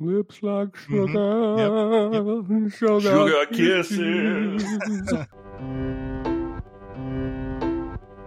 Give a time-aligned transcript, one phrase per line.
[0.00, 2.68] Lips like Mm-hmm.
[2.68, 4.64] sugar, Sugar kisses.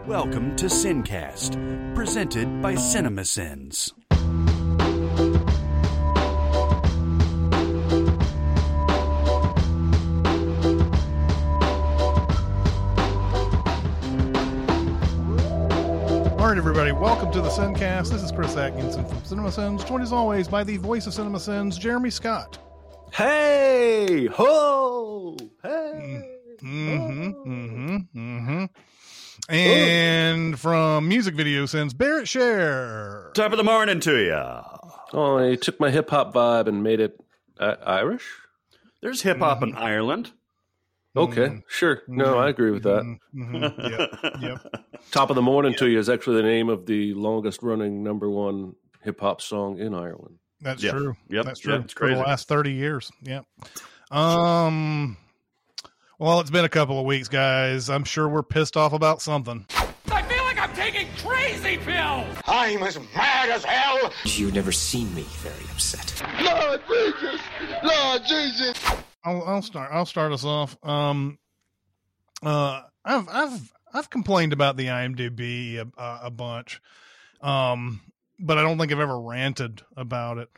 [0.08, 1.58] Welcome to Sincast,
[1.94, 3.92] presented by CinemaSins.
[16.48, 18.10] All right, everybody, welcome to the Sincast.
[18.10, 22.10] This is Chris Atkinson from CinemaSins, joined as always by the voice of CinemaSins, Jeremy
[22.10, 22.58] Scott.
[23.12, 25.36] Hey ho!
[25.62, 26.40] Hey.
[26.64, 29.54] Mm-hmm, mm-hmm, mm-hmm.
[29.54, 33.32] And from Music Video Sins, Barrett Share.
[33.34, 34.62] Top of the morning to you.
[35.12, 37.20] Oh, he took my hip hop vibe and made it
[37.60, 38.26] uh, Irish.
[39.02, 39.72] There's hip hop Mm-hmm.
[39.72, 40.32] in Ireland.
[41.18, 42.02] Okay, sure.
[42.08, 43.04] No, I agree with that.
[43.36, 44.84] Mhm, Yep, yep.
[45.12, 48.30] Top of the morning to you is actually the name of the longest running number
[48.30, 50.36] one hip hop song in Ireland.
[50.62, 50.92] That's Yeah.
[50.92, 51.16] true.
[51.30, 51.84] Yep, That's yep, true.
[51.84, 53.12] it's For the last 30 years.
[53.24, 53.46] Yep.
[54.12, 55.18] Um,
[56.20, 57.90] well, it's been a couple of weeks, guys.
[57.90, 59.66] I'm sure we're pissed off about something.
[60.12, 62.26] I feel like I'm taking crazy pills!
[62.48, 64.12] I'm as mad as hell.
[64.24, 66.24] You've never seen me very upset.
[66.42, 67.42] Lord Jesus!
[67.84, 68.77] Lord Jesus!
[69.28, 69.90] I'll, I'll start.
[69.92, 70.78] I'll start us off.
[70.84, 71.38] Um,
[72.42, 76.82] uh, I've I've I've complained about the IMDb a, a, bunch,
[77.42, 78.00] um,
[78.40, 80.50] but I don't think I've ever ranted about it.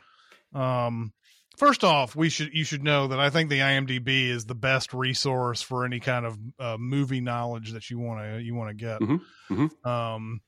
[0.53, 1.14] Um,
[1.58, 4.94] first off, we should you should know that I think the IMDb is the best
[4.94, 8.76] resource for any kind of uh, movie knowledge that you want to you want to
[8.76, 8.99] get.
[8.99, 9.86] Mhm, mhm.
[9.88, 10.42] Um,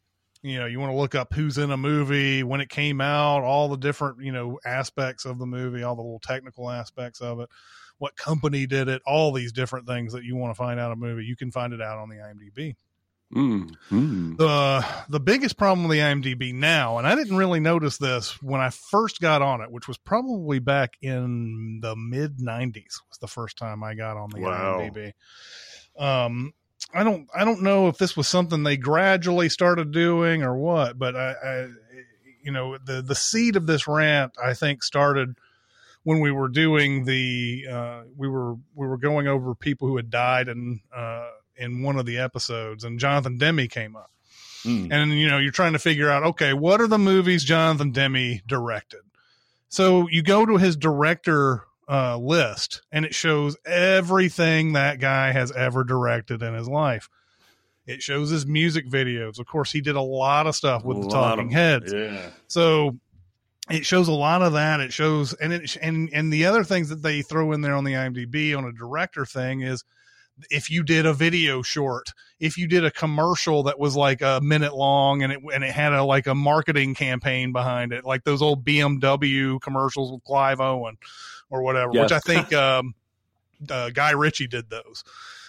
[0.44, 3.44] you know, you want to look up who's in a movie, when it came out,
[3.44, 7.40] all the different you know aspects of the movie, all the little technical aspects of
[7.40, 7.50] it
[8.02, 10.96] what company did it, all these different things that you want to find out a
[10.96, 12.74] movie, you can find it out on the IMDb.
[13.32, 14.38] Mm, mm.
[14.38, 18.60] The the biggest problem with the IMDb now, and I didn't really notice this when
[18.60, 23.28] I first got on it, which was probably back in the mid '90s, was the
[23.28, 24.80] first time I got on the Wow.
[24.80, 25.14] IMDb.
[25.96, 26.54] Um,
[26.92, 30.98] I don't I don't know if this was something they gradually started doing or what,
[30.98, 31.68] but I, I
[32.44, 35.36] you know the the seed of this rant I think started
[36.04, 40.10] when we were doing the uh, we were we were going over people who had
[40.10, 44.10] died in uh, in one of the episodes, and Jonathan Demme came up,
[44.66, 44.90] Mm.
[44.92, 48.42] and you know you're trying to figure out okay what are the movies Jonathan Demme
[48.48, 49.02] directed.
[49.70, 55.52] So you go to his director uh, list, and it shows everything that guy has
[55.52, 57.10] ever directed in his life.
[57.88, 59.40] It shows his music videos.
[59.40, 61.92] Of course, he did a lot of stuff with A the Talking of- Heads.
[61.94, 62.30] Yeah.
[62.48, 62.98] So
[63.72, 64.80] it shows a lot of that.
[64.80, 67.84] It shows and it and and the other things that they throw in there on
[67.84, 69.84] the IMDb on a director thing is
[70.50, 74.40] if you did a video short, if you did a commercial that was like a
[74.42, 78.24] minute long and it and it had a like a marketing campaign behind it, like
[78.24, 80.98] those old BMW commercials with Clive Owen
[81.50, 82.96] or whatever, which I think um,
[83.70, 85.04] uh, Guy Ritchie did those.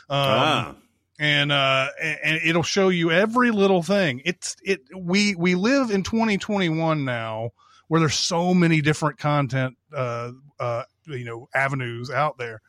[0.08, 0.74] Um, ah.
[1.18, 5.90] and uh and, and it'll show you every little thing it's it we we live
[5.90, 7.52] in 2021 now
[7.88, 12.60] where there's so many different content uh uh you know avenues out there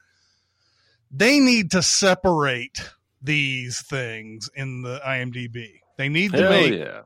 [1.12, 2.91] they need to separate
[3.22, 7.01] these things in the IMDb they need to make yeah.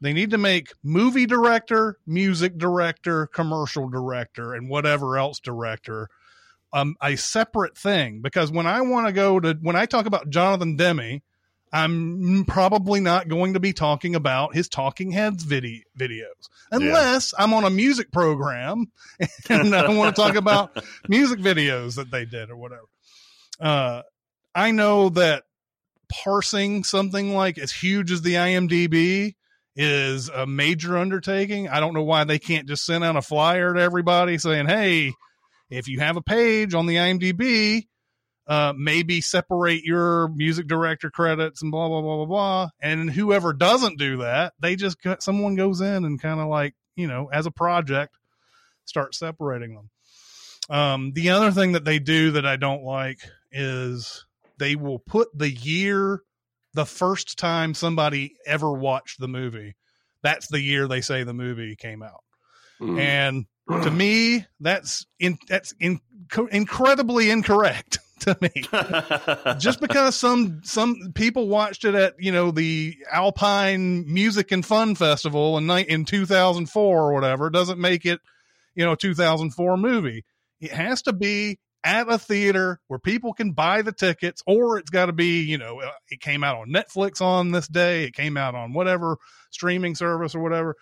[0.00, 6.08] they need to make movie director, music director, commercial director, and whatever else director
[6.72, 8.20] um, a separate thing.
[8.22, 11.20] Because when I want to go to, when I talk about Jonathan Demme,
[11.72, 17.54] I'm probably not going to be talking about his Talking Heads video, videos unless I'm
[17.54, 18.90] on a music program
[19.48, 22.86] and I want to talk about music videos that they did or whatever.
[23.60, 24.02] Uh,
[24.54, 25.44] I know that
[26.10, 29.34] parsing something like as huge as the IMDb
[29.76, 31.68] is a major undertaking.
[31.68, 35.12] I don't know why they can't just send out a flyer to everybody saying, "Hey,
[35.70, 37.86] if you have a page on the IMDb,
[38.50, 43.54] uh, maybe separate your music director credits and blah blah blah blah blah." And whoever
[43.54, 47.30] doesn't do that, they just got, someone goes in and kind of like you know
[47.32, 48.14] as a project
[48.84, 49.90] start separating them.
[50.68, 53.20] Um, the other thing that they do that I don't like
[53.50, 54.24] is
[54.58, 56.22] they will put the year
[56.74, 59.74] the first time somebody ever watched the movie.
[60.22, 62.22] That's the year they say the movie came out.
[62.80, 63.00] Mm.
[63.00, 63.46] And
[63.82, 66.00] to me, that's in, that's in,
[66.52, 68.50] incredibly incorrect to me.
[69.58, 74.94] Just because some some people watched it at you know the Alpine Music and Fun
[74.94, 78.20] Festival in in 2004 or whatever doesn't make it
[78.74, 80.24] you know a 2004 movie.
[80.60, 84.90] It has to be at a theater where people can buy the tickets, or it's
[84.90, 88.14] got to be you know uh, it came out on Netflix on this day, it
[88.14, 89.16] came out on whatever
[89.50, 90.76] streaming service or whatever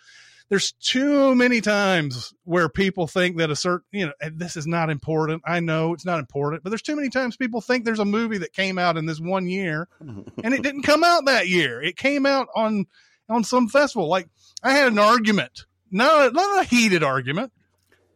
[0.48, 4.88] there's too many times where people think that a certain, you know, this is not
[4.88, 5.42] important.
[5.44, 8.38] I know it's not important, but there's too many times people think there's a movie
[8.38, 11.82] that came out in this one year and it didn't come out that year.
[11.82, 12.86] It came out on,
[13.28, 14.08] on some festival.
[14.08, 14.28] Like
[14.62, 17.52] I had an argument, not, not a heated argument,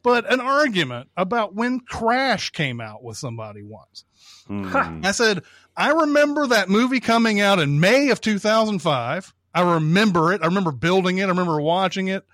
[0.02, 4.04] but an argument about when Crash came out with somebody once.
[4.46, 5.04] Hmm.
[5.04, 5.42] I said,
[5.76, 9.34] I remember that movie coming out in May of 2005.
[9.54, 10.42] I remember it.
[10.42, 11.24] I remember building it.
[11.24, 12.24] I remember watching it.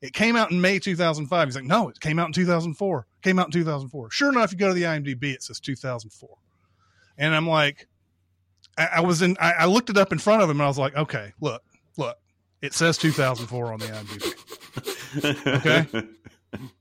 [0.00, 1.48] It came out in May 2005.
[1.48, 2.98] He's like, no, it came out in 2004.
[2.98, 4.10] It came out in 2004.
[4.10, 6.28] Sure enough, you go to the IMDb, it says 2004.
[7.18, 7.86] And I'm like,
[8.76, 10.68] I, I was in, I, I looked it up in front of him and I
[10.68, 11.62] was like, okay, look,
[11.96, 12.16] look,
[12.60, 15.46] it says 2004 on the IMDb.
[15.58, 16.08] Okay.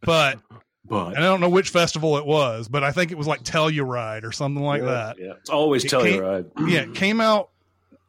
[0.01, 0.39] But
[0.83, 3.43] but and I don't know which festival it was, but I think it was like
[3.43, 5.17] Telluride or something like that.
[5.17, 6.51] Yeah, it's always It Telluride.
[6.67, 7.51] Yeah, it came out.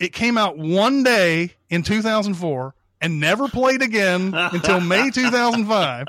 [0.02, 6.06] It came out one day in 2004 and never played again until May 2005.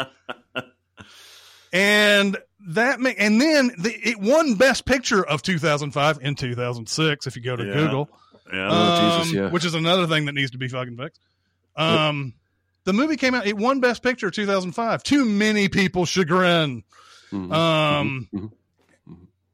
[1.72, 2.38] And
[2.68, 7.28] that ma- and then the, it won Best Picture of 2005 in 2006.
[7.28, 7.74] If you go to Yeah.
[7.74, 8.10] Google,
[8.52, 8.68] yeah.
[8.72, 9.50] Oh, Jesus, Um, yeah.
[9.52, 11.22] which is another thing that needs to be fucking fixed.
[11.76, 12.34] Um,
[12.84, 13.48] the movie came out.
[13.48, 15.04] It won Best Picture 2005.
[15.04, 16.84] Too many people chagrin.
[17.32, 17.52] Mhm.
[17.54, 18.52] Um, Mhm.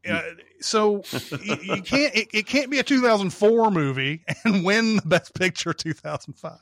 [0.09, 0.21] uh,
[0.61, 1.03] so
[1.41, 2.15] you, you can't.
[2.15, 6.57] It, it can't be a 2004 movie and win the Best Picture 2005.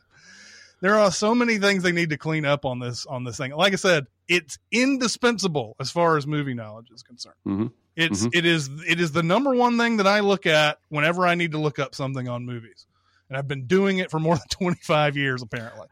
[0.79, 3.51] There are so many things they need to clean up on this on this thing.
[3.51, 7.35] Like I said, it's indispensable as far as movie knowledge is concerned.
[7.47, 7.71] Mhm.
[7.95, 8.35] It's Mhm.
[8.35, 11.53] it is it is the number one thing that I look at whenever I need
[11.53, 12.85] to look up something on movies,
[13.27, 15.87] and I've been doing it for more than 25 years apparently.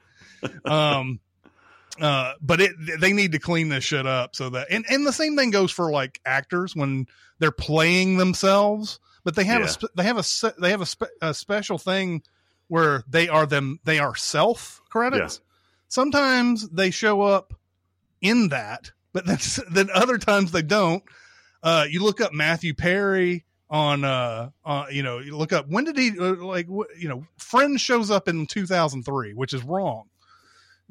[0.66, 1.20] um,
[2.02, 5.14] uh, but it they need to clean this shit up so that and and the
[5.14, 7.08] same thing goes for like actors when
[7.40, 9.74] they're playing themselves, but they have Yeah.
[9.84, 12.24] a they have a they have a, spe- a special thing
[12.68, 15.42] where they are them they are self credits.
[15.88, 17.54] Sometimes they show up
[18.22, 19.38] in that, but then
[19.72, 21.04] then other times they don't.
[21.64, 25.84] Uh, you look up Matthew Perry on uh, uh you know you look up when
[25.86, 30.04] did he uh, like you know Friends shows up in 2003, which is wrong.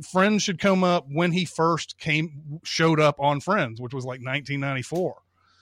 [0.02, 4.20] Friends should come up when he first came showed up on Friends, which was like
[4.20, 5.14] 1994.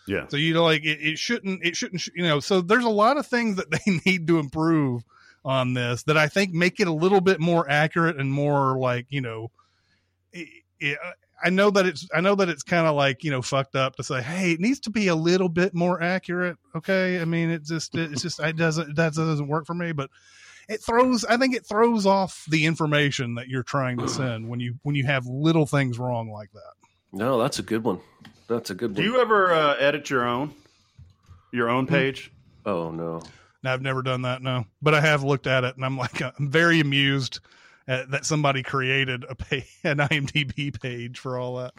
[0.07, 0.27] yeah.
[0.29, 2.41] So you know, like it, it shouldn't, it shouldn't, you know.
[2.41, 5.05] So there's a lot of things that they need to improve
[5.45, 9.07] on this that I think make it a little bit more accurate and more like
[9.11, 9.51] you know.
[10.33, 10.49] It,
[10.81, 10.99] it,
[11.45, 13.97] I know that it's, I know that it's kind of like you know fucked up
[13.97, 16.57] to say, hey, it needs to be a little bit more accurate.
[16.75, 20.09] Okay, I mean, it just, it's just, it doesn't, that doesn't work for me, but.
[20.69, 21.25] It throws.
[21.25, 24.95] I think it throws off the information that you're trying to send when you when
[24.95, 26.73] you have little things wrong like that.
[27.13, 28.01] No, that's a good one.
[28.49, 29.13] That's a good Do one.
[29.13, 30.55] you ever uh, edit your own
[31.53, 32.33] your own page?
[32.67, 33.23] oh no.
[33.65, 34.43] No, I've never done that.
[34.43, 37.39] No, but I have looked at it, and I'm like, I'm very amused
[37.87, 41.73] at, that somebody created a pay, an IMDb page for all that.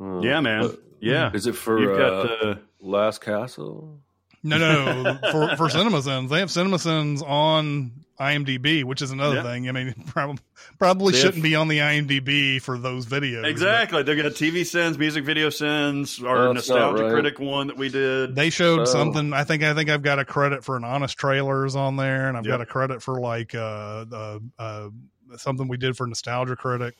[0.00, 0.64] Uh, Yeah, man.
[0.64, 1.30] uh, Yeah.
[1.32, 4.00] Is it for You've got uh, the Last Castle?
[4.42, 9.42] No, no, for for CinemaSins, they have CinemaSins on IMDb, which is another Yeah.
[9.42, 9.68] thing.
[9.68, 10.38] I mean, probably
[10.78, 13.42] probably They shouldn't be on the IMDb for those videos.
[13.42, 14.02] but exactly.
[14.02, 17.12] They got TV sins, music video sins, our That's nostalgia right.
[17.12, 18.34] critic one that we did.
[18.34, 18.84] They showed Oh.
[18.86, 19.32] something.
[19.34, 22.36] I think I think I've got a credit for an honest trailers on there, and
[22.36, 24.88] I've got a credit for like uh, uh, uh
[25.36, 26.94] something we did for nostalgia critic.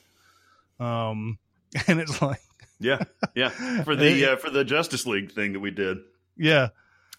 [0.79, 1.37] Um,
[1.87, 2.41] and it's like,
[2.79, 2.99] yeah,
[3.35, 3.49] yeah.
[3.83, 5.97] For the uh, for the Justice League thing that we did.
[6.37, 6.69] yeah,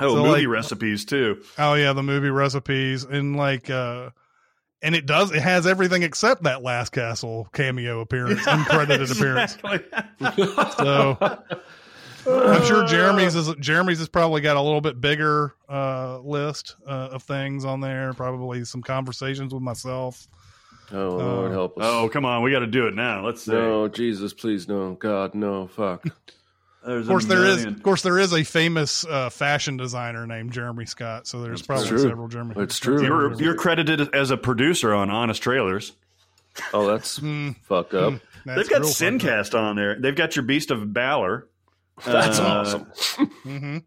[0.05, 1.43] Oh, So, movie like- recipes too.
[1.59, 4.11] Oh yeah, the movie recipes and like uh
[4.83, 9.57] and it does it has everything except that last castle cameo appearance, uncredited appearance.
[9.57, 10.77] appearance.
[10.77, 11.17] So
[12.25, 17.09] I'm sure Jeremy's is Jeremy's has probably got a little bit bigger uh list uh,
[17.13, 20.29] of things on there, probably some conversations with myself.
[20.93, 21.85] Oh Lord, Uh, help us.
[21.87, 23.25] Oh, come on, we got to do it now.
[23.25, 23.53] Let's see.
[23.53, 26.05] no, Jesus, please, no, God, no, fuck.
[26.85, 30.53] There's Of course there is of course there is a famous uh, fashion designer named
[30.53, 31.99] Jeremy Scott, so there's That's probably true.
[32.01, 32.55] several Jeremy.
[32.59, 33.03] It's true.
[33.05, 35.93] You're, you're credited as a producer on Honest Trailers.
[36.75, 38.15] Oh, that's Mm, fucked up.
[38.45, 38.99] that's They've got real fucked.
[38.99, 39.99] Sincast on there.
[40.01, 41.47] They've got your Beast of Balor.
[42.05, 42.87] That's Uh, awesome.
[43.45, 43.83] Mhm.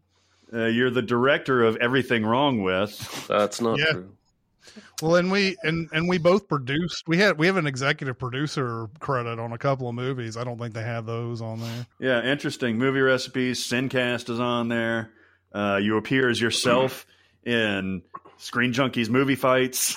[0.54, 3.26] Uh, you're the director of Everything Wrong with.
[3.28, 3.92] That's not Yeah.
[3.92, 4.15] true.
[5.02, 7.04] Well, and we and and we both produced.
[7.06, 10.36] We had we have an executive producer credit on a couple of movies.
[10.36, 11.86] I don't think they have those on there.
[11.98, 12.78] Yeah, interesting.
[12.78, 13.64] Movie recipes.
[13.64, 15.10] Sincast is on there.
[15.52, 17.06] Uh, you appear as yourself
[17.44, 18.02] in
[18.38, 19.96] Screen Junkies movie fights.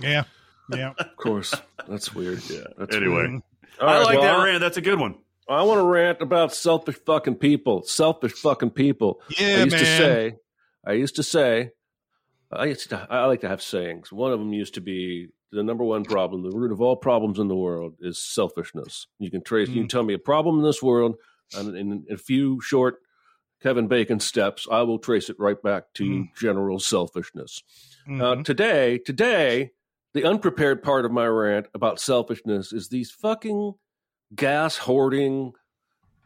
[0.00, 0.24] Yeah,
[0.70, 0.92] yeah.
[0.98, 1.54] Of course,
[1.88, 2.42] that's weird.
[2.50, 2.64] Yeah.
[2.78, 3.42] That's anyway, weird.
[3.80, 4.60] I All right, like well, that rant.
[4.60, 5.16] That's a good one.
[5.48, 7.82] I want to rant about selfish fucking people.
[7.82, 9.20] Selfish fucking people.
[9.38, 9.80] Yeah, I used man.
[9.80, 10.36] to say,
[10.84, 11.70] I used to say,
[12.52, 14.12] I used to, I like to have sayings.
[14.12, 17.38] One of them used to be the number one problem, the root of all problems
[17.38, 19.06] in the world is selfishness.
[19.18, 21.16] You can trace, you can tell me a problem in this world,
[21.56, 22.98] and in a few short
[23.62, 26.28] Kevin Bacon steps, I will trace it right back to Mm.
[26.36, 27.62] general selfishness.
[28.06, 28.20] Mhm.
[28.40, 29.70] Uh, today, today,
[30.12, 33.74] the unprepared part of my rant about selfishness is these fucking
[34.34, 35.52] gas hoarding,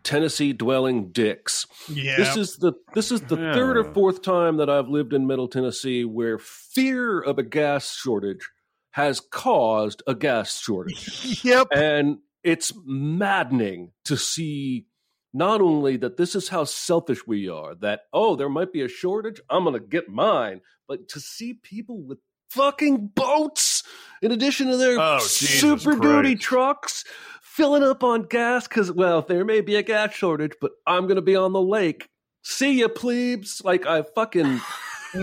[0.03, 1.67] Tennessee dwelling dicks.
[1.89, 2.17] yeah.
[2.17, 3.53] This is the this is the Yeah.
[3.55, 7.95] third or fourth time that I've lived in Middle Tennessee where fear of a gas
[7.95, 8.49] shortage
[8.93, 11.45] has caused a gas shortage.
[11.45, 11.69] yep.
[11.73, 14.87] and it's maddening to see
[15.33, 18.89] not only that this is how selfish we are, that, oh, there might be a
[18.89, 23.85] shortage, I'm going to get mine, but to see people with fucking boats
[24.23, 27.05] in addition to their Oh, Jesus super duty trucks
[27.51, 31.17] filling up on gas because, well, there may be a gas shortage, but I'm going
[31.17, 32.09] to be on the lake.
[32.43, 33.61] See ya, plebes.
[33.65, 34.61] Like, I fucking.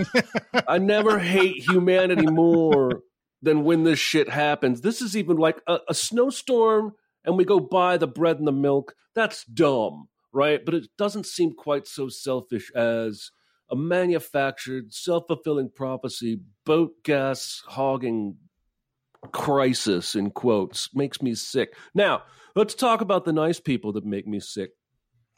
[0.67, 3.01] I never hate humanity more
[3.41, 4.81] than when this shit happens.
[4.81, 6.93] This is even like a, a snowstorm
[7.24, 8.93] and we go buy the bread and the milk.
[9.15, 10.63] That's dumb, right?
[10.63, 13.31] But it doesn't seem quite so selfish as
[13.72, 18.38] a manufactured, self fulfilling prophecy, boat gas hogging
[19.27, 21.75] crisis, in quotes, makes me sick.
[21.93, 22.24] Now,
[22.55, 24.72] let's talk about the nice people that make me sick.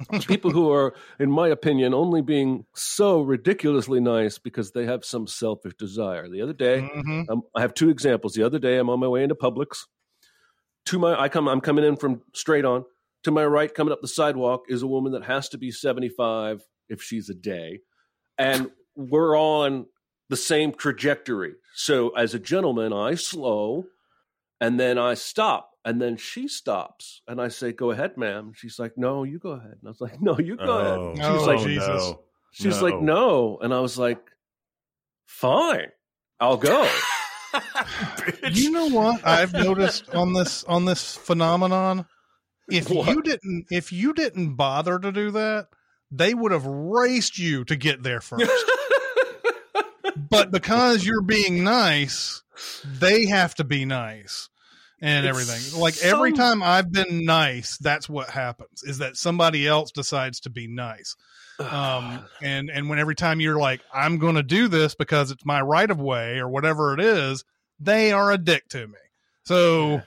[0.27, 5.27] people who are, in my opinion, only being so ridiculously nice because they have some
[5.27, 6.29] selfish desire.
[6.29, 7.29] The other day, Mhm.
[7.29, 8.33] um, I have two examples.
[8.33, 9.79] The other day, I'm on my way into Publix.
[10.85, 12.85] To my, I come, I'm coming in from straight on.
[13.23, 16.63] To my right, coming up the sidewalk, is a woman that has to be 75
[16.87, 17.81] if she's a day,
[18.37, 19.85] and we're on
[20.29, 21.53] the same trajectory.
[21.73, 23.85] So, as a gentleman, I slow,
[24.61, 28.77] and then I stop, and then she stops, and I say, "Go ahead, ma'am." She's
[28.79, 31.47] like, "No, you go ahead." And I was like, "No, you go ahead." Oh, She's
[31.47, 32.13] like, oh, Jesus.
[32.51, 34.19] She's like, "No," and I was like,
[35.25, 35.87] "Fine,
[36.39, 36.87] I'll go."
[38.51, 42.05] You know what I've noticed on this on this phenomenon?
[42.69, 43.07] If What?
[43.07, 45.67] you didn't if you didn't bother to do that,
[46.11, 48.51] they would have raced you to get there first.
[50.29, 52.41] but because you're being nice,
[52.85, 54.49] they have to be nice
[55.01, 55.79] and It's everything.
[55.81, 60.49] Like every time I've been nice, that's what happens is that somebody else decides to
[60.49, 61.15] be nice.
[61.59, 65.45] Um and and when every time you're like I'm going to do this because it's
[65.45, 67.43] my right of way or whatever it is,
[67.79, 68.97] they are a dick to me.
[69.43, 70.01] So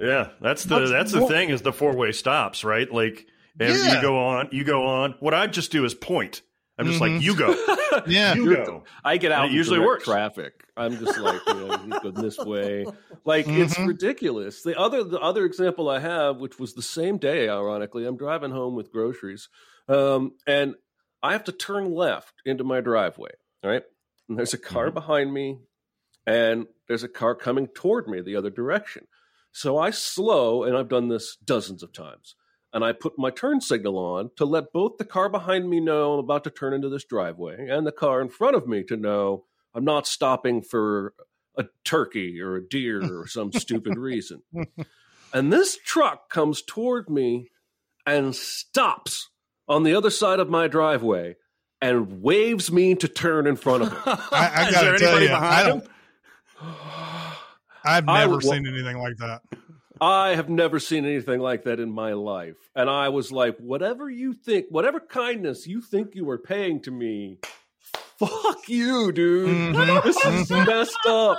[0.00, 2.90] Yeah, that's the that's the what- thing is the four way stops, right?
[2.92, 3.26] Like,
[3.60, 3.96] and Yeah.
[3.96, 5.14] you go on, you go on.
[5.20, 6.42] What I just do is point.
[6.78, 7.14] I'm just Mhm.
[7.14, 7.48] like, you go,
[8.06, 8.84] yeah, you go.
[9.04, 9.46] I get out.
[9.46, 10.04] It usually direct works.
[10.04, 10.64] Traffic.
[10.76, 12.84] I'm just like, you know, you go this way.
[13.24, 13.88] Like it's Mhm.
[13.88, 14.62] ridiculous.
[14.62, 18.52] The other, the other example I have, which was the same day, ironically, I'm driving
[18.52, 19.48] home with groceries,
[19.88, 20.76] um, and
[21.22, 23.32] I have to turn left into my driveway.
[23.64, 23.82] All right,
[24.28, 24.94] and there's a car Mhm.
[24.94, 25.58] behind me,
[26.26, 29.08] and there's a car coming toward me the other direction.
[29.52, 32.34] So I slow, and I've done this dozens of times.
[32.72, 36.14] And I put my turn signal on to let both the car behind me know
[36.14, 38.96] I'm about to turn into this driveway and the car in front of me to
[38.96, 39.44] know
[39.74, 41.14] I'm not stopping for
[41.56, 44.42] a turkey or a deer or some stupid reason.
[45.32, 47.50] And this truck comes toward me
[48.06, 49.30] and stops
[49.68, 51.36] on the other side of my driveway
[51.80, 53.98] and waves me to turn in front of him.
[54.06, 55.90] I, I Is gotta there tell anybody you, I behind don't.
[57.84, 59.42] I've I never seen anything like that.
[60.00, 62.56] I have never seen anything like that in my life.
[62.74, 66.90] And I was like, whatever you think, whatever kindness you think you are paying to
[66.90, 67.38] me,
[68.18, 69.74] fuck you, dude.
[69.74, 70.02] Mhm.
[70.04, 71.38] This is messed up.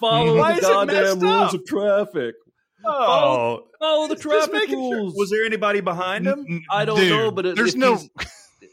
[0.00, 0.38] Follow Mhm.
[0.38, 1.54] Why the goddamn rules up?
[1.54, 2.34] of traffic.
[2.84, 4.96] Oh, Follow the traffic making sure.
[4.96, 5.14] rules.
[5.16, 6.62] Was there anybody behind him?
[6.70, 7.98] I don't dude, know, but it, there's no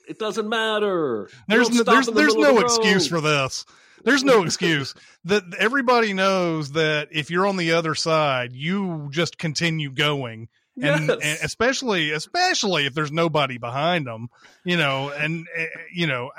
[0.08, 1.30] it doesn't matter.
[1.48, 3.66] there's no, there's the there's no the excuse for this.
[4.04, 4.94] There's no excuse
[5.26, 10.50] that everybody knows that if you're on the other side, you just continue going.
[10.82, 11.20] And, Yes.
[11.22, 14.30] and especially especially if there's nobody behind them,
[14.64, 16.32] you know, and uh, you know,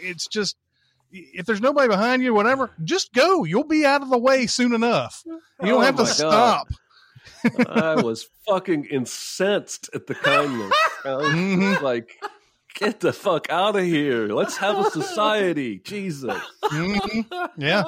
[0.00, 0.56] it's just
[1.10, 3.42] if there's nobody behind you, whatever, just go.
[3.42, 5.22] You'll be out of the way soon enough.
[5.26, 6.06] You don't Oh have to God.
[6.12, 6.68] stop.
[7.68, 10.72] I was fucking incensed at the kindness.
[11.04, 11.80] Mhm.
[11.80, 12.16] like,
[12.74, 14.28] get the fuck out of here.
[14.28, 15.78] Let's have a society.
[15.78, 16.40] Jesus.
[16.64, 17.48] Mhm.
[17.56, 17.84] Yeah.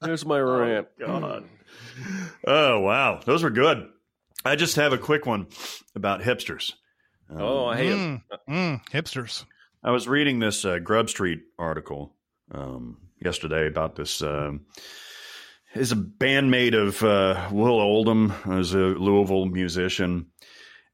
[0.00, 0.88] There's my rant.
[0.98, 1.44] God.
[2.46, 3.88] Oh wow, those were good.
[4.44, 5.48] I just have a quick one
[5.94, 6.72] about hipsters.
[7.28, 8.22] Um, Oh, I hate 'em.
[8.48, 9.44] Mm, mm, hipsters.
[9.84, 12.14] I was reading this uh, Grub Street article
[12.52, 14.22] um, yesterday about this.
[14.22, 14.66] Um,
[15.74, 20.26] is a bandmate of uh, Will Oldham, who's a Louisville musician,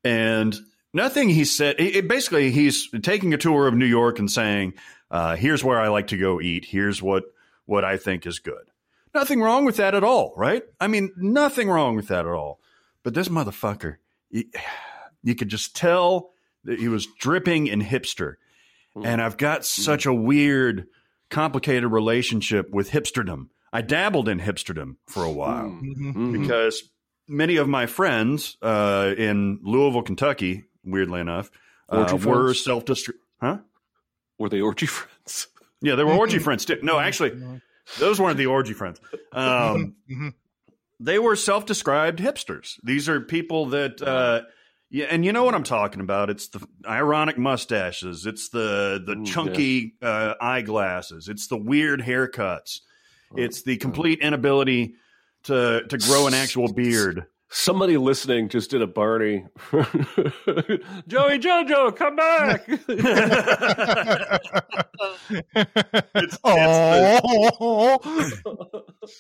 [0.05, 0.55] and
[0.97, 1.77] nothing he said.
[1.79, 4.75] It, it basically, he's taking a tour of New York and saying,
[5.11, 6.65] uh, "Here's where I like to go eat.
[6.65, 7.25] Here's what
[7.67, 8.65] what I think is good."
[9.15, 10.63] Nothing wrong with that at all, right?
[10.81, 12.61] I mean, nothing wrong with that at all.
[13.03, 13.97] But this motherfucker,
[14.31, 14.45] you,
[15.23, 16.33] you could just tell
[16.65, 18.35] that he was dripping in hipster.
[19.03, 20.87] And I've got such a weird,
[21.31, 23.49] complicated relationship with hipsterdom.
[23.73, 26.15] I dabbled in hipsterdom for a while Mhm.
[26.15, 26.33] Mhm.
[26.43, 26.83] because
[27.29, 31.51] many of my friends uh, in Louisville, Kentucky, weirdly enough,
[31.89, 33.21] uh, were self district.
[33.41, 33.59] Huh?
[34.39, 35.49] Were they orgy friends?
[35.83, 36.79] Yeah, they were orgy friends too.
[36.83, 37.33] No, actually,
[37.99, 39.01] those weren't the orgy friends.
[39.33, 40.35] Um, Mhm.
[41.01, 42.79] they were self-described hipsters.
[42.83, 44.43] These are people that, uh,
[44.89, 46.31] yeah, and you know what I'm talking about.
[46.31, 48.25] It's the ironic mustaches.
[48.25, 51.29] It's the the Ooh, chunky uh, eyeglasses.
[51.29, 52.81] It's the weird haircuts.
[53.37, 54.95] It's the complete inability
[55.45, 57.27] to to grow an actual beard.
[57.49, 59.45] Somebody listening just did a Barney.
[61.07, 62.69] Joey Jojo, come back.
[66.15, 67.99] It's, oh,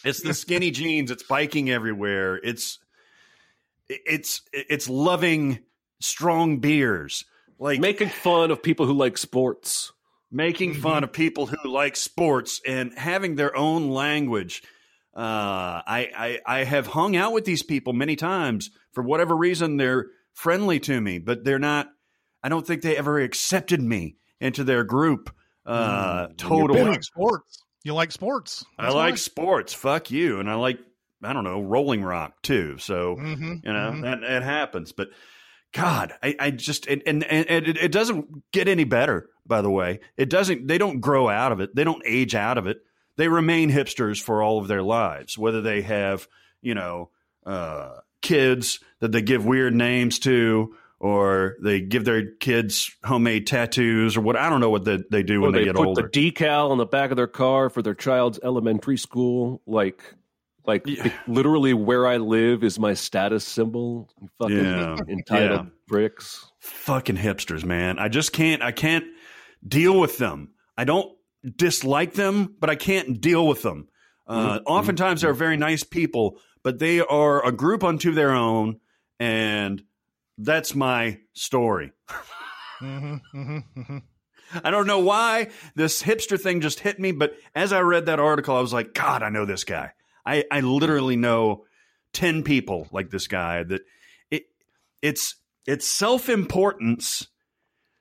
[0.04, 1.10] it's the skinny jeans.
[1.10, 2.36] It's biking everywhere.
[2.36, 2.78] It's
[3.88, 5.60] it's it's loving
[6.00, 7.24] strong beers.
[7.58, 9.92] Like Making fun of people who like sports.
[10.30, 11.04] making fun mm-hmm.
[11.04, 14.62] of people who like sports and having their own language.
[15.16, 18.70] Uh, I, I I have hung out with these people many times.
[18.92, 21.88] For whatever reason, they're friendly to me, but they're not.
[22.42, 25.34] I don't think they ever accepted me into their group.
[25.64, 26.82] Uh, you totally.
[26.82, 27.64] like sports.
[27.82, 28.64] You like sports.
[28.78, 29.72] I like sports.
[29.72, 30.78] Fuck you, and I like
[31.24, 32.76] I don't know Rolling Rock too.
[32.78, 35.08] So hmm you know that it happens but
[35.72, 39.70] god i, I just and, and, and it, it doesn't get any better by the
[39.70, 42.78] way it doesn't they don't grow out of it they don't age out of it
[43.16, 46.26] they remain hipsters for all of their lives whether they have
[46.62, 47.10] you know
[47.44, 54.16] uh, kids that they give weird names to or they give their kids homemade tattoos
[54.16, 56.08] or what i don't know what they, they do when they, they get put older
[56.12, 59.60] the decal on the back of their car for their child's elementary school.
[59.66, 60.02] Like,
[60.66, 61.12] like Yeah.
[61.28, 64.08] literally where I live is my status symbol.
[64.40, 64.96] Fucking Yeah.
[65.08, 65.70] entitled Yeah.
[65.86, 66.44] bricks.
[66.58, 67.98] fucking hipsters, man.
[68.00, 69.04] I just can't I can't
[69.66, 70.50] deal with them.
[70.76, 71.15] I don't
[71.54, 73.88] dislike them, but I can't deal with them.
[74.26, 78.80] Uh, oftentimes they're very nice people, but they are a group unto their own,
[79.20, 79.82] and
[80.38, 81.92] that's my story.
[82.78, 83.98] hmm hmm hmm
[84.62, 88.20] I don't know why this hipster thing just hit me, but as I read that
[88.20, 89.92] article, I was like, God, I know this guy.
[90.24, 91.64] I, I literally know
[92.12, 93.82] 10 people like this guy that
[94.30, 94.44] it
[95.02, 97.26] it's it's self-importance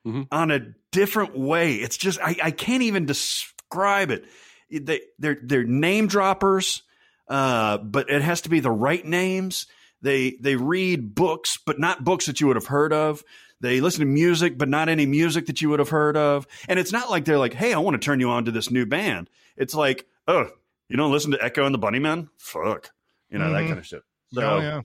[0.06, 0.28] Mhm.
[0.32, 1.76] on a different way.
[1.76, 4.26] It's just I, I can't even describe it.
[4.70, 6.84] They they're they're name droppers,
[7.28, 9.68] uh, but it has to be the right names.
[10.02, 13.24] They they read books, but not books that you would have heard of.
[13.62, 16.46] They listen to music, but not any music that you would have heard of.
[16.68, 18.70] And it's not like they're like, "Hey, I want to turn you on to this
[18.70, 20.50] new band." It's like, "Oh,
[20.90, 22.30] you don't listen to Echo and the Bunnymen?
[22.38, 22.92] Fuck."
[23.32, 23.68] You know, that Mhm.
[23.68, 24.04] kind of shit.
[24.34, 24.82] So, oh yeah.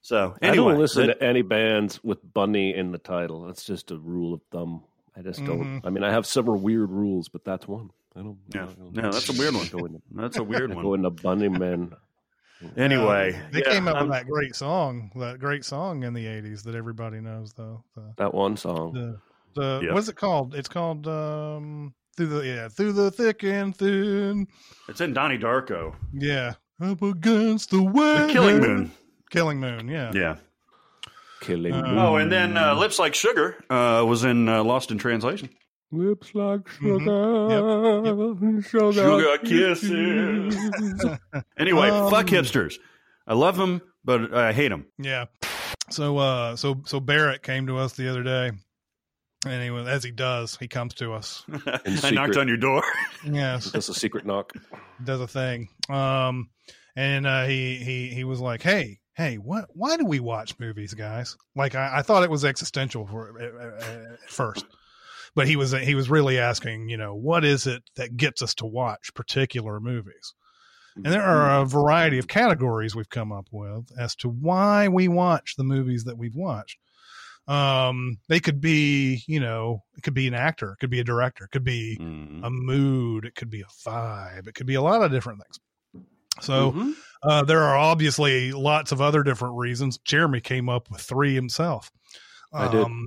[0.00, 3.42] So I don't listen that- to any bands with Bunny in the title.
[3.46, 4.84] That's just a rule of thumb.
[5.16, 5.64] I just don't.
[5.64, 5.80] Mhm.
[5.84, 7.90] I mean, I have several weird rules, but that's one.
[8.16, 8.38] I don't.
[8.54, 8.62] Yeah.
[8.62, 9.66] I don't- No, that's a weird one.
[9.68, 11.92] Go into, that's a weird go Going to Bunny Man.
[12.76, 16.12] Anyway, Uh, they yeah, came up I'm- with that great song, that great song in
[16.14, 17.84] the '80s that everybody knows, though.
[17.94, 18.92] The, That one song.
[18.94, 19.18] the,
[19.54, 19.94] the Yeah.
[19.94, 20.54] what's it called?
[20.56, 24.48] It's called um, through the yeah through the thick and thin.
[24.88, 25.94] It's in Donnie Darko.
[26.12, 28.28] Yeah, up against the The.
[28.32, 28.90] Killing Moon.
[29.30, 29.88] Killing Moon.
[29.88, 30.10] Yeah.
[30.14, 30.36] Yeah.
[31.40, 31.72] Killing.
[31.72, 31.98] Uh, Moon.
[31.98, 35.50] Oh, and then uh, Lips Like Sugar uh, was in uh, Lost in Translation.
[35.90, 38.62] lips like Mhm.
[38.68, 40.56] sugar, Sugar kisses.
[41.58, 42.74] Anyway, Um, fuck hipsters.
[43.26, 44.86] I love them, but I hate them.
[44.98, 45.26] Yeah.
[45.90, 48.52] So uh so so Barrett came to us the other day.
[49.46, 51.44] And he as he does, he comes to us.
[52.02, 52.82] I knocked on your door.
[53.24, 53.70] Yes.
[53.70, 54.52] That's a secret knock.
[55.02, 55.68] does a thing.
[55.88, 56.50] Um,
[56.96, 59.66] and uh, he he he was like, "Hey, hey, what?
[59.74, 63.84] Why do we watch movies, guys?" Like I, I thought it was existential for uh,
[63.84, 64.64] uh, at first,
[65.34, 68.54] but he was he was really asking, you know, what is it that gets us
[68.54, 70.32] to watch particular movies?
[70.96, 75.06] And there are a variety of categories we've come up with as to why we
[75.06, 76.76] watch the movies that we've watched.
[77.46, 81.04] Um, they could be, you know, it could be an actor, it could be a
[81.04, 82.44] director, it could be Mm.
[82.44, 85.60] a mood, it could be a vibe, it could be a lot of different things.
[86.40, 86.94] So Mhm.
[87.22, 89.98] uh, there are obviously lots of other different reasons.
[89.98, 91.90] Jeremy came up with three himself.
[92.52, 92.80] I did.
[92.80, 93.06] Um,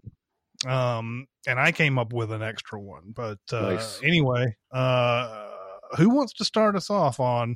[0.67, 3.13] um, and I came up with an extra one.
[3.15, 3.99] But uh, Nice.
[4.03, 5.49] anyway, uh,
[5.97, 7.55] who wants to start us off on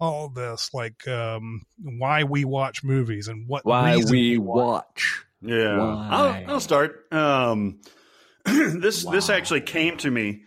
[0.00, 0.72] all this?
[0.72, 5.24] Like um, why we watch movies and what Why reason we watch.
[5.42, 7.12] Yeah, I'll, I'll start.
[7.12, 7.80] Um,
[8.44, 10.42] this this actually came to me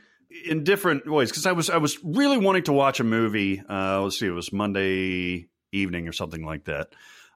[0.46, 3.62] in different ways because I was I was really wanting to watch a movie.
[3.68, 6.90] Uh, let's see, it was Monday evening or something like that.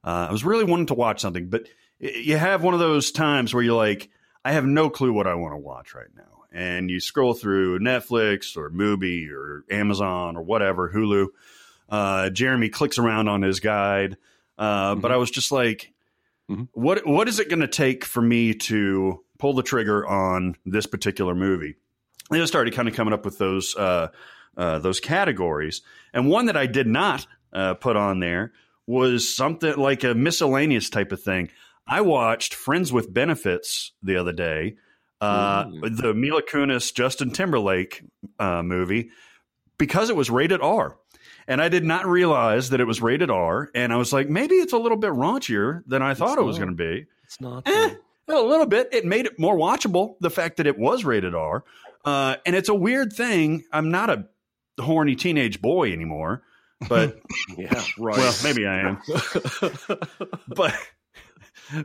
[0.03, 1.67] Uh, I was really wanting to watch something, but
[1.99, 4.09] you have one of those times where you're like,
[4.43, 7.79] I have no clue what I want to watch right now, and you scroll through
[7.79, 11.27] Netflix or Mubi or Amazon or whatever Hulu.
[11.89, 14.17] Uh, Jeremy clicks around on his guide,
[14.57, 15.93] uh, but I was just like,
[16.73, 20.85] what what is it going to take for me to pull the trigger on this
[20.85, 21.75] particular movie?
[22.33, 24.09] And I started kind of coming up with those uh,
[24.57, 25.81] uh, those categories,
[26.13, 28.53] and one that I did not uh, put on there
[28.85, 31.49] was something like a miscellaneous type of thing.
[31.87, 34.75] I watched Friends with Benefits the other day,
[35.21, 38.03] uh, the Mila Kunis Justin Timberlake
[38.39, 39.09] uh, movie,
[39.77, 40.97] because it was rated R.
[41.47, 43.69] And I did not realize that it was rated R.
[43.75, 46.57] And I was like, maybe it's a little bit raunchier than I thought it was
[46.57, 47.05] going to be.
[47.25, 47.67] It's not.
[47.67, 47.95] Eh,
[48.29, 48.89] a little bit.
[48.93, 51.63] It made it more watchable, the fact that it was rated R.
[52.05, 53.63] Uh, and it's a weird thing.
[53.71, 54.27] I'm not a
[54.81, 56.43] horny teenage boy anymore,
[56.89, 57.19] but
[57.57, 58.17] yeah, right.
[58.17, 59.01] well, maybe I am.
[60.47, 60.75] but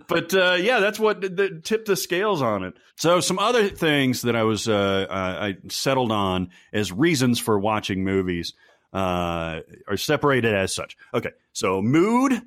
[0.08, 2.74] but uh, yeah, that's what the, the, tipped the scales on it.
[2.96, 7.58] So some other things that I was uh, I I settled on as reasons for
[7.58, 8.54] watching movies
[8.92, 10.96] uh, are separated as such.
[11.14, 12.40] Okay, so mood,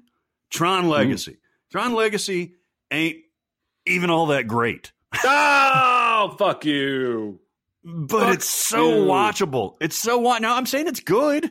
[0.49, 1.37] Tron Legacy.
[1.71, 2.55] Tron Legacy
[2.89, 3.17] ain't
[3.85, 4.91] even all that great,
[5.23, 7.39] oh, fuck you.
[7.83, 9.05] But Fuck it's so you.
[9.05, 9.75] watchable.
[9.81, 11.49] It's so wa- now I'm saying it's good.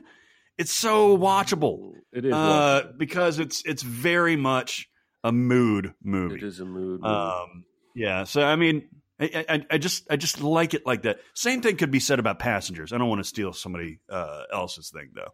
[0.58, 2.32] It's so watchable It is.
[2.32, 2.98] uh, watchable.
[2.98, 4.88] because it's it's very much
[5.24, 6.36] a mood movie.
[6.36, 7.00] it is a mood.
[7.00, 7.04] movie.
[7.14, 7.64] Um,
[7.94, 8.24] yeah.
[8.24, 8.88] So I mean,
[9.18, 11.20] I, I, I just I just like it like that.
[11.34, 12.92] Same thing could be said about passengers.
[12.92, 15.32] I don't want to steal somebody uh, else's thing though.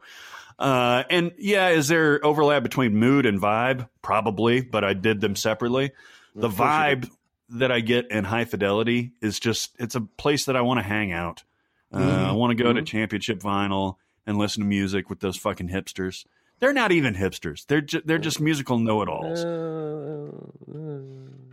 [0.58, 3.88] Uh, and yeah, is there overlap between mood and vibe?
[4.02, 5.92] Probably, but I did them separately.
[6.34, 7.10] The Of course you vibe
[7.50, 10.84] that I get in High Fidelity is just it's a place that I want to
[10.84, 11.44] hang out.
[11.92, 15.68] Uh, I want to go to Championship Vinyl and listen to music with those fucking
[15.68, 16.26] hipsters.
[16.58, 17.64] They're not even hipsters.
[17.66, 19.44] They're ju- they're just musical know-it-alls.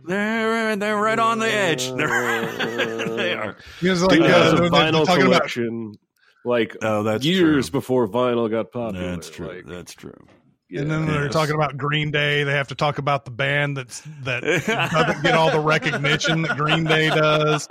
[0.06, 1.90] They're they're right on the edge.
[1.92, 3.56] They're, they are.
[3.80, 5.94] It's like, Dude, uh, has a they're- they're vinyl talking about collection.
[6.44, 7.78] Like Oh, that's years true.
[7.80, 9.10] before vinyl got popular.
[9.12, 9.46] That's true.
[9.48, 10.26] Like, that's true.
[10.74, 12.44] And then they're talking about Green Day.
[12.44, 14.42] They have to talk about the band that's that
[14.96, 17.68] doesn't get all the recognition that Green Day does.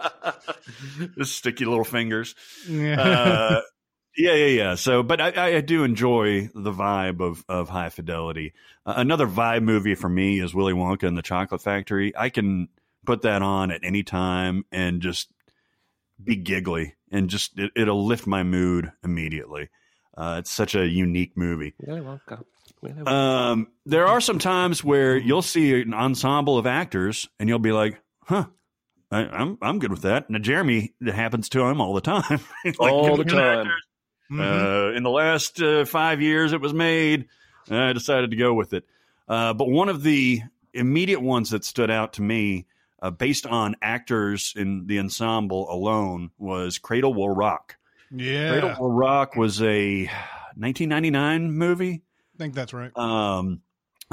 [1.17, 2.35] the sticky little fingers.
[2.67, 3.01] Yeah.
[3.01, 3.61] Uh,
[4.17, 4.75] yeah, yeah, yeah.
[4.75, 8.53] So, but I, I do enjoy the vibe of of High Fidelity.
[8.85, 12.13] Uh, another vibe movie for me is Willy Wonka and the Chocolate Factory.
[12.15, 12.69] I can
[13.05, 15.29] put that on at any time and just
[16.23, 19.69] be giggly and just it, it'll lift my mood immediately.
[20.15, 21.73] Uh, it's such a unique movie.
[21.79, 22.43] Willy Wonka.
[22.83, 23.07] Willy Wonka.
[23.11, 27.71] Um, there are some times where you'll see an ensemble of actors and you'll be
[27.71, 28.45] like, "Huh,
[29.11, 32.39] I, I'm I'm good with that." Now, Jeremy, it happens to him all the time.
[32.65, 33.59] Like, All the time.
[33.67, 33.83] actors.
[34.31, 34.39] Mhm.
[34.93, 37.27] Uh, in the last uh, five years, it was made.
[37.69, 38.85] I decided to go with it.
[39.27, 40.41] Uh, but one of the
[40.73, 42.65] immediate ones that stood out to me,
[43.01, 47.75] uh, based on actors in the ensemble alone, was Cradle Will Rock.
[48.11, 50.05] yeah, Cradle Will Rock was a
[50.55, 52.01] 1999 movie I
[52.43, 52.91] think that's right.
[52.97, 53.62] um,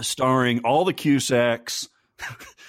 [0.00, 1.88] starring all the Cusacks,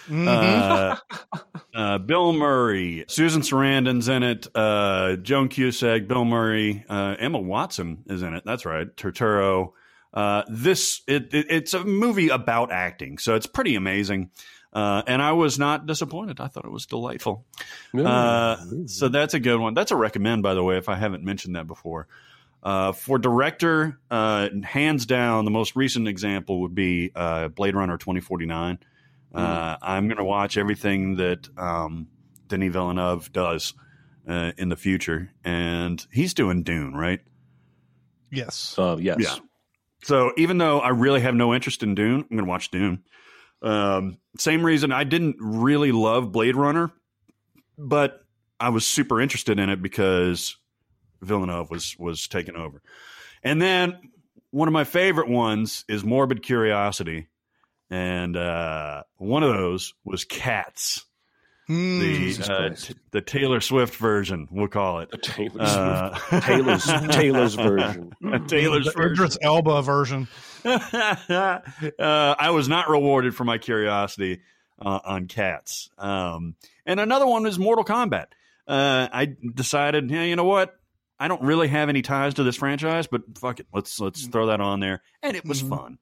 [0.10, 0.28] Mhm.
[0.28, 0.96] uh,
[1.76, 8.04] uh, Bill Murray, Susan Sarandon's in it, uh, Joan Cusack, Bill Murray, uh, Emma Watson
[8.08, 8.44] is in it.
[8.46, 9.74] That's right, Turturro.
[10.14, 14.32] Uh, this it, it, it's a movie about acting, so it's pretty amazing.
[14.74, 16.40] Uh, and I was not disappointed.
[16.40, 17.46] I thought it was delightful.
[17.94, 18.56] Uh,
[18.88, 19.74] so that's a good one.
[19.74, 22.08] That's a recommend, by the way, if I haven't mentioned that before.
[22.64, 27.98] Uh, for director, uh, hands down, the most recent example would be uh, Blade Runner
[27.98, 28.80] 2049.
[29.34, 32.08] Uh, I'm going to watch everything that um,
[32.48, 33.74] Denis Villeneuve does
[34.28, 35.32] uh, in the future.
[35.44, 37.22] And he's doing Dune, right?
[38.32, 38.76] yes.
[38.78, 39.18] Uh, yes.
[39.20, 39.36] Yeah.
[40.04, 43.04] So even though I really have no interest in Dune, I'm going to watch Dune.
[43.62, 46.92] Um, same reason I didn't really love Blade Runner,
[47.78, 48.26] but
[48.60, 50.58] I was super interested in it because
[51.22, 52.82] Villeneuve was was taking over.
[53.44, 53.98] And then
[54.52, 57.28] one of my favorite ones is Morbid Curiosity,
[57.90, 61.06] and uh, one of those was Cats.
[61.70, 62.00] Mm.
[62.00, 65.10] the Jesus uh, t- the Taylor Swift version, we'll call it.
[65.22, 66.46] Taylor Uh, Swift.
[66.46, 68.12] Taylor's Taylor's version.
[68.48, 69.12] Taylor's the version.
[69.14, 70.28] Idris Elba version.
[70.66, 71.60] uh,
[72.00, 74.42] I was not rewarded for my curiosity
[74.82, 75.90] uh, on cats.
[75.98, 76.56] Um,
[76.86, 78.28] and another one was Mortal Kombat.
[78.68, 80.76] Uh, I decided, yeah, you know what?
[81.22, 84.48] I don't really have any ties to this franchise, but fuck it, let's let's throw
[84.48, 85.70] that on there, and it was Mhm.
[85.70, 85.98] fun.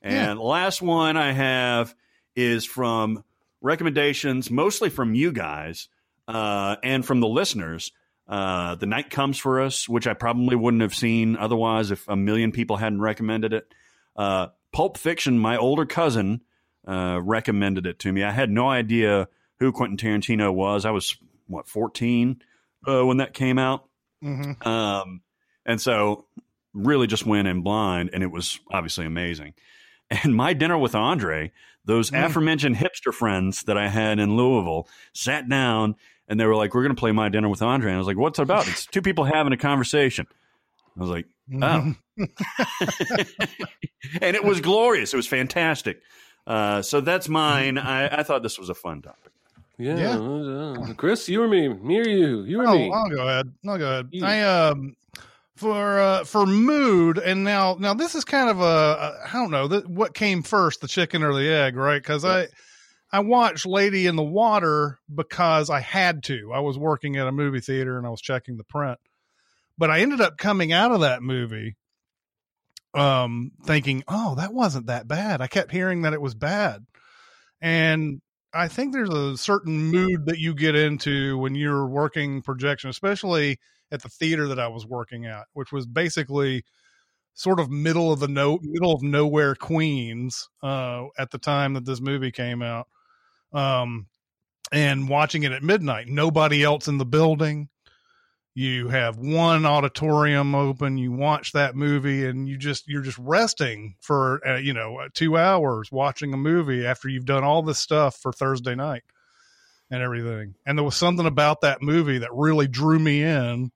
[0.00, 1.94] And the last one I have
[2.34, 3.22] is from
[3.60, 5.88] recommendations, mostly from you guys
[6.28, 7.92] uh, and from the listeners.
[8.28, 12.16] Uh, the night comes for us, which I probably wouldn't have seen otherwise if a
[12.16, 13.72] million people hadn't recommended it.
[14.16, 16.40] Uh, Pulp Fiction, my older cousin
[16.86, 18.22] uh, recommended it to me.
[18.22, 20.84] I had no idea who Quentin Tarantino was.
[20.84, 22.42] I was what fourteen
[22.88, 23.84] uh, when that came out,
[24.22, 25.20] hmm um,
[25.66, 26.26] and so
[26.72, 29.54] really just went in blind, and it was obviously amazing.
[30.24, 31.52] And my dinner with Andre,
[31.86, 32.26] those Mm.
[32.26, 35.96] aforementioned hipster friends that I had in Louisville, sat down
[36.28, 38.06] and they were like, "We're going to play my dinner with Andre." And I was
[38.06, 40.26] like, "What's it about?" It's two people having a conversation.
[40.98, 41.26] I was like,
[41.62, 41.94] "Oh,"
[44.20, 45.12] and it was glorious.
[45.12, 46.00] It was fantastic.
[46.46, 47.78] Uh, so that's mine.
[47.78, 49.31] I, I thought this was a fun topic.
[49.82, 50.18] Yeah.
[50.18, 50.94] Yeah.
[50.96, 51.68] Chris, you or me?
[51.68, 52.42] Me or you?
[52.44, 52.90] You or Oh, me?
[52.92, 53.52] I'll go ahead.
[53.66, 54.08] I'll go ahead.
[54.10, 54.24] You.
[54.24, 54.94] I um
[55.56, 59.50] for uh for mood and now now this is kind of a, a I don't
[59.50, 62.48] know what came first the chicken or the egg right because I
[63.12, 67.32] I watched Lady in the Water because I had to I was working at a
[67.32, 68.98] movie theater and I was checking the print
[69.76, 71.76] but I ended up coming out of that movie
[72.94, 76.84] um thinking oh that wasn't that bad I kept hearing that it was bad
[77.60, 78.20] and
[78.54, 83.58] I think there's a certain mood that you get into when you're working projection, especially
[83.90, 86.64] at the theater that I was working at, which was basically
[87.34, 91.86] sort of middle of the no middle of nowhere Queens uh, at the time that
[91.86, 92.88] this movie came out,
[93.52, 94.06] um,
[94.70, 96.08] and watching it at midnight.
[96.08, 97.68] Nobody else in the building.
[98.54, 100.98] You have one auditorium open.
[100.98, 105.08] You watch that movie, and you just you're just resting for uh, you know uh,
[105.14, 109.04] two hours watching a movie after you've done all this stuff for Thursday night
[109.90, 110.54] and everything.
[110.66, 113.72] And there was something about that movie that really drew me in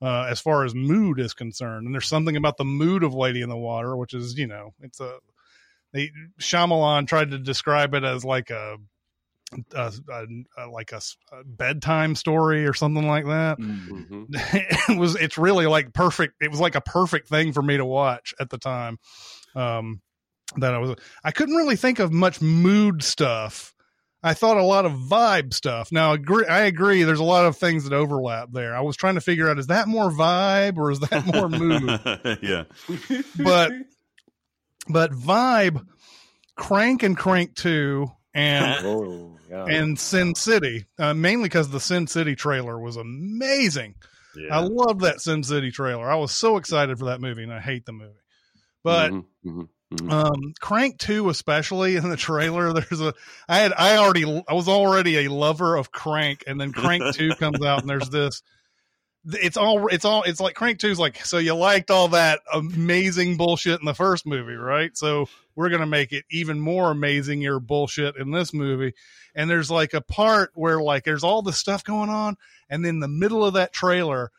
[0.00, 1.86] uh, as far as mood is concerned.
[1.86, 4.72] And there's something about the mood of Lady in the Water, which is you know
[4.80, 5.18] it's a
[5.92, 8.76] they Shyamalan tried to describe it as like a,
[9.74, 9.92] a,
[10.70, 11.00] like a,
[11.32, 13.58] a bedtime story or something like that.
[13.58, 14.26] Mhm.
[14.88, 17.84] it was it's really like perfect it was like a perfect thing for me to
[17.84, 18.98] watch at the time
[19.54, 20.00] um
[20.56, 23.74] that i was i couldn't really think of much mood stuff.
[24.24, 25.90] I thought a lot of vibe stuff.
[25.90, 28.74] Now I agree i agree there's a lot of things that overlap there.
[28.76, 32.38] I was trying to figure out is that more vibe or is that more mood?
[32.42, 32.64] Yeah.
[33.42, 33.72] but
[34.88, 35.84] but vibe
[36.56, 39.64] crank and crank 2 and Oh, yeah.
[39.66, 43.94] and sin city uh, mainly because the sin city trailer was amazing
[44.34, 44.58] yeah.
[44.58, 46.10] I love that Sin City trailer.
[46.10, 48.12] I was so excited for that movie, and I hate the movie.
[48.82, 50.10] But Mhm, mhm, mhm.
[50.10, 53.14] um, Crank Two, especially in the trailer, there's a
[53.48, 57.30] I had I already I was already a lover of Crank, and then Crank Two
[57.38, 58.42] comes out, and there's this.
[59.24, 62.40] It's all it's all it's like Crank Two is like so you liked all that
[62.52, 64.96] amazing bullshit in the first movie, right?
[64.96, 68.94] So we're gonna make it even more amazing your bullshit in this movie.
[69.34, 72.36] And there's like a part where like there's all this stuff going on,
[72.68, 74.30] and then the middle of that trailer,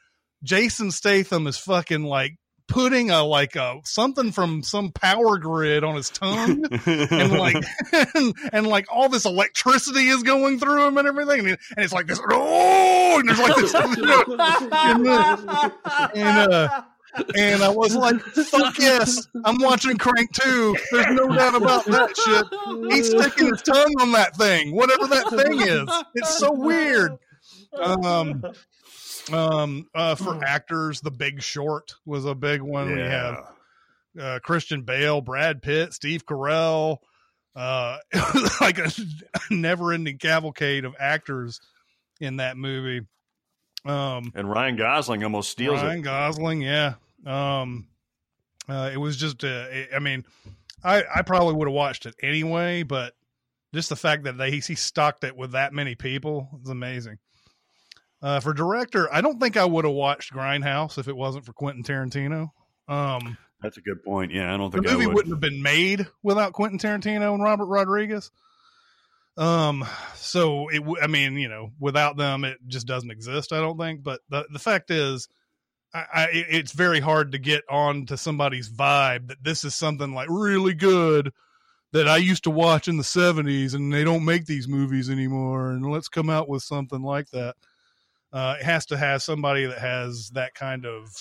[0.44, 5.96] Jason Statham is fucking like putting a like a something from some power grid on
[5.96, 7.62] his tongue and like
[8.16, 11.94] and, and like all this electricity is going through him and everything and, and it's
[11.94, 13.76] like this oh and there's like this
[16.16, 16.84] and, uh,
[17.36, 20.76] and I was like, fuck yes, I'm watching Crank 2.
[20.92, 22.92] There's no doubt about that shit.
[22.92, 25.90] He's sticking his tongue on that thing, whatever that thing is.
[26.16, 27.18] It's so weird.
[27.74, 28.44] Um,
[29.32, 32.94] um, uh, for actors, The Big Short was a big one.
[32.94, 33.46] We have
[34.20, 36.98] uh, Christian Bale, Brad Pitt, Steve Carell.
[37.56, 37.98] Uh,
[38.62, 38.92] like a
[39.52, 41.62] never-ending cavalcade of actors
[42.20, 43.06] in that movie.
[43.86, 45.90] Um, and Ryan Gosling almost steals Ryan it.
[45.90, 46.94] Ryan Gosling, yeah.
[47.26, 47.88] Um,
[48.68, 50.26] uh, it was just, uh, I mean,
[50.84, 53.14] I I probably would have watched it anyway, but
[53.74, 57.18] just the fact that they he stocked it with that many people is amazing.
[58.22, 61.52] Uh, for director, I don't think I would have watched Grindhouse if it wasn't for
[61.52, 62.52] Quentin Tarantino.
[62.88, 64.32] Um, That's a good point.
[64.32, 65.16] Yeah, I don't think the movie would.
[65.16, 68.32] wouldn't have been made without Quentin Tarantino and Robert Rodriguez.
[69.36, 73.52] Um, so it, I mean, you know, without them, it just doesn't exist.
[73.52, 74.04] I don't think.
[74.04, 75.28] But the the fact is,
[75.94, 80.14] I, I it's very hard to get on to somebody's vibe that this is something
[80.14, 81.32] like really good
[81.92, 85.72] that I used to watch in the 70s and they don't make these movies anymore
[85.72, 87.56] and let's come out with something like that.
[88.32, 91.14] Uh, it has to have somebody that has that kind of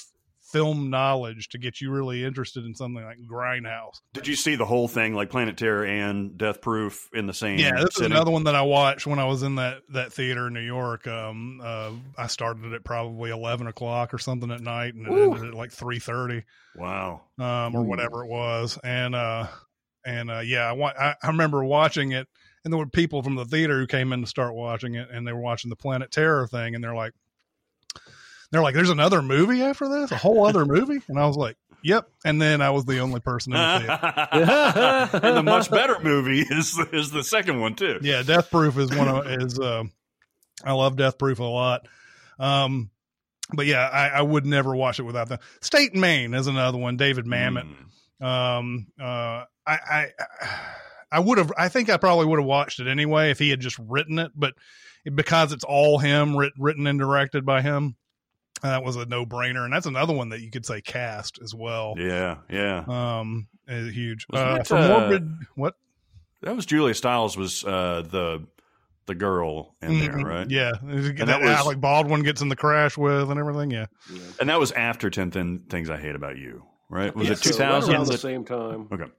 [0.53, 4.01] film knowledge to get you really interested in something like Grindhouse.
[4.13, 7.59] Did you see the whole thing, like Planet Terror and Death Proof, in the same?
[7.59, 10.49] Yeah, this is another one that I watched when I was in that that theater
[10.49, 11.07] in New York.
[11.07, 15.33] Um, uh, I started at probably eleven o'clock or something at night, and it Ooh.
[15.35, 16.45] ended at like three thirty,
[16.77, 17.23] Wow.
[17.39, 18.79] um, or whatever it was.
[18.85, 19.47] And uh,
[20.05, 22.29] and uh, yeah, I, wa- I I remember watching it,
[22.65, 25.27] and there were people from the theater who came in to start watching it, and
[25.27, 27.13] they were watching the Planet Terror thing, and they're like,
[28.53, 31.57] they're like, "There's another movie after this, a whole other movie," and I was like,
[31.83, 33.79] "Yep." And then I was the only person in the
[34.31, 35.19] theater.
[35.27, 37.99] and the much better movie is is the second one too.
[38.03, 39.83] yeah death proof is one of is uh
[40.65, 41.89] i love death proof a lot
[42.39, 42.91] um
[43.55, 46.79] but yeah i, I would never watch it without them state and main is another
[46.79, 47.67] one david mamet
[48.21, 48.25] Mm.
[48.27, 50.07] um uh i i
[51.11, 53.59] i would have i think i probably would have watched it anyway if he had
[53.61, 54.55] just written it but
[55.13, 57.97] because it's all him writ, written and directed by him
[58.63, 61.95] that was a no-brainer and that's another one that you could say cast as well
[61.99, 62.85] Yeah, yeah.
[62.89, 65.75] um is huge Wasn't uh, it, for uh, morbid what
[66.43, 68.47] That was Julia Stiles was uh, the
[69.07, 70.25] the girl in there, Mhm.
[70.25, 70.49] right?
[70.51, 73.73] Yeah, that, that was- Alec Baldwin gets in the crash with and everything.
[73.73, 73.87] Yeah,
[74.41, 77.15] And that was after 10 Thin Things I Hate About You, right?
[77.17, 77.95] Was Yeah, it so So right 2000?
[77.95, 78.89] around the same time.
[78.93, 79.11] okay.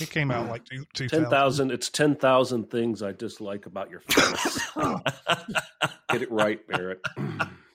[0.00, 1.22] it came out like two, 2000.
[1.22, 1.70] Ten thousand.
[1.70, 4.58] It's ten thousand things I dislike about your face.
[6.10, 7.00] Get it right, Barrett.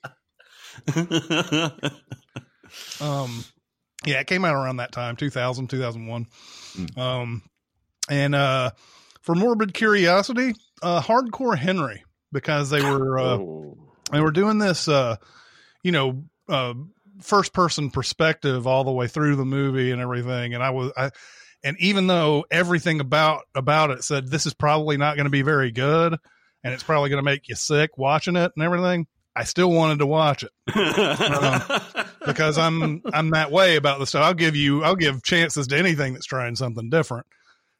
[2.99, 3.43] Um,
[4.05, 6.27] yeah, it came out around that time, 2000, 2001.
[6.73, 6.99] Hmm.
[6.99, 7.43] Um,
[8.10, 8.71] and uh,
[9.21, 13.77] for morbid curiosity, uh, Hardcore Henry, because they were uh, oh.
[14.12, 15.17] they were doing this, uh,
[15.84, 16.73] you know, uh,
[17.21, 20.53] first person perspective all the way through the movie and everything.
[20.55, 21.12] And I was, I,
[21.63, 25.43] and even though everything about about it said this is probably not going to be
[25.43, 26.17] very good,
[26.63, 29.05] and it's probably going to make you sick watching it and everything,
[29.36, 30.52] I still wanted to watch it
[32.26, 34.24] because I'm I'm that way about the stuff.
[34.24, 37.26] I'll give you I'll give chances to anything that's trying something different.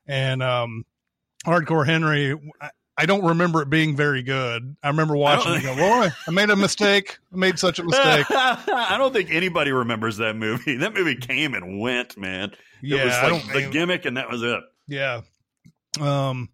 [0.08, 0.86] And um,
[1.46, 4.76] Hardcore Henry, I, I don't remember it being very good.
[4.84, 5.64] I remember watching it.
[5.64, 7.18] Go, boy, I made a mistake.
[7.34, 8.26] I made such a mistake.
[8.30, 10.78] I don't think anybody remembers that movie.
[10.78, 12.52] That movie came and went, man.
[12.82, 14.60] Yeah, it was I like don't- the gimmick, and that was it.
[14.88, 15.22] Yeah.
[16.00, 16.50] Um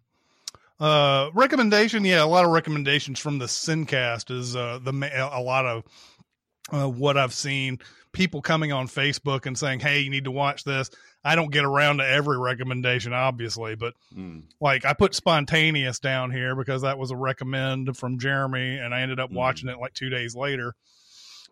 [0.80, 4.92] uh recommendation, yeah, a lot of recommendations from the Sincast is uh the
[5.32, 5.84] a lot of
[6.72, 7.78] uh what I've seen
[8.12, 10.90] people coming on Facebook and saying, "Hey, you need to watch this."
[11.24, 14.44] I don't get around to every recommendation obviously, but Mm.
[14.60, 19.00] like I put spontaneous down here because that was a recommend from Jeremy and I
[19.00, 19.34] ended up Mm.
[19.34, 20.74] watching it like 2 days later.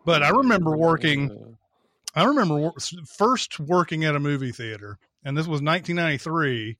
[0.05, 1.57] But I remember working
[2.15, 2.73] I remember wor-
[3.05, 6.77] first working at a movie theater, and this was 1993.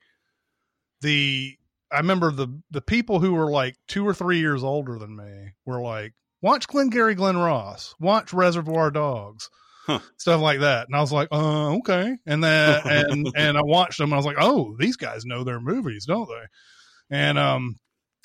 [1.02, 1.57] The
[1.92, 5.54] I remember the the people who were like two or three years older than me
[5.66, 9.50] were like, "Watch Glengarry Glen Ross, watch Reservoir Dogs."
[9.86, 10.00] Huh.
[10.18, 13.98] Stuff like that, and I was like, "Uh, okay." And then and and I watched
[13.98, 17.78] them, and I was like, "Oh, these guys know their movies, don't they?" And um,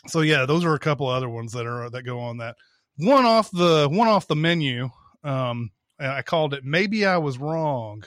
[0.08, 2.56] so yeah, those are a couple other ones that are that go on that.
[2.96, 4.90] One off the one off the menu.
[5.22, 5.70] Um,
[6.00, 8.02] I called it "Maybe I Was Wrong."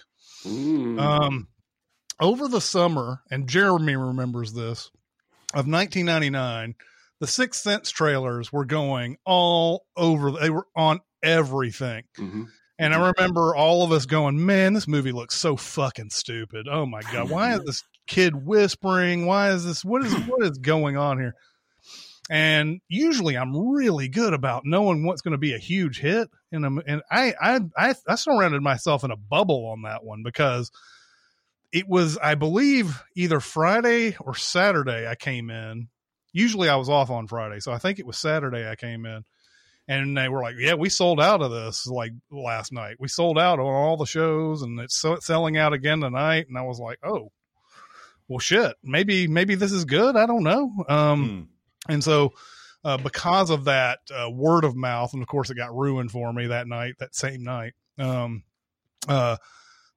[0.45, 0.99] Mm.
[0.99, 1.47] Um,
[2.19, 4.91] over the summer, and Jeremy remembers this
[5.55, 6.75] of 1999,
[7.19, 10.31] the Sixth Sense trailers were going all over.
[10.31, 12.03] They were on everything.
[12.17, 12.47] Mhm.
[12.77, 16.67] And I remember all of us going, man, this movie looks so fucking stupid.
[16.69, 17.29] Oh my God.
[17.29, 19.25] Why is this kid whispering?
[19.25, 19.85] Why is this?
[19.85, 21.35] What is, what is going on here?
[22.29, 26.29] And usually I'm really good about knowing what's going to be a huge hit.
[26.51, 30.21] And, I'm, and I, I, I, I surrounded myself in a bubble on that one
[30.23, 30.69] because
[31.75, 35.89] it was, I believe, either Friday or Saturday I came in.
[36.31, 37.59] Usually I was off on Friday.
[37.59, 39.25] So I think it was Saturday I came in
[39.87, 42.95] and they were like, "Yeah, we sold out of this like last night.
[42.97, 46.45] We sold out on all the shows, and it's so it's selling out again tonight."
[46.47, 47.31] And I was like, "Oh,
[48.27, 48.73] well, shit.
[48.81, 50.15] Maybe maybe this is good.
[50.15, 51.49] I don't know." Um,
[51.89, 51.93] Mm.
[51.93, 52.33] and so
[52.83, 56.31] uh, because of that uh, word of mouth, and of course, it got ruined for
[56.31, 57.73] me that night, that same night.
[57.99, 58.43] Um,
[59.07, 59.37] uh,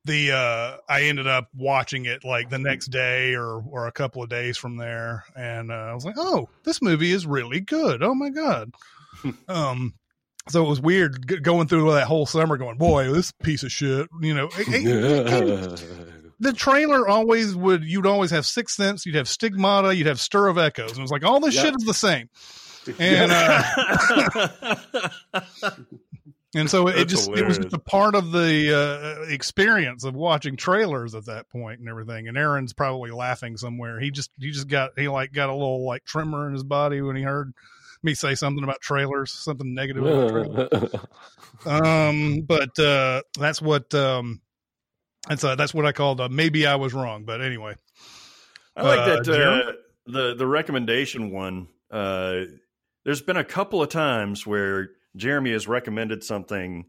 [0.09, 4.23] the uh, I ended up watching it like the next day or or a couple
[4.25, 8.03] of days from there, and uh, I was like, "Oh, this movie is really good.
[8.03, 8.73] Oh my god."
[9.49, 9.95] um,
[10.49, 13.71] so it was weird g- going through that whole summer, going, "Boy, this piece of
[13.71, 17.85] shit." You know, it- it- the trailer always would.
[17.85, 21.03] You'd always have Sixth Sense, you'd have Stigmata, you'd have Stir of Echoes, and it
[21.03, 21.65] was like all this Yep.
[21.65, 22.29] shit is the same.
[22.99, 24.47] And uh,
[26.55, 27.59] And so it just it was hilarious.
[27.59, 32.27] just a part of the uh, experience of watching trailers at that point and everything.
[32.27, 34.01] And Aaron's probably laughing somewhere.
[34.01, 37.03] He just he just got he like got a little like tremor in his body
[37.03, 37.53] when he heard
[38.03, 40.95] me say something about trailers, something negative about trailers.
[41.67, 44.41] um but uh that's what um
[45.29, 47.75] that's uh, that's what i called uh, maybe i was wrong but anyway
[48.79, 49.73] I like Uh, that uh,
[50.07, 51.69] the the recommendation one.
[51.91, 52.45] Uh,
[53.05, 56.87] there's been a couple of times where Jeremy has recommended something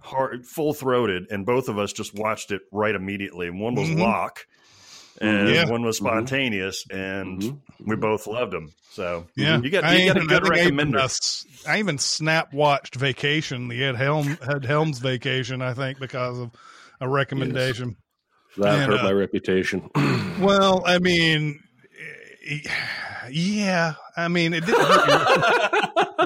[0.00, 3.46] hard, full throated, and both of us just watched it right immediately.
[3.48, 4.00] And one was Mhm.
[4.00, 4.46] Locke,
[5.20, 5.68] and Yeah.
[5.68, 6.04] one was Mhm.
[6.06, 7.60] spontaneous, and Mhm.
[7.80, 8.72] we both loved them.
[8.90, 11.04] So yeah you got I you got a even- good I think I even, uh,
[11.04, 16.38] s- I even snap watched vacation the ed helm ed helms vacation i think because
[16.38, 16.50] of
[17.02, 17.96] a recommendation
[18.56, 19.90] that And, hurt uh, my reputation.
[20.40, 21.60] well i mean
[23.30, 25.08] yeah i mean it didn't hurt
[26.18, 26.25] your-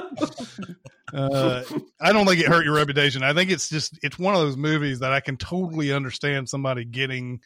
[1.13, 1.63] uh,
[2.01, 3.23] I don't think it hurt your reputation.
[3.23, 6.85] I think it's just it's one of those movies that I can totally understand somebody
[6.85, 7.41] getting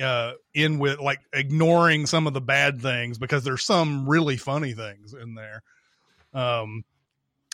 [0.00, 4.72] uh in with like ignoring some of the bad things because there's some really funny
[4.72, 5.62] things in there.
[6.32, 6.84] Um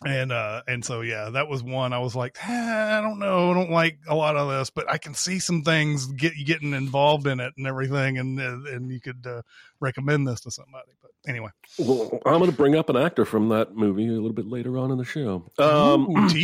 [0.04, 3.50] and uh and so yeah, that was one I was like, "Ah, I don't know,
[3.50, 6.72] I don't like a lot of this, but I can see some things get getting
[6.72, 9.42] involved in it and everything and uh, and you could uh,
[9.80, 10.92] recommend this to somebody.
[11.02, 14.32] But anyway, well, I'm going to bring up an actor from that movie a little
[14.32, 15.44] bit later on in the show.
[15.58, 16.28] Um.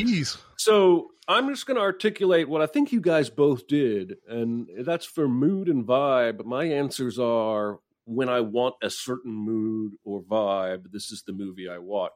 [0.59, 5.05] So I'm just going to articulate what I think you guys both did, and that's
[5.05, 6.45] for mood and vibe.
[6.45, 11.69] My answers are when I want a certain mood or vibe, this is the movie
[11.69, 12.15] I watch.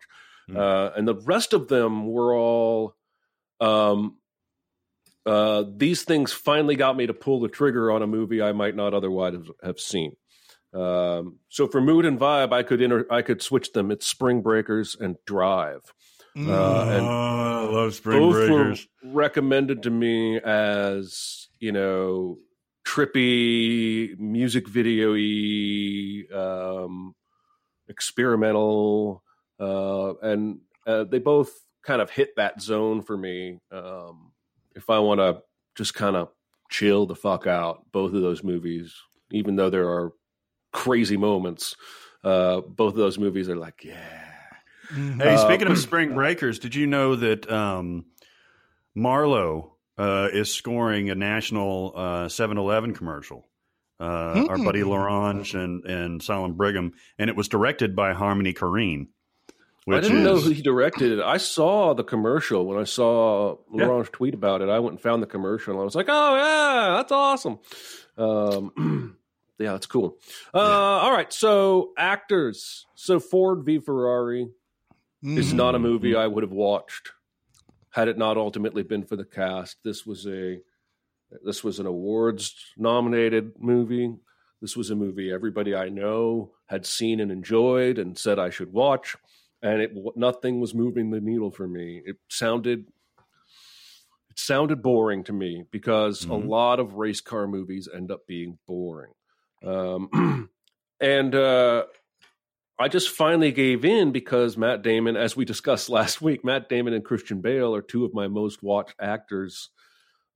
[0.51, 0.57] Hmm.
[0.57, 2.97] Uh, and the rest of them were all.
[3.61, 4.17] Um,
[5.27, 8.75] uh, these things finally got me to pull the trigger on a movie I might
[8.75, 10.17] not otherwise have, seen.
[10.73, 13.91] Um, so for mood and vibe, I could inter- I could switch them.
[13.91, 15.83] It's Spring Breakers and Drive.
[16.37, 16.49] Mm.
[16.49, 18.89] Uh, and oh, I love Spring both Breakers.
[19.03, 22.39] were recommended to me as you know
[22.87, 25.13] trippy music video
[26.33, 27.15] um
[27.89, 29.23] experimental
[29.61, 31.51] uh and uh, they both
[31.85, 34.33] kind of hit that zone for me um
[34.75, 35.41] if i want to
[35.77, 36.29] just kind of
[36.71, 38.95] chill the fuck out both of those movies
[39.33, 40.13] even though there are
[40.73, 41.77] crazy moments
[42.25, 44.27] uh both of those movies are like yeah
[44.93, 45.23] Mhm.
[45.23, 48.07] Hey, Uh, speaking of Spring Breakers, did you know that um,
[48.95, 53.47] Marlowe uh, is scoring a national uh, 7-Eleven commercial?
[54.01, 54.89] Uh, Our buddy Hmm.
[54.89, 59.09] Laurent and and Solomon Brigham, and it was directed by Harmony Korine.
[59.89, 61.21] I didn't know is- who he directed it.
[61.23, 63.87] I saw the commercial when I saw Yeah.
[63.87, 64.69] Laurent's tweet about it.
[64.69, 67.59] I went and found the commercial and I was like, "Oh yeah, that's awesome."
[68.19, 69.17] Um,
[69.59, 70.19] yeah, that's cool.
[70.55, 72.87] Uh, All right, so actors.
[72.95, 74.49] So Ford v Ferrari
[75.23, 75.57] is Mhm.
[75.57, 77.13] not a movie I would have watched
[77.91, 79.83] had it not ultimately been for the cast.
[79.83, 80.61] This was a
[81.43, 84.15] this was an awards nominated movie.
[84.61, 88.73] This was a movie everybody I know had seen and enjoyed and said I should
[88.73, 89.17] watch,
[89.63, 92.03] and it nothing was moving the needle for me.
[92.05, 92.87] It sounded
[94.31, 96.49] it sounded boring to me because a Mhm.
[96.49, 99.13] lot of race car movies end up being boring.
[99.65, 100.49] Um,
[101.01, 101.87] and uh,
[102.79, 106.95] I just finally gave in because Matt Damon, as we discussed last week, Matt Damon
[106.95, 109.71] and Christian Bale are two of my most watched actors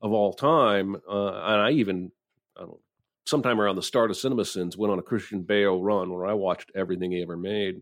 [0.02, 0.96] of all time.
[1.08, 2.10] Uh, and I even,
[2.56, 2.80] I don't
[3.26, 6.34] sometime around the start of Cinema Sins, went on a Christian Bale run where I
[6.34, 7.80] watched everything he ever made.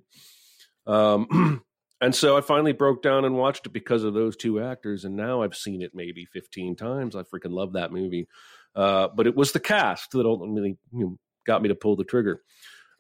[0.87, 1.63] Um,
[2.01, 5.05] and so I finally broke down and watched it because of those two actors.
[5.05, 7.17] And now I've seen it maybe 15 times.
[7.17, 8.29] I freaking love that movie.
[8.75, 12.05] Uh, but it was the cast that ultimately you know, got me to pull the
[12.05, 12.43] trigger.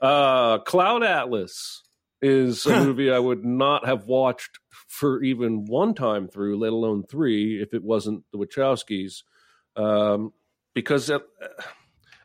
[0.00, 1.82] Uh, Cloud Atlas
[2.20, 4.58] is a movie I would not have watched
[4.88, 9.22] for even one time through, let alone three, if it wasn't the Wachowskis.
[9.74, 10.32] Um,
[10.74, 11.22] because at,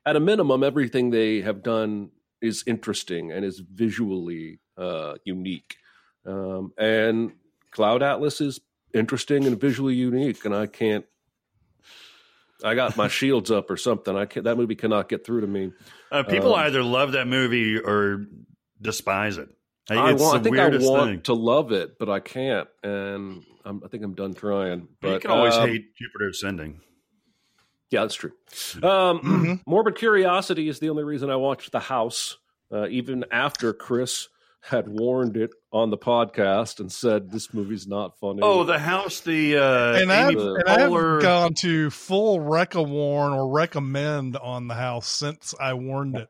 [0.06, 5.78] at a minimum, everything they have done is interesting and is visually uh, unique.
[6.26, 7.32] Um, and
[7.72, 8.60] Cloud Atlas is
[8.94, 11.06] interesting and visually unique, and I can't.
[12.64, 14.16] I got my shields up or something.
[14.16, 14.44] I can't.
[14.46, 15.72] That movie cannot get through to me.
[16.12, 18.26] Uh, people Um, either love that movie or
[18.82, 19.50] despise it.
[19.90, 21.22] I, It's want, I think I want thing.
[21.24, 24.90] to love it, but I can't, and I'm, I think I'm done trying.
[25.02, 26.82] But you can always um, hate Jupiter Ascending.
[27.90, 28.34] Yeah, that's true.
[28.84, 29.62] Um, Mhm.
[29.66, 32.38] Morbid curiosity is the only reason I watched The House,
[32.70, 34.28] uh, even after Chris
[34.62, 38.40] had warned it on the podcast and said this movie's not funny.
[38.42, 43.34] Oh, the house, the uh, and I've, Amy and I've Poehler- gone to full warn
[43.34, 46.28] or recommend on the house since I warned it.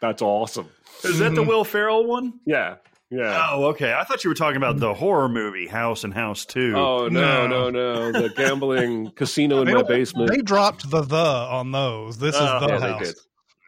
[0.00, 0.68] that's awesome.
[1.04, 1.48] Is that the Mhm.
[1.48, 2.34] Will Ferrell one?
[2.46, 2.76] Yeah,
[3.10, 3.48] Yeah.
[3.52, 3.92] Oh, okay.
[3.92, 6.74] I thought you were talking about the horror movie House and House Two.
[6.76, 7.70] Oh no, No.
[7.70, 8.20] no, no!
[8.22, 10.30] The gambling casino in They my basement.
[10.30, 12.18] They dropped the the on those.
[12.18, 13.06] This is Oh, the yeah, they house.
[13.06, 13.14] did.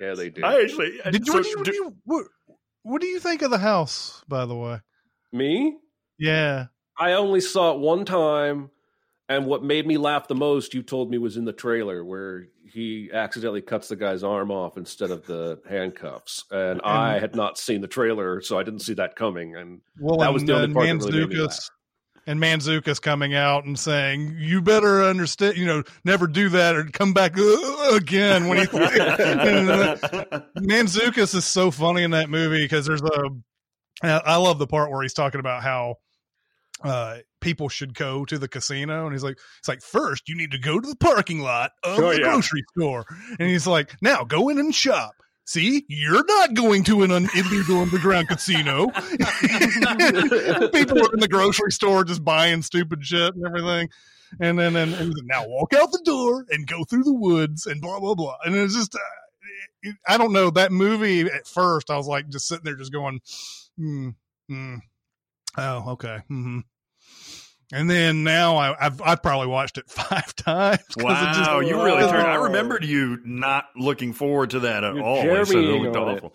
[0.01, 0.45] Yeah, they did.
[0.45, 2.29] I actually Did you, so what, do you, what, do you
[2.83, 4.23] what, do you think of the house?
[4.29, 4.81] By the way,
[5.33, 5.77] Me?
[6.19, 6.67] yeah.
[6.99, 8.71] I only saw it one time,
[9.29, 12.49] and what made me laugh the most, you told me, was in the trailer where
[12.65, 16.45] he accidentally cuts the guy's arm off instead of the handcuffs.
[16.51, 19.57] And I had not seen the trailer, so I didn't see that coming.
[19.57, 21.71] And Well, That and, was the only and part that really made me Mantzoukas-
[22.27, 25.57] and Mantzoukas coming out and saying, "You better understand.
[25.57, 28.67] You know, never do that or come back uh, again." When he
[30.59, 33.31] Mantzoukas is so funny in that movie because there's a.
[34.03, 35.97] I love the part where he's talking about how
[36.83, 40.51] uh people should go to the casino and he's like it's like first you need
[40.51, 42.23] to go to the parking lot of Oh, the yeah.
[42.25, 43.05] grocery store
[43.39, 45.13] and he's like now go in and shop
[45.45, 48.87] see you're not going to an un- illegal underground casino.
[48.89, 53.89] People are in the grocery store just buying stupid shit and everything.
[54.41, 57.81] And then and, and now walk out the door and go through the woods and
[57.81, 58.37] blah blah blah.
[58.45, 58.99] And it's just uh,
[59.83, 60.51] it, i don't know.
[60.51, 63.21] That movie at first i was like just sitting there just going
[63.77, 64.11] hmm,
[64.49, 64.77] hmm.
[65.59, 66.19] oh okay.
[66.29, 66.61] Hmm
[67.73, 70.79] and then now I, I've I've probably watched it five times.
[70.97, 72.27] 'cause it just- Wow, you really turned.
[72.27, 75.25] I remembered you not looking forward to that at You're all.
[75.25, 76.25] You said it Jeremying looked on it.
[76.25, 76.33] awful.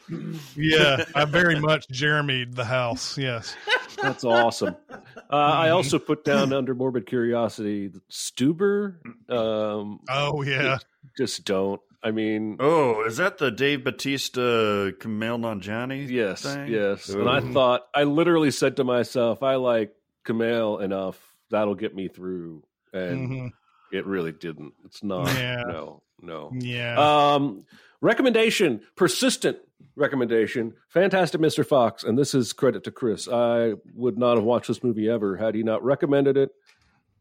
[0.56, 3.18] yeah, I very much Jeremied the house.
[3.18, 3.56] Yes.
[4.02, 4.76] that's awesome.
[4.90, 8.96] Uh, I also put down under morbid curiosity Stuber.
[9.30, 10.78] Um, Oh yeah.
[11.18, 11.82] just don't.
[12.04, 16.08] I mean, Oh, is that the Dave Bautista, Kumail Nanjiani?
[16.10, 16.68] Yes, thing?
[16.72, 17.10] yes.
[17.10, 19.94] And I thought, I literally said to myself, I like
[20.28, 22.64] Kumail enough, that'll get me through.
[22.94, 23.52] And Mhm.
[23.92, 24.74] it really didn't.
[24.86, 25.28] It's not.
[25.36, 25.64] Yeah.
[25.68, 26.52] No, no.
[26.54, 26.96] Yeah.
[27.36, 27.66] Um,
[28.02, 29.58] recommendation, persistent
[29.96, 31.66] recommendation, Fantastic Mr.
[31.66, 32.04] Fox.
[32.04, 33.28] And this is credit to Chris.
[33.28, 36.52] I would not have watched this movie ever had he not recommended it,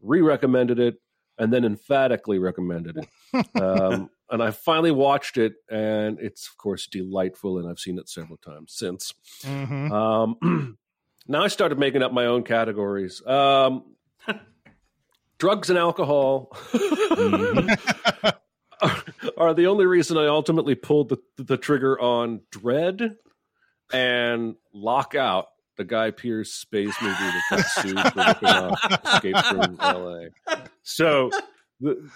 [0.01, 1.01] re recommended it,
[1.39, 3.61] and then emphatically recommended it.
[3.61, 7.57] um, and I finally watched it, and it's, of course, delightful.
[7.59, 9.13] And I've seen it several times since.
[9.43, 9.91] Mhm.
[9.91, 10.77] Um,
[11.27, 13.25] now I started making up my own categories.
[13.25, 13.83] Um,
[15.37, 18.29] drugs and alcohol Mm-hmm.
[18.81, 19.03] are,
[19.37, 23.15] are the only reason I ultimately pulled the, the trigger on Dredd
[23.91, 25.47] and Lockout,
[25.77, 30.29] the Guy Pearce space movie that got sued for ripping off Escape from L.A.
[30.83, 31.31] So
[31.79, 32.07] the,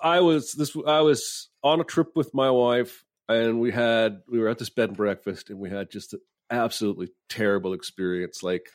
[0.00, 4.38] I was this I was on a trip with my wife and we had we
[4.38, 6.14] were at this bed and breakfast and we had just
[6.50, 8.68] absolutely terrible experience like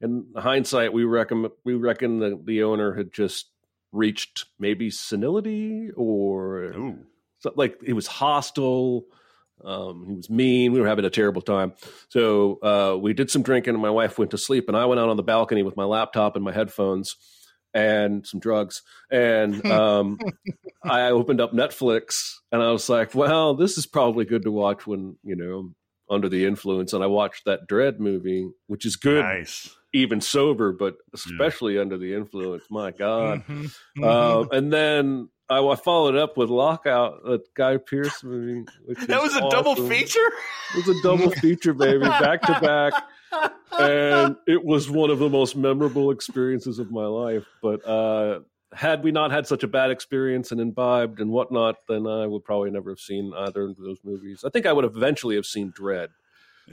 [0.00, 3.50] in hindsight we reckon we reckon the, the owner had just
[3.92, 6.72] reached maybe senility or
[7.40, 9.04] so- like it was hostile
[9.64, 11.74] um, he was mean we were having a terrible time.
[12.08, 15.00] So uh, we did some drinking and my wife went to sleep and i went
[15.00, 17.16] out on the balcony with my laptop and my headphones
[17.74, 20.18] and some drugs and um,
[20.84, 24.86] i opened up netflix and i was like well this is probably good to watch
[24.86, 25.70] when you know
[26.12, 29.74] under the influence and i watched that Dredd movie which is good Nice.
[29.92, 33.72] even sober but especially under the influence my god Mhm.
[34.04, 38.64] um, and then I, I followed up with Lockout, that Guy Pearce movie.
[38.86, 40.30] Which That was a double feature.
[40.74, 42.94] It was a double feature, baby, back to back,
[43.78, 47.44] and it was one of the most memorable experiences of my life.
[47.60, 48.40] But uh,
[48.74, 52.44] had we not had such a bad experience and imbibed and whatnot, then I would
[52.44, 54.44] probably never have seen either of those movies.
[54.44, 56.08] I think I would eventually have seen Dredd,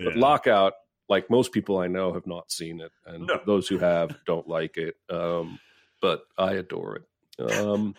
[0.03, 0.73] but Lockout,
[1.09, 3.39] like most people I know, have not seen it, and No.
[3.45, 4.95] those who have don't like it.
[5.09, 5.59] Um,
[6.01, 7.51] but I adore it.
[7.51, 7.95] Um,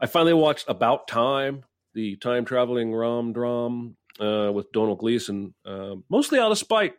[0.00, 5.96] I finally watched About Time, the time traveling rom dram uh, with Domhnall Gleeson, uh,
[6.10, 6.94] mostly out of spite.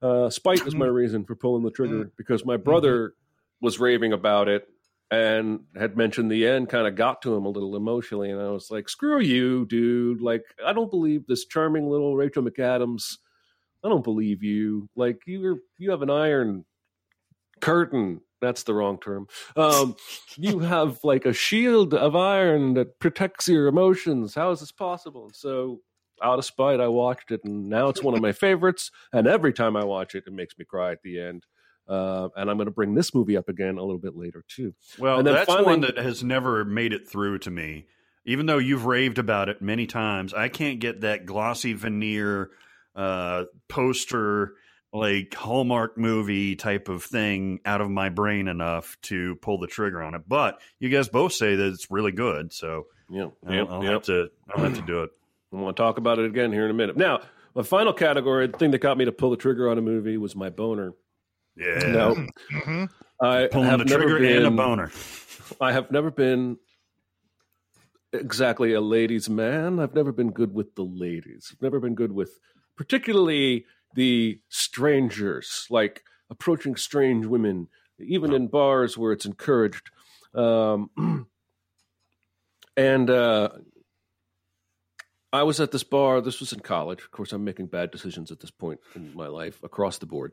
[0.00, 3.14] Uh, spite is my reason for pulling the trigger because my brother
[3.60, 4.66] was raving about it
[5.10, 8.50] and had mentioned the end kind of got to him a little emotionally and i
[8.50, 10.20] was like screw you dude.
[10.20, 13.18] Like i don't believe this charming little rachel mcadams.
[13.84, 14.88] I don't believe you.
[14.96, 16.64] Like you're you have an iron
[17.60, 18.20] curtain.
[18.40, 19.26] That's the wrong term.
[19.56, 19.96] Um
[20.36, 24.34] you have like a shield of iron that protects your emotions.
[24.34, 25.26] How is this possible?
[25.26, 25.80] And so
[26.22, 29.52] out of spite i watched it and now it's one of my favorites and every
[29.52, 31.44] time i watch it it makes me cry at the end
[31.88, 34.74] uh, and i'm going to bring this movie up again a little bit later too
[34.98, 37.86] Well, that's finally- one that has never made it through to me.
[38.26, 42.50] Even though you've raved about it many times, I can't get that glossy veneer
[42.96, 44.54] uh, poster,
[44.94, 50.02] like Hallmark movie type of thing out of my brain enough to pull the trigger
[50.02, 50.22] on it.
[50.26, 54.30] But you guys both say that it's really good, so yeah I'll, I'll have to
[54.54, 55.10] I'll have to do it.
[55.52, 56.96] I want to talk about it again here in a minute.
[56.96, 57.20] Now,
[57.54, 60.16] My final category, the thing that got me to pull the trigger on a movie,
[60.16, 60.94] was my boner.
[61.56, 61.78] Yeah.
[61.92, 62.90] No, Mhm.
[63.20, 64.90] I Pulling have the never trigger been, and a boner.
[65.60, 66.58] I have never been
[68.12, 69.78] exactly a ladies' man.
[69.78, 71.50] I've never been good with the ladies.
[71.52, 72.38] I've never been good with,
[72.76, 79.90] particularly the strangers, like approaching strange women, even in bars where it's encouraged.
[80.34, 80.90] Um,
[82.76, 83.50] and uh,
[85.32, 86.20] I was at this bar.
[86.20, 87.00] This was in college.
[87.00, 90.32] Of course, I'm making bad decisions at this point in my life across the board.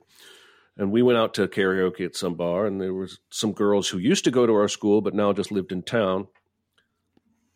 [0.82, 4.00] And we went out to karaoke at some bar, and there was some girls who
[4.00, 6.28] used to go to our school, but now just lived in town.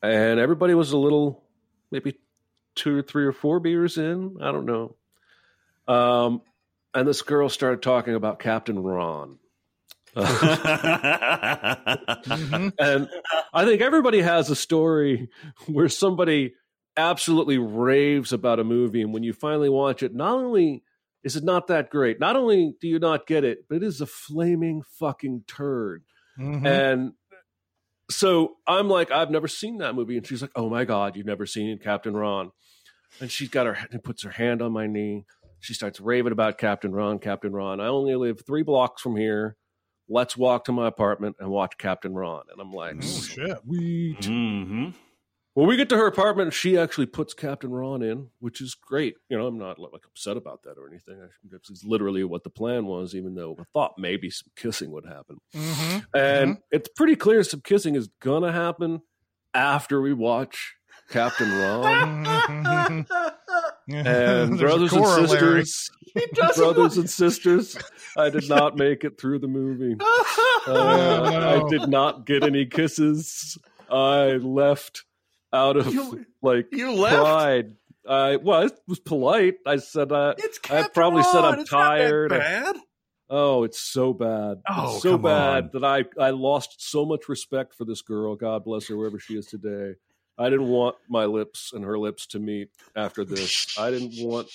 [0.04, 1.44] And everybody was a little,
[1.90, 2.20] maybe
[2.76, 4.38] two or three or four beers in.
[4.40, 4.96] I don't know.
[5.88, 6.44] Um,
[6.94, 9.40] and this girl started talking about Captain Ron.
[10.16, 10.64] Mhm.
[12.80, 13.10] and
[13.52, 15.30] I think everybody has a story
[15.66, 16.54] where somebody
[16.96, 20.84] absolutely raves about a movie, and when you finally watch it, not only
[21.26, 24.00] is it not that great, not only do you not get it, but it is
[24.00, 26.04] a flaming fucking turd.
[26.40, 26.66] Mhm.
[26.66, 27.12] And
[28.10, 31.26] so I'm like, I've never seen that movie, and she's like, Oh my god, you've
[31.26, 32.52] never seen Captain Ron?
[33.20, 35.26] And she's got her and puts her hand on my knee.
[35.60, 37.80] She starts raving about Captain Ron, Captain Ron.
[37.80, 39.56] I only live three blocks from here.
[40.08, 42.44] Let's walk to my apartment and watch Captain Ron.
[42.52, 43.58] And I'm like, Oh shit.
[43.66, 44.26] sweet.
[44.26, 44.90] hmm
[45.56, 49.16] When we get to her apartment, she actually puts Captain Ron in, which is great.
[49.30, 51.16] You know, I'm not like upset about that or anything.
[51.22, 54.92] I, this is literally what the plan was, even though I thought maybe some kissing
[54.92, 55.38] would happen.
[55.56, 56.06] Mhm.
[56.14, 59.02] And it's pretty clear some kissing is gonna happen
[59.54, 60.76] after we watch
[61.10, 62.26] Captain Ron.
[62.26, 63.08] Mhm.
[63.88, 65.92] And brothers and sisters,
[66.58, 67.78] brothers and sisters,
[68.18, 69.96] I did not make it through the movie.
[70.68, 70.74] Uh,
[71.30, 71.66] no.
[71.68, 73.56] I did not get any kisses.
[73.88, 75.04] I left
[75.56, 77.16] out of You- like You left.
[77.18, 77.76] pride.
[78.08, 79.56] I well, it was polite.
[79.66, 82.30] I said uh, It's I probably said I'm It's not that tired.
[82.30, 82.76] bad.
[83.32, 84.62] Oh, it's so bad.
[84.70, 85.70] Oh, It's so come bad on.
[85.74, 88.36] that I I lost so much respect for this girl.
[88.36, 89.96] God bless her, wherever she is today.
[90.38, 93.76] I didn't want my lips and her lips to meet after this.
[93.80, 94.50] I didn't want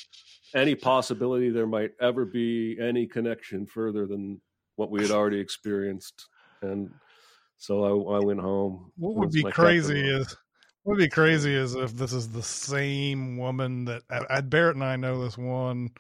[0.55, 4.40] any possibility there might ever be any connection further than
[4.76, 6.28] what we had already experienced.
[6.62, 6.90] And
[7.57, 7.82] so
[8.12, 8.92] I, I went home.
[8.96, 10.36] What would be crazy is what
[10.85, 14.85] would be crazy is if this is the same woman that I, I Barrett and
[14.85, 15.91] I know this one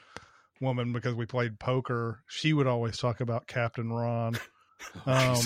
[0.60, 2.20] woman because we played poker.
[2.28, 4.38] She would always talk about Captain Ron.
[5.04, 5.36] Um,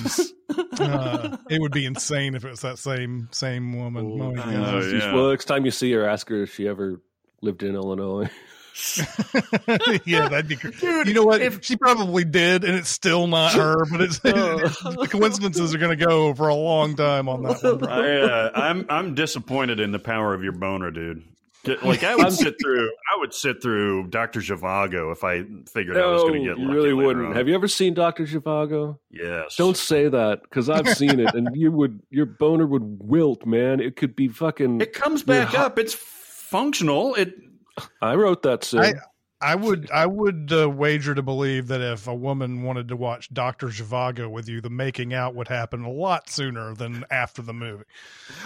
[0.78, 4.06] uh, it would be insane if it was that same same woman.
[4.20, 4.60] Oh, Oh, my I God.
[4.74, 4.80] know.
[4.80, 5.12] She's- yeah.
[5.12, 7.00] Well, next time you see her, ask her if she ever
[7.42, 8.30] lived in Illinois.
[10.04, 11.06] yeah, that'd be great.
[11.06, 11.64] You know what?
[11.64, 13.84] she probably did, and it's still not her.
[13.90, 17.78] But it's the coincidences are going to go for a long time on that one.
[17.78, 17.88] bro.
[17.88, 21.22] I, uh, I'm I'm disappointed in the power of your boner, dude.
[21.82, 26.06] Like I would sit through, I would sit through Doctor Zhivago if I figured I
[26.06, 26.58] was going to get.
[26.58, 27.26] you really wouldn't.
[27.26, 27.34] on.
[27.36, 28.98] Have you ever seen Doctor Zhivago?
[29.10, 29.56] Yes.
[29.56, 33.80] Don't say that because I've seen it, and you would your boner would wilt, man.
[33.80, 34.80] It could be fucking.
[34.80, 35.78] It comes back up.
[35.78, 37.14] It's functional.
[37.14, 37.34] It.
[38.00, 38.64] I wrote that.
[38.64, 38.80] Sid.
[38.80, 38.92] I-
[39.40, 43.28] I would I would uh, wager to believe that if a woman wanted to watch
[43.34, 47.52] Doctor Zhivago with you, the making out would happen a lot sooner than after the
[47.52, 47.84] movie.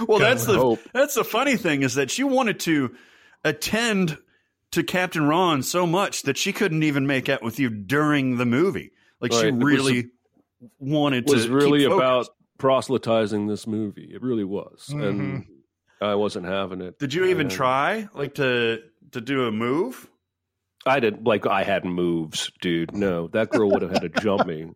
[0.09, 0.81] Well, that's the hope.
[0.93, 2.97] that's the funny thing is that she wanted to
[3.45, 4.18] attend
[4.72, 8.47] to Captain Ron so much that she couldn't even make out with you during the
[8.47, 8.91] movie.
[9.20, 10.07] Like she Right, it was- really
[10.81, 11.33] wanted to.
[11.35, 12.26] was really keep about
[12.59, 14.11] proselytizing this movie.
[14.12, 15.03] It really was, Mm-hmm.
[15.05, 15.47] and
[16.01, 16.99] I wasn't having it.
[16.99, 18.81] Did you even And try like to
[19.12, 20.09] to do a move?
[20.86, 21.46] I didn't like.
[21.46, 22.94] I had moves, dude.
[22.94, 24.66] No, that girl would have had to jump me.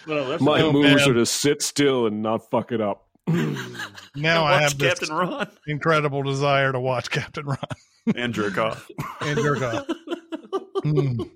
[0.06, 1.10] Well, My moves man.
[1.10, 3.08] are to sit still and not fuck it up.
[4.14, 7.58] now I have this Captain Ron incredible desire to watch Captain Ron
[8.14, 8.88] and jerk off.
[9.20, 9.86] and jerk off.
[10.84, 11.28] Mm.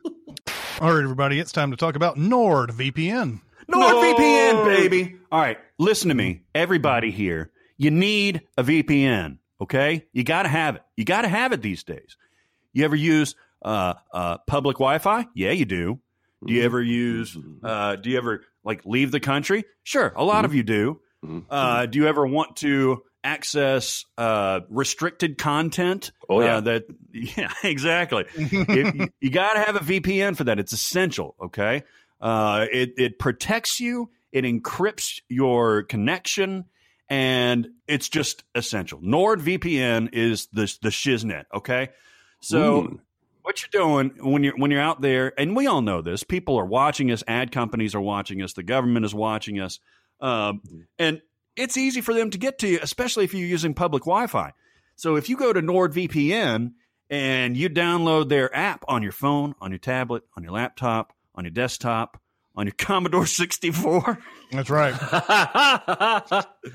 [0.81, 3.41] All right, everybody, it's time to talk about NordVPN.
[3.71, 5.17] NordVPN, baby.
[5.31, 7.51] All right, listen to me, everybody here.
[7.77, 10.07] You need a VPN, okay?
[10.13, 10.83] You got to have it.
[10.97, 12.17] You got to have it these days.
[12.73, 15.27] You ever use uh, uh, public Wi-Fi?
[15.35, 16.01] Yeah, you do.
[16.45, 17.37] Do you ever use?
[17.63, 19.65] Uh, do you ever like leave the country?
[19.83, 21.01] Sure, a lot of you do.
[21.51, 26.13] Uh, do you ever want to access uh, restricted content?
[26.29, 26.57] Oh, yeah.
[26.57, 28.25] Uh, that yeah, exactly.
[28.39, 30.59] You, you got to have a VPN for that.
[30.59, 31.35] It's essential.
[31.43, 31.83] Okay.
[32.21, 34.11] Uh, it it protects you.
[34.33, 36.67] It encrypts your connection,
[37.09, 39.01] and it's just essential.
[39.01, 41.45] NordVPN is the the shiznet.
[41.55, 41.89] Okay.
[42.43, 43.01] So
[43.43, 46.23] what you're doing when you're when you're out there, and we all know this.
[46.23, 47.25] People are watching us.
[47.27, 48.53] Ad companies are watching us.
[48.53, 49.79] The government is watching us.
[50.21, 50.63] Um,
[50.99, 51.23] and
[51.57, 54.53] it's easy for them to get to you, especially if you're using public Wi Fi.
[54.97, 56.73] So if you go to NordVPN
[57.09, 61.45] and you download their app on your phone, on your tablet, on your laptop, on
[61.45, 62.21] your desktop,
[62.57, 64.19] on your Commodore 64,
[64.53, 64.95] That's right.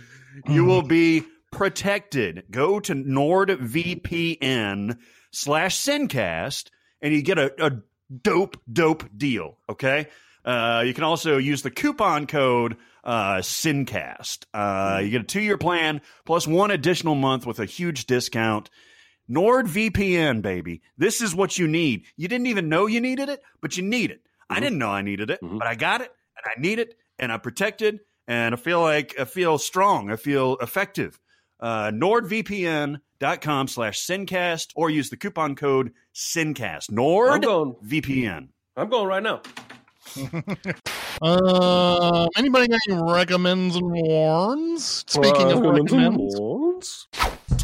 [0.50, 2.44] you will be protected.
[2.52, 4.98] Go to NordVPN
[5.32, 6.70] slash Sincast
[7.02, 7.72] and you get a, a
[8.22, 9.58] dope, dope deal.
[9.70, 10.08] Okay.
[10.44, 14.46] Uh, you can also use the coupon code uh, Sincast.
[14.54, 18.70] Uh, you get a two year plan plus one additional month with a huge discount.
[19.30, 20.82] NordVPN, baby.
[20.98, 22.06] This is what you need.
[22.16, 24.22] You didn't even know you needed it, but you need it.
[24.50, 27.32] I didn't know I needed it, but I got it and I need it and
[27.32, 30.12] I'm protected and I feel like I feel strong.
[30.12, 31.20] I feel effective.
[31.60, 36.90] Uh, NordVPN.com slash Sincast or use the coupon code Sincast.
[36.90, 37.74] I'm going.
[37.74, 38.50] NordVPN.
[38.78, 39.42] I'm going right now.
[41.22, 45.06] Um, anybody got any recommends and warns?
[45.08, 47.08] Speaking of recommends,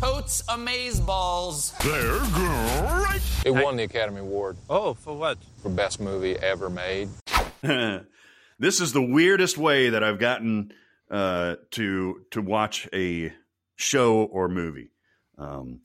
[0.01, 1.73] Totes amaze balls.
[1.83, 3.21] They're great.
[3.45, 5.37] It won the Academy Award Oh, for what?
[5.61, 7.09] for best movie ever made.
[7.61, 10.73] this is the weirdest way that I've gotten
[11.11, 13.31] uh, to to watch a
[13.75, 14.89] show or movie.
[15.37, 15.81] Um,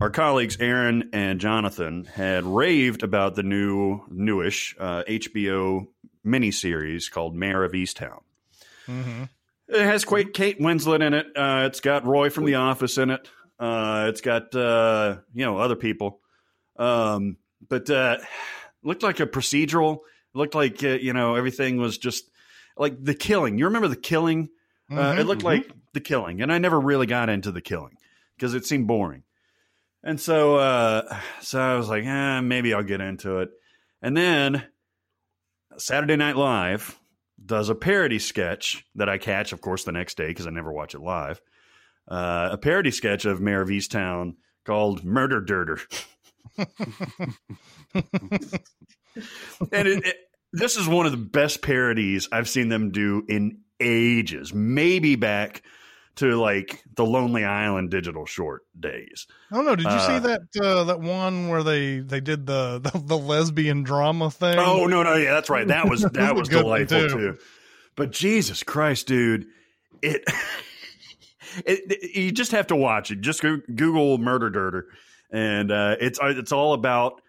[0.00, 5.86] our colleagues Aaron and Jonathan had raved about the new newish uh, HBO
[6.24, 8.22] miniseries called Mare of Easttown.
[8.86, 9.24] mm-hmm.
[9.68, 11.26] It has Kate, Kate Winslet in it.
[11.34, 13.28] Uh, it's got Roy from The Office in it.
[13.58, 16.20] Uh, it's got uh, you know other people,
[16.76, 17.36] um,
[17.68, 18.18] but uh,
[18.82, 19.96] looked like a procedural.
[20.34, 22.24] It looked like uh, you know everything was just
[22.76, 23.56] like the killing.
[23.58, 24.48] You remember the killing?
[24.90, 25.18] Uh, Mhm.
[25.20, 27.96] it looked like the killing, and I never really got into the killing
[28.36, 29.22] because it seemed boring.
[30.02, 33.48] And so, uh, so I was like, eh, maybe I'll get into it.
[34.02, 34.62] And then
[35.78, 36.98] Saturday Night Live
[37.44, 40.72] does a parody sketch that I catch, of course, the next day because I never
[40.72, 41.40] watch it live.
[42.08, 45.80] Uh, a parody sketch of Mare of Easttown called Murder Dirter.
[46.58, 46.68] and
[49.88, 50.16] it, it,
[50.52, 55.62] this is one of the best parodies I've seen them do in ages, maybe back
[56.16, 59.26] to like the Lonely Island digital short days.
[59.50, 59.74] I don't know.
[59.76, 63.18] Did you see Uh, that uh, that one where they they did the the, the
[63.18, 64.58] lesbian drama thing?
[64.58, 65.66] Oh no, no, yeah, that's right.
[65.66, 67.32] That was that was was a good one, delightful too.
[67.32, 67.38] too.
[67.96, 69.46] But Jesus Christ, dude,
[70.02, 70.22] it,
[71.66, 73.20] it, it- you just have to watch it.
[73.20, 74.84] Just go, Google Murder Dirter,
[75.30, 77.20] and uh, it's it's all about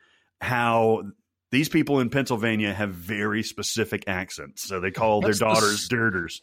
[0.42, 1.04] how
[1.52, 6.42] these people in Pennsylvania have very specific accents, so they call That's their daughters dirters.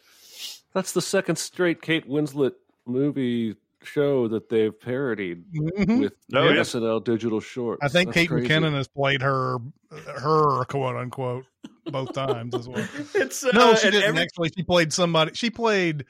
[0.75, 2.53] That's the second straight Kate Winslet
[2.87, 6.01] movie show that they've parodied Mhm.
[6.01, 6.61] with Oh, yeah.
[6.61, 7.81] SNL digital shorts.
[7.83, 8.49] I think That's Kate crazy.
[8.49, 9.59] McKinnon has played her
[9.91, 11.45] her quote unquote
[11.87, 12.87] both times as well.
[13.15, 14.51] It's uh, No, she didn't every- actually.
[14.57, 15.33] She played somebody.
[15.35, 16.05] She played.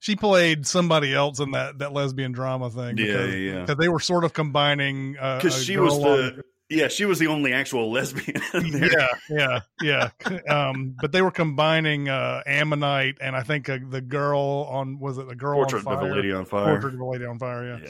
[0.00, 2.96] She played somebody else in that that lesbian drama thing.
[2.98, 3.60] Yeah, because, yeah, yeah.
[3.62, 5.16] because they were sort of combining.
[5.18, 8.40] uh, because a she girl was on- the yeah she was the only actual lesbian
[8.54, 8.90] in there.
[9.30, 10.68] yeah, yeah, yeah.
[10.68, 15.18] um, but they were combining uh, Ammonite and I think uh, the girl on was
[15.18, 16.64] it the girl Portrait on of a Lady on Fire.
[16.74, 17.78] Portrait of a lady on fire.
[17.82, 17.88] Yeah.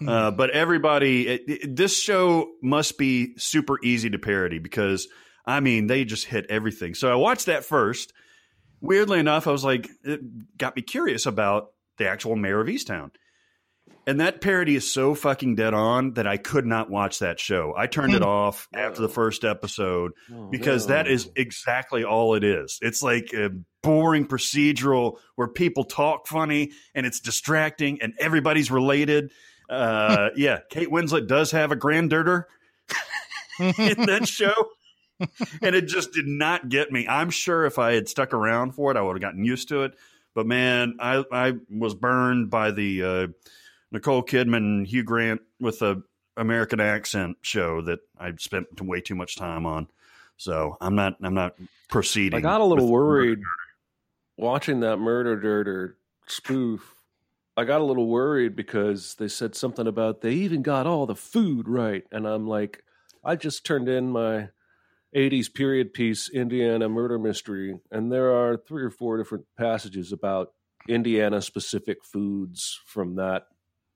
[0.00, 0.10] Yeah.
[0.10, 5.08] Uh, but everybody, it, it- this show must be super easy to parody because,
[5.44, 6.94] I mean, they just hit everything.
[6.94, 8.12] So I watched that first.
[8.80, 10.20] Weirdly enough, I was like, it
[10.56, 13.10] got me curious about the actual mare of Easttown.
[14.08, 17.74] And that parody is so fucking dead on that I could not watch that show.
[17.76, 20.94] I turned it off after the first episode Oh, because no.
[20.94, 22.78] that is exactly all it is.
[22.80, 23.50] It's like a
[23.82, 29.30] boring procedural where people talk funny and it's distracting and everybody's related.
[29.68, 32.44] Uh, yeah, Kate Winslet does have a granddirter
[33.60, 34.54] in that show.
[35.60, 37.06] and it just did not get me.
[37.06, 39.82] I'm sure if I had stuck around for it, I would have gotten used to
[39.82, 39.92] it.
[40.34, 43.26] But man, I I was burned by the uh,
[43.90, 46.02] Nicole Kidman, Hugh Grant with a
[46.36, 49.88] American accent show that I spent way too much time on.
[50.36, 51.54] So I'm not I'm not
[51.88, 52.38] proceeding.
[52.38, 53.40] I got a little worried
[54.36, 56.94] watching that Murder Dirter spoof.
[57.56, 61.16] I got a little worried because they said something about they even got all the
[61.16, 62.84] food right, and I'm like,
[63.24, 64.50] I just turned in my
[65.16, 70.52] 80s period piece Indiana murder mystery, and there are three or four different passages about
[70.88, 73.46] Indiana specific foods from that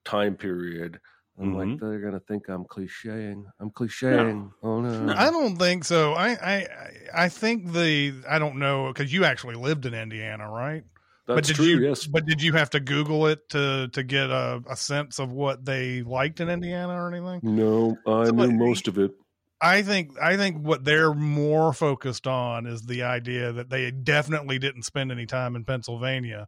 [0.05, 0.99] time period.
[1.41, 1.85] I'm like, mm-hmm.
[1.87, 3.45] they're gonna think I'm clicheing.
[3.59, 4.51] I'm clicheing.
[4.63, 5.15] Oh no!
[5.17, 6.13] I don't think so.
[6.13, 6.69] I I
[7.15, 10.85] I- think the I don't know because you actually lived in Indiana, right?
[11.27, 11.81] but That's did true, you?
[11.81, 12.07] yes.
[12.07, 15.65] But did you have to Google it to to get a, a sense of what
[15.65, 17.41] they liked in Indiana or anything?
[17.43, 19.13] No, I So, knew most of it.
[19.61, 24.59] I think I think what they're more focused on is the idea that they definitely
[24.59, 26.47] didn't spend any time in Pennsylvania.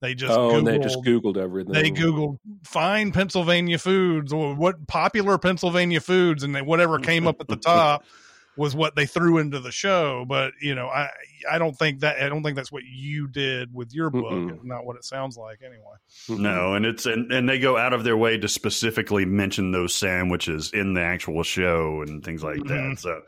[0.00, 1.72] They just oh, Googled, and they just Googled everything.
[1.72, 7.40] they Googled find Pennsylvania foods or what popular Pennsylvania foods, and they, whatever came up
[7.40, 8.04] at the top
[8.58, 10.26] was what they threw into the show.
[10.28, 11.08] But you know, I
[11.50, 14.32] I don't think that I don't think that's what you did with your book.
[14.32, 14.64] Mm-mm.
[14.64, 16.42] Not what it sounds like anyway.
[16.42, 19.94] No, and it's and, and they go out of their way to specifically mention those
[19.94, 22.68] sandwiches in the actual show and things like Mhm.
[22.68, 23.00] that.
[23.00, 23.22] So,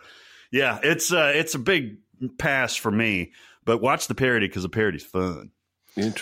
[0.50, 1.96] yeah, it's uh, it's a big
[2.38, 3.32] pass for me.
[3.64, 5.50] But watch the parody because the parody's fun.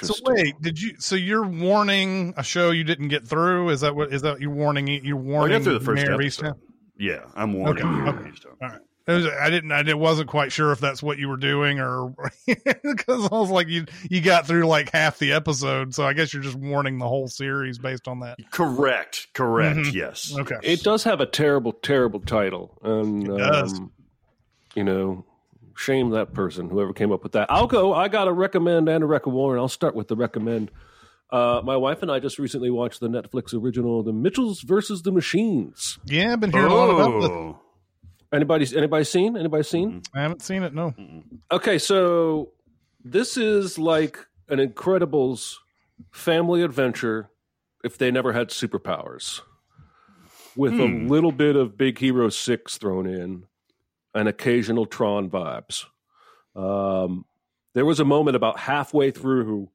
[0.03, 0.95] So wait, did you?
[0.99, 3.71] So you're warning a show you didn't get through?
[3.71, 4.13] Is that what?
[4.13, 4.87] Is that you're warning?
[4.89, 5.29] You're warning.
[5.29, 6.27] I warning got through the first Mayor episode.
[6.27, 6.55] Easton?
[6.99, 8.31] Yeah, I'm warning Okay, okay.
[8.63, 8.81] All right.
[9.09, 9.71] It was, I didn't.
[9.71, 12.13] I did, wasn't quite sure if that's what you were doing or
[12.47, 13.85] because I was like you.
[14.11, 17.29] You got through like half the episode, so I guess you're just warning the whole
[17.29, 18.39] series based on that.
[18.51, 19.29] Correct.
[19.33, 19.79] Correct.
[19.79, 19.93] Mhm.
[19.93, 20.35] Yes.
[20.37, 20.57] Okay.
[20.63, 23.79] It does have a terrible, terrible title, and It does.
[23.79, 23.93] um,
[24.75, 25.25] you know,
[25.77, 27.51] shame that person, whoever came up with that.
[27.51, 27.93] I'll go.
[27.95, 29.59] I got a recommend and a rec warn.
[29.59, 30.71] I'll start with the recommend.
[31.31, 35.11] Uh, my wife and I just recently watched the Netflix original, The Mitchells versus the
[35.13, 35.99] Machines.
[36.07, 37.31] Yeah, I've been hearing a lot about this.
[37.31, 37.61] Oh.
[38.33, 38.67] Anybody?
[38.77, 39.37] Anybody seen?
[39.37, 40.03] Anybody seen?
[40.15, 40.73] I haven't seen it.
[40.75, 40.95] No.
[41.51, 42.53] Okay, so
[43.05, 44.19] this is like
[44.49, 45.55] an Incredibles
[46.13, 47.31] family adventure
[47.85, 49.41] if they never had superpowers,
[50.57, 50.81] with Hmm.
[50.81, 53.45] a little bit of Big Hero Six thrown in,
[54.17, 55.85] and occasional Tron vibes.
[56.57, 57.27] Um,
[57.75, 59.69] there was a moment about halfway through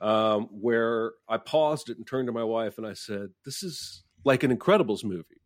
[0.00, 4.04] um, where I paused it and turned to my wife and I said, "This is
[4.24, 5.40] like an Incredibles movie."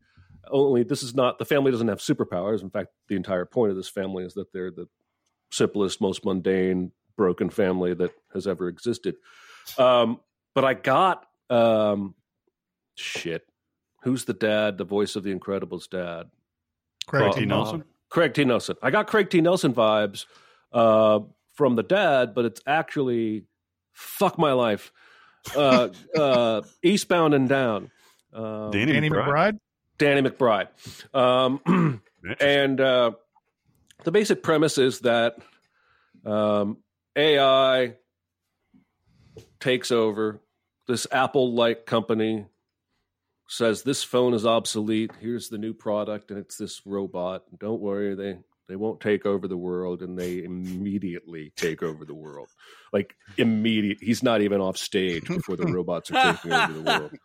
[0.51, 2.63] Only this is not the family doesn't have superpowers.
[2.63, 4.89] In fact, the entire point of this family is that they're the
[5.51, 9.17] simplest, most mundane, broken family that has ever existed.
[9.79, 10.21] Um,
[10.55, 12.15] but I got um,
[12.95, 13.43] shit.
[14.03, 14.77] Who's the dad?
[14.77, 16.27] The voice of the Incredibles dad,
[17.07, 17.47] Craig T.
[17.47, 17.85] Nelson.
[18.09, 18.45] Craig T.
[18.45, 18.77] Nelson.
[18.83, 19.41] I got Craig T.
[19.41, 20.27] Nelson vibes
[20.73, 21.21] uh,
[21.55, 23.45] from the dad, but it's actually
[23.93, 24.93] fuck my life.
[25.55, 27.91] Uh, uh, Eastbound and Down.
[28.33, 29.27] Um, Danny, Danny McBride.
[29.27, 29.59] McBride.
[29.99, 31.15] Danny McBride.
[31.15, 32.03] Um,
[32.41, 33.13] and uh,
[34.05, 35.37] the basic premise is that
[36.25, 36.79] um,
[37.17, 37.95] AI
[39.61, 40.41] takes over.
[40.87, 42.47] This Apple like company
[43.49, 45.11] says this phone is obsolete.
[45.21, 47.45] Here's the new product, and it's this robot.
[47.59, 48.39] Don't worry, they
[48.69, 52.49] they won't take over the world, and they immediately take over the world.
[52.93, 53.99] Like immediate.
[54.01, 57.13] He's not even off stage before the robots are taking over the world.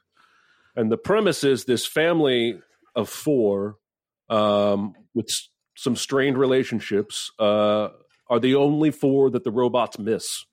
[0.76, 2.60] And the premise is this family
[2.96, 3.78] of four
[4.28, 7.90] um, with s- some strained relationships uh,
[8.28, 10.46] are the only four that the robots miss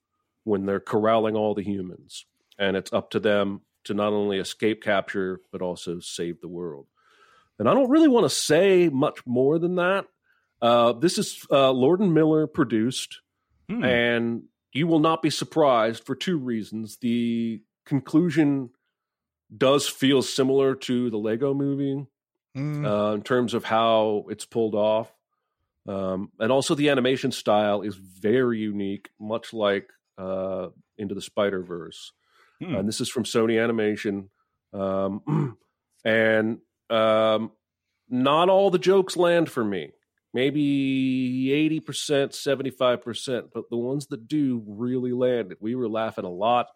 [0.45, 2.27] when they're corralling all the humans.
[2.59, 6.87] And it's up to them to not only escape capture, but also save the world.
[7.59, 10.07] And I don't really want to say much more than that.
[10.63, 13.21] Uh, this is uh, Lord and Miller produced,
[13.69, 13.85] Hmm.
[13.85, 16.97] and you will not be surprised for two reasons.
[16.99, 18.71] The conclusion
[19.57, 22.07] does feel similar to the Lego movie
[22.57, 22.85] Mm.
[22.85, 25.13] uh, in terms of how it's pulled off.
[25.87, 29.89] Um, and also, the animation style is very unique, much like
[30.19, 30.69] uh,
[30.99, 32.13] Into the Spider Verse.
[32.63, 32.75] Hmm.
[32.77, 34.31] And this is from Sony Animation.
[34.73, 35.57] Um,
[36.05, 36.59] and
[36.89, 37.53] um,
[38.09, 39.93] not all the jokes land for me.
[40.33, 45.59] Maybe 80%, 75%, but the ones that do really landed.
[45.61, 46.67] We were laughing a lot.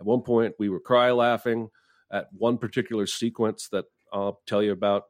[0.00, 1.68] At one point, we were cry laughing
[2.10, 5.04] at one particular sequence that I'll tell you about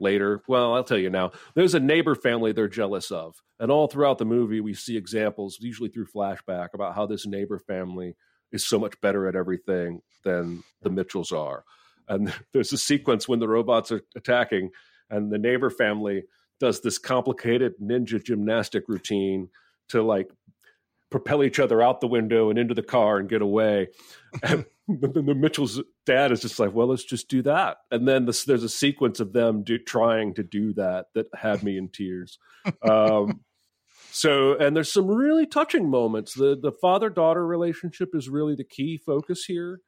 [0.00, 0.42] later.
[0.48, 1.32] Well, I'll tell you now.
[1.54, 3.36] There's a neighbor family they're jealous of.
[3.60, 7.58] And all throughout the movie, we see examples, usually through flashback, about how this neighbor
[7.60, 8.16] family
[8.56, 11.64] is so much better at everything than the Mitchells are.
[12.08, 14.70] And there's a sequence when the robots are attacking,
[15.08, 16.24] and the neighbor family
[16.58, 19.50] does this complicated ninja gymnastic routine
[19.90, 20.28] to like
[21.10, 23.88] propel each other out the window and into the car and get away.
[24.42, 27.78] And then the Mitchell's dad is just like, well, let's just do that.
[27.90, 31.62] And then this, there's a sequence of them do, trying to do that that had
[31.62, 32.38] me in tears.
[32.88, 33.40] Um,
[34.16, 36.32] so, and there's some really touching moments.
[36.32, 39.80] The the father daughter relationship is really the key focus here.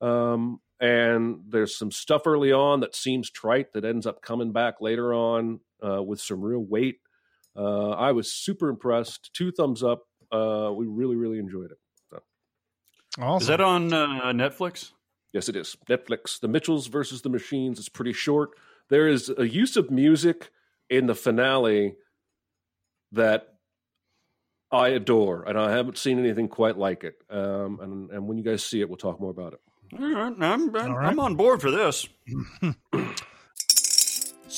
[0.00, 4.80] Um, and there's some stuff early on that seems trite that ends up coming back
[4.80, 6.96] later on uh, with some real weight.
[7.56, 9.30] Uh, I was super impressed.
[9.32, 10.02] Two thumbs up.
[10.32, 11.78] Uh, we really, really enjoyed it.
[12.10, 12.22] So,
[13.22, 13.42] Awesome.
[13.42, 14.90] Is that on uh, Netflix?
[15.32, 15.76] yes, it is.
[15.88, 17.78] Netflix, The Mitchells versus the Machines.
[17.78, 18.50] It's pretty short.
[18.90, 20.50] There is a use of music
[20.90, 21.94] in the finale
[23.12, 23.55] that
[24.70, 27.16] I adore, and I haven't seen anything quite like it.
[27.30, 29.60] Um, and, and when you guys see it, we'll talk more about it.
[29.98, 31.08] All right, I'm, I'm, All right.
[31.08, 32.08] I'm on board for this.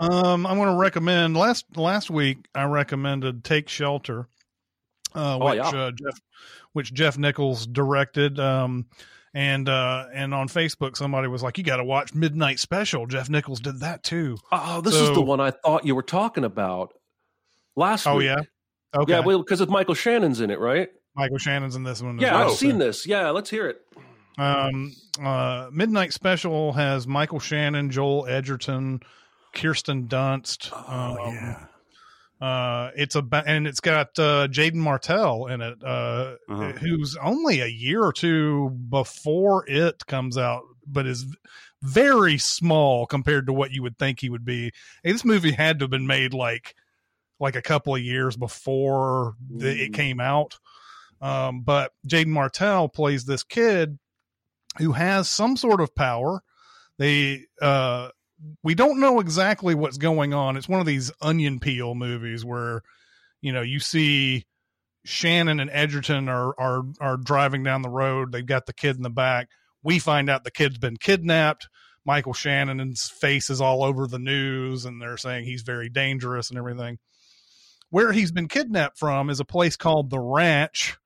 [0.00, 2.46] Um, I'm going to recommend last last week.
[2.54, 4.28] I recommended Take Shelter,
[5.14, 5.68] uh, Oh, which yeah.
[5.68, 6.20] uh, Jeff,
[6.72, 8.38] which Jeff Nichols directed.
[8.38, 8.86] Um,
[9.34, 13.28] and uh, and on Facebook, somebody was like, "You got to watch Midnight Special." Jeff
[13.28, 14.38] Nichols did that too.
[14.52, 16.94] Oh, this is the one I thought you were talking about
[17.76, 18.26] last Oh week.
[18.26, 18.40] yeah,
[18.96, 19.12] okay.
[19.12, 20.88] Yeah, well, because Michael Shannon's in it, right?
[21.14, 22.18] Michael Shannon's in this one.
[22.18, 23.06] Yeah, well, I've so- seen this.
[23.06, 23.80] Yeah, let's hear it.
[24.38, 29.00] Um, uh, Midnight Special has Michael Shannon, Joel Edgerton,
[29.54, 30.70] Kirsten Dunst.
[30.72, 31.64] Oh, um, yeah.
[32.40, 36.72] Uh, it's a and it's got uh, Jaeden Martell in it, uh, Uh-huh.
[36.72, 41.26] who's only a year or two before it comes out, but is
[41.82, 44.70] very small compared to what you would think he would be.
[45.02, 46.76] Hey, this movie had to have been made like
[47.40, 50.58] like a couple of years before the, it came out.
[51.20, 53.98] Um, but Jaeden Martell plays this kid
[54.78, 56.42] who has some sort of power.
[56.98, 58.10] They uh
[58.62, 60.56] we don't know exactly what's going on.
[60.56, 62.82] It's one of these onion peel movies where
[63.40, 64.46] you know you see
[65.04, 68.32] Shannon and Edgerton are are are driving down the road.
[68.32, 69.48] They've got the kid in the back.
[69.82, 71.68] We find out the kid's been kidnapped.
[72.04, 76.58] Michael Shannon's face is all over the news, and they're saying he's very dangerous and
[76.58, 76.98] everything.
[77.90, 80.96] Where he's been kidnapped from is a place called the Ranch,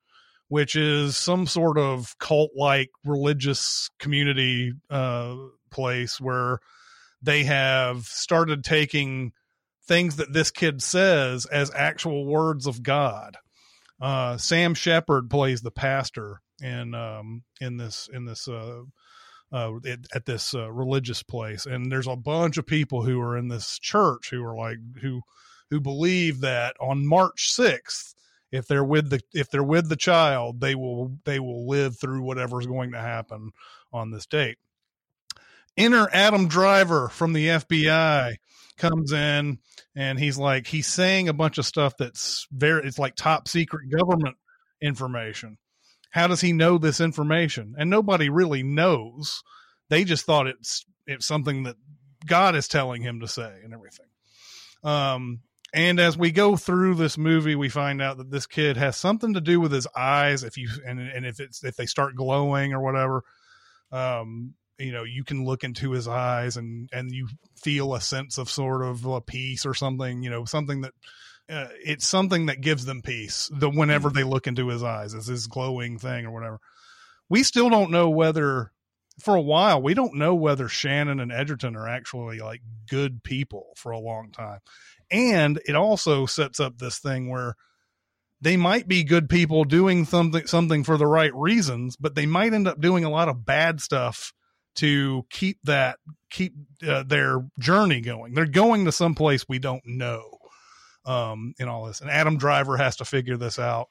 [0.49, 5.37] which is some sort of cult like religious community uh,
[5.71, 6.61] place where
[7.23, 9.33] they have started taking
[9.87, 13.37] things that this kid says as actual words of God.
[14.01, 18.83] Uh, Sam Shepard plays the pastor in um, in this in this uh,
[19.53, 23.37] uh, at, at this uh, religious place, and there's a bunch of people who are
[23.37, 25.23] in this church who are like who
[25.71, 28.15] who believe that on March sixth,
[28.51, 32.23] if they're with the if they're with the child, they will they will live through
[32.23, 33.51] whatever's going to happen
[33.93, 34.59] on this date.
[35.77, 38.35] Enter Adam Driver from the FBI
[38.77, 39.59] comes in
[39.95, 43.91] and he's like he's saying a bunch of stuff that's very it's like top secret
[43.91, 44.37] government
[44.81, 45.59] information.
[46.11, 47.75] How does he know this information?
[47.79, 49.43] And nobody really knows.
[49.89, 51.77] They just thought it's it's something that
[52.27, 54.07] God is telling him to say and everything.
[54.85, 55.41] Um
[55.75, 59.33] and as we go through this movie, we find out that this kid has something
[59.35, 60.43] to do with his eyes.
[60.43, 63.23] If you and and if it's if they start glowing or whatever,
[63.91, 64.53] um,
[64.83, 68.51] you know, you can look into his eyes and and you feel a sense of
[68.51, 70.23] sort of a peace or something.
[70.23, 70.93] You know, something that
[71.49, 73.51] uh, it's something that gives them peace.
[73.53, 76.59] The whenever they look into his eyes, is his glowing thing or whatever.
[77.29, 78.73] We still don't know whether.
[79.21, 83.75] For a while, we don't know whether Shannon and Edgerton are actually like good people
[83.77, 84.61] for a long time
[85.13, 87.55] and it also sets up this thing where
[88.41, 92.55] they might be good people doing something something for the right reasons but they might
[92.55, 94.33] end up doing a lot of bad stuff
[94.77, 95.99] to keep that
[96.31, 96.55] keep
[96.87, 98.35] uh, their journey going.
[98.35, 100.39] They're going to some place we don't know
[101.05, 102.01] um in all this.
[102.01, 103.89] And adam driver has to figure this out.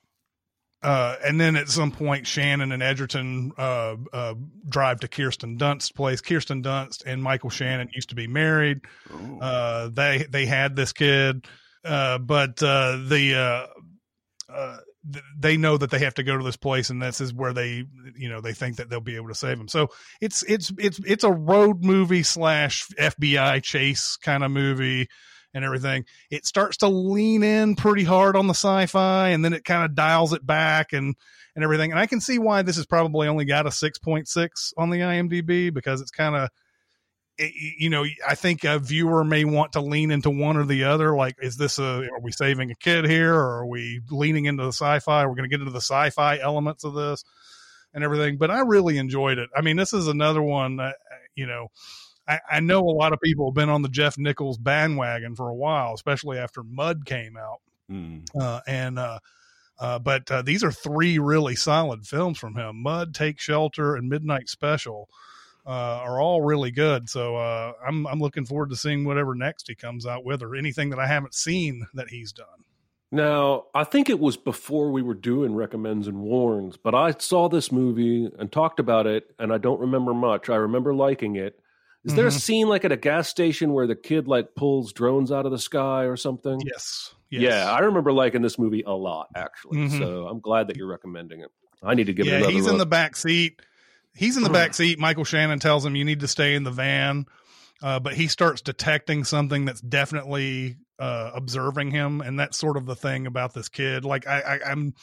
[0.83, 4.33] Uh, and then at some point, Shannon and Edgerton uh, uh,
[4.67, 6.21] drive to Kirsten Dunst's place.
[6.21, 8.81] Kirsten Dunst and Michael Shannon used to be married.
[9.39, 11.45] Uh, they they had this kid,
[11.85, 13.35] uh, but uh, the
[14.49, 14.77] uh, uh,
[15.11, 17.53] th- they know that they have to go to this place, and this is where
[17.53, 17.85] they
[18.17, 19.67] you know they think that they'll be able to save him.
[19.67, 19.89] So
[20.19, 25.07] it's it's it's it's a road movie slash FBI chase kind of movie
[25.53, 26.05] and everything.
[26.29, 29.95] It starts to lean in pretty hard on the sci-fi, and then it kind of
[29.95, 31.15] dials it back and
[31.55, 31.91] and everything.
[31.91, 34.89] And I can see why this has probably only got a six point six on
[34.89, 36.49] the IMDb because it's kind of
[37.77, 41.15] you know, I think a viewer may want to lean into one or the other.
[41.15, 44.63] Like, is this a, are we saving a kid here or are we leaning into
[44.63, 45.25] the sci-fi?
[45.25, 47.23] We're going to get into the sci-fi elements of this
[47.93, 48.37] and everything.
[48.37, 49.49] But I really enjoyed it.
[49.55, 50.91] I mean, this is another one, uh,
[51.35, 51.69] you know,
[52.27, 55.49] I, I know a lot of people have been on the Jeff Nichols bandwagon for
[55.49, 57.61] a while, especially after Mud came out.
[57.91, 58.25] Mm.
[58.39, 59.19] Uh, and, uh,
[59.79, 62.83] uh, but uh, these are three really solid films from him.
[62.83, 65.09] Mud, Take Shelter, and Midnight Special
[65.69, 67.09] are all really good.
[67.09, 70.55] So uh, I'm I'm looking forward to seeing whatever next he comes out with, or
[70.55, 72.47] anything that I haven't seen that he's done.
[73.13, 77.49] Now, I think it was before we were doing recommends and warns, but I saw
[77.49, 80.49] this movie and talked about it, and I don't remember much.
[80.49, 81.59] I remember liking it,
[82.03, 82.39] Is there a Mhm.
[82.39, 85.59] scene like at a gas station where the kid like pulls drones out of the
[85.59, 86.59] sky or something?
[86.65, 87.13] Yes.
[87.29, 87.41] yes.
[87.43, 89.77] Yeah, I remember liking this movie a lot actually.
[89.81, 89.99] Mhm.
[89.99, 91.49] So I'm glad that you're recommending it.
[91.83, 93.61] I need to give it yeah, he's in the back seat.
[94.13, 94.99] He's in the back seat.
[94.99, 97.25] Michael Shannon tells him, "You need to stay in the van,"
[97.81, 102.85] uh, but he starts detecting something that's definitely uh, observing him, and that's sort of
[102.85, 104.05] the thing about this kid.
[104.05, 104.93] Like I, I, I'm,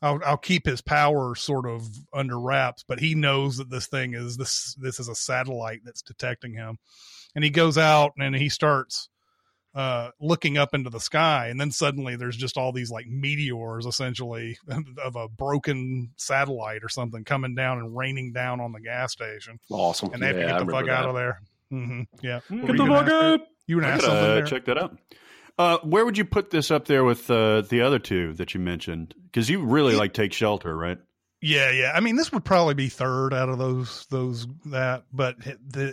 [0.00, 4.14] I'll, I'll keep his power sort of under wraps, but he knows that this thing
[4.14, 4.74] is this.
[4.78, 6.78] This is a satellite that's detecting him,
[7.34, 9.08] and he goes out and he starts
[9.78, 13.86] uh looking up into the sky and then suddenly there's just all these like meteors
[13.86, 14.58] essentially
[15.04, 19.58] of a broken satellite or something coming down and raining down on the gas station
[19.70, 20.12] awesome.
[20.12, 22.40] and they have Yeah, to I get the fuck remember out of there hmm yeah
[22.50, 23.40] Get the fuck ask- out!
[23.68, 24.44] you gonna ask gotta, something uh, there?
[24.46, 24.98] check that out.
[25.58, 28.60] Uh, where would you put this up there with uh, the other two that you
[28.60, 29.12] mentioned?
[29.24, 30.98] Because you really like Take Shelter, right?
[31.40, 35.36] Yeah yeah i mean this would probably be third out of those those that but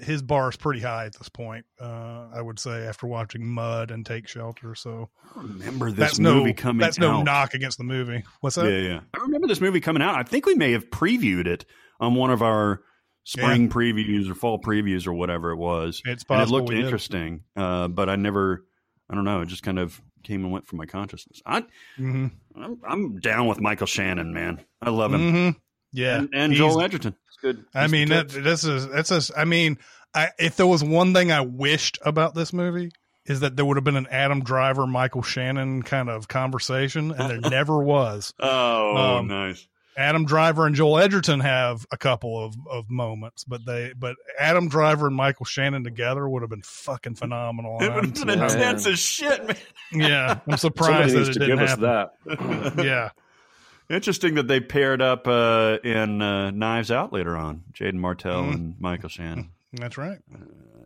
[0.04, 3.91] his bar is pretty high at this point uh i would say after watching mud
[3.91, 7.02] and take shelter so I remember this that's movie no coming that's out.
[7.02, 9.00] no knock against the movie what's that Yeah, yeah.
[9.14, 10.16] I remember this movie coming out.
[10.16, 11.66] I think we may have previewed it
[12.00, 12.82] on one of our
[13.24, 16.02] spring previews or fall previews or whatever it was.
[16.06, 18.66] It's and it looked interesting, uh, but I never,
[19.10, 21.42] I don't know, it just kind of came and went from my consciousness.
[21.46, 21.64] I,
[21.96, 24.64] hmm I'm, I'm down with Michael Shannon, man.
[24.82, 25.32] I love him.
[25.32, 25.50] hmm
[25.94, 27.16] yeah And, and Joel Edgerton.
[27.28, 27.66] It's good.
[27.74, 28.44] I He's mean, the that, tits.
[28.44, 29.40] this is that's a.
[29.40, 29.78] I mean,
[30.14, 32.92] I, if there was one thing I wished about this movie
[33.26, 37.30] is that there would have been an Adam Driver, Michael Shannon kind of conversation, and
[37.30, 38.34] there never was.
[38.40, 39.68] oh, um, nice.
[39.98, 44.68] Adam Driver and Joel Edgerton have a couple of, of moments, but they but Adam
[44.68, 47.78] Driver and Michael Shannon together would have been fucking phenomenal.
[47.82, 49.58] It would have been surprised- intense as shit, man.
[49.93, 52.74] yeah, I'm Somebody surprised that it to didn't give us happen.
[52.76, 52.86] that.
[52.86, 53.10] Yeah,
[53.89, 57.64] Interesting that they paired up uh, in uh, Knives Out later on.
[57.72, 58.54] Jaeden Martell Mhm.
[58.54, 59.52] and Michael Shannon.
[59.74, 60.20] that's right.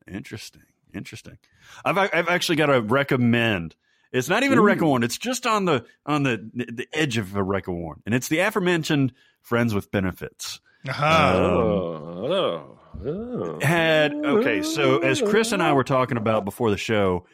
[0.08, 0.64] Interesting.
[0.94, 1.38] Interesting.
[1.86, 3.76] I've I've actually got to recommend.
[4.12, 4.66] It's not even a Ooh.
[4.66, 5.04] recommend.
[5.04, 8.40] It's just on the on the the edge of a record recommend, and it's the
[8.40, 10.60] aforementioned Friends with Benefits.
[10.88, 11.34] Aha.
[11.36, 13.60] Um, oh, oh, oh.
[13.62, 14.62] Had okay.
[14.64, 17.26] So as Chris and I were talking about before the show,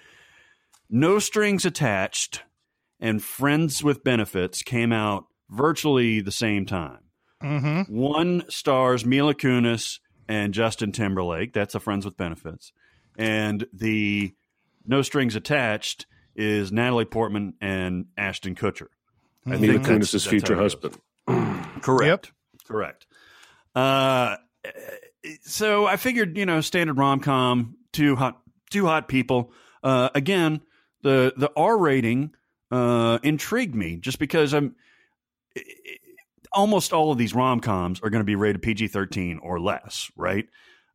[0.89, 2.43] No Strings Attached
[2.99, 6.99] and Friends with Benefits came out virtually the same time.
[7.41, 11.53] hmm One stars Mila Kunis and Justin Timberlake.
[11.53, 12.73] That's a Friends with Benefits.
[13.17, 14.33] And the
[14.85, 16.05] No Strings Attached
[16.35, 18.87] is Natalie Portman and Ashton Kutcher.
[19.45, 20.97] I Mila think that's- Kunis' that's future how husband.
[21.81, 22.31] Correct.
[22.67, 23.05] Correct.
[23.75, 24.37] Uh,
[25.41, 29.51] so I figured, you know, standard rom com, two hot, two hot people.
[29.83, 30.61] Uh, again,
[31.03, 32.33] the the R rating
[32.71, 34.75] uh, intrigued me just because I'm
[36.51, 40.09] almost all of these rom coms are going to be rated PG thirteen or less,
[40.15, 40.47] right?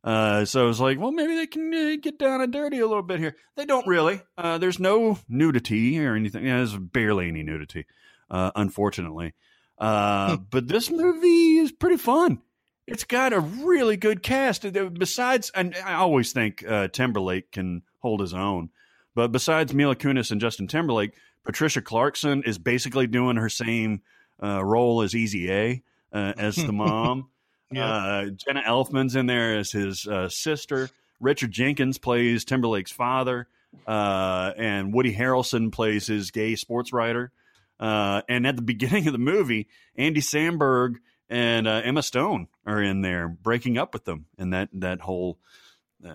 [0.03, 2.87] Uh, so I was like, well, maybe they can uh, get down and dirty a
[2.87, 3.35] little bit here.
[3.55, 4.21] They don't really.
[4.37, 6.45] Uh, there's no nudity or anything.
[6.45, 7.85] Yeah, there's barely any nudity,
[8.29, 9.33] uh, unfortunately.
[9.77, 12.41] Uh, but this movie is pretty fun.
[12.87, 14.65] It's got a really good cast.
[14.65, 18.69] Uh, Besides, and I always think uh, Timberlake can hold his own,
[19.15, 24.01] but besides Mila Kunis and Justin Timberlake, Patricia Clarkson is basically doing her same
[24.41, 27.29] uh, role as Easy A uh, as the mom.
[27.71, 27.85] Yeah.
[27.85, 30.89] Uh, Jenna Elfman's in there as his uh, sister.
[31.19, 33.47] Richard Jenkins plays Timberlake's father,
[33.87, 37.31] uh, and Woody Harrelson plays his gay sports writer.
[37.79, 40.95] Uh, and at the beginning of the movie, Andy Samberg
[41.29, 45.39] and uh, Emma Stone are in there breaking up with them, and that that whole
[46.05, 46.13] uh,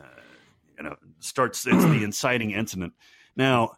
[0.77, 2.93] you know starts it's the inciting incident.
[3.35, 3.73] Now,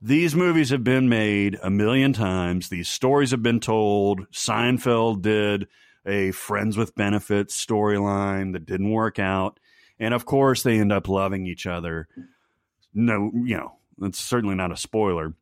[0.00, 2.68] these movies have been made a million times.
[2.68, 4.30] These stories have been told.
[4.30, 5.68] Seinfeld did
[6.06, 9.58] a friends with benefits storyline that didn't work out,
[9.98, 12.08] and of course, they end up loving each other.
[12.94, 15.34] No, you know, that's certainly not a spoiler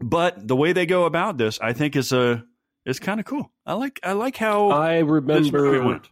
[0.00, 2.44] but the way they go about this, I think is a
[2.84, 3.50] is kind of cool.
[3.66, 5.86] I like I like how I this movie remember.
[5.86, 6.08] went.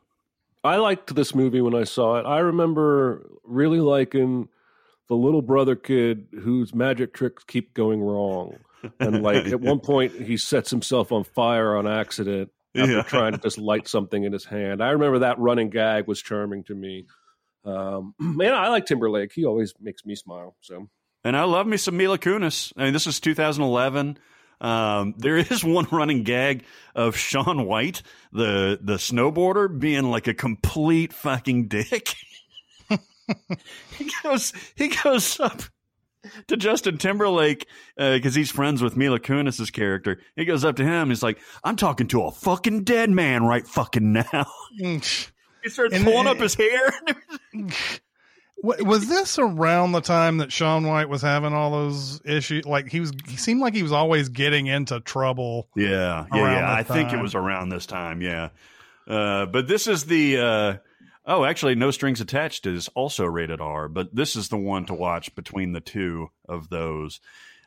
[0.64, 2.26] I liked this movie when I saw it.
[2.26, 4.48] I remember really liking
[5.08, 8.58] the little brother kid whose magic tricks keep going wrong.
[9.00, 13.02] And like at one point, he sets himself on fire on accident after Yeah.
[13.02, 14.82] trying to just light something in his hand.
[14.82, 17.06] I remember that running gag was charming to me.
[17.64, 19.32] Um, man, I like Timberlake.
[19.32, 20.56] He always makes me smile.
[20.60, 20.88] So
[21.24, 22.72] And I love me some Mila Kunis.
[22.76, 24.18] I mean, this is 2011.
[24.60, 30.34] Um, there is one running gag of Shaun White, the the snowboarder, being like a
[30.34, 32.14] complete fucking dick.
[33.96, 35.62] he goes he goes up
[36.48, 37.66] to Justin Timberlake
[37.96, 40.20] because he's friends with Mila Kunis's character.
[40.36, 41.08] He goes up to him.
[41.08, 44.46] He's like, "I'm talking to a fucking dead man right fucking now."
[45.62, 46.92] He starts And- pulling up his hair.
[48.64, 52.64] Was this around the time that Shaun White was having all those issues?
[52.64, 55.68] Like he was, he seemed like he was always getting into trouble.
[55.74, 56.72] Yeah, yeah, yeah.
[56.72, 58.22] I think it was around this time.
[58.22, 58.50] Yeah,
[59.08, 60.38] uh, but this is the.
[60.38, 60.76] Uh,
[61.24, 64.94] oh, actually, No Strings Attached is also rated R, but this is the one to
[64.94, 67.20] watch between the two of those.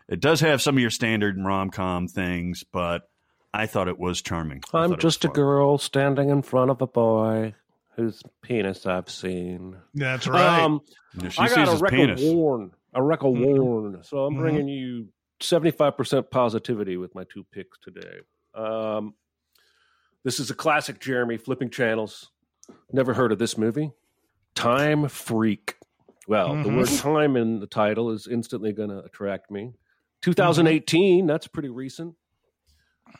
[0.07, 3.09] It does have some of your standard rom com things, but
[3.53, 4.63] I thought it was charming.
[4.73, 7.55] I I'm just a girl standing in front of a boy
[7.95, 9.77] whose penis I've seen.
[9.93, 10.63] That's right.
[10.63, 10.81] Um,
[11.13, 12.21] Yeah, she I sees got a record penis.
[12.21, 13.57] warn, a record Mhm.
[13.59, 14.03] warn.
[14.03, 14.39] So I'm Mhm.
[14.39, 15.07] bringing you
[15.39, 18.19] 75% positivity with my two picks today.
[18.53, 19.15] Um,
[20.23, 22.29] this is a classic Jeremy flipping channels.
[22.91, 23.91] Never heard of this movie?
[24.55, 25.75] Time Freak.
[26.27, 26.77] Well, the Mhm.
[26.77, 29.73] word time in the title is instantly going to attract me.
[30.21, 32.15] 2018, that's pretty recent.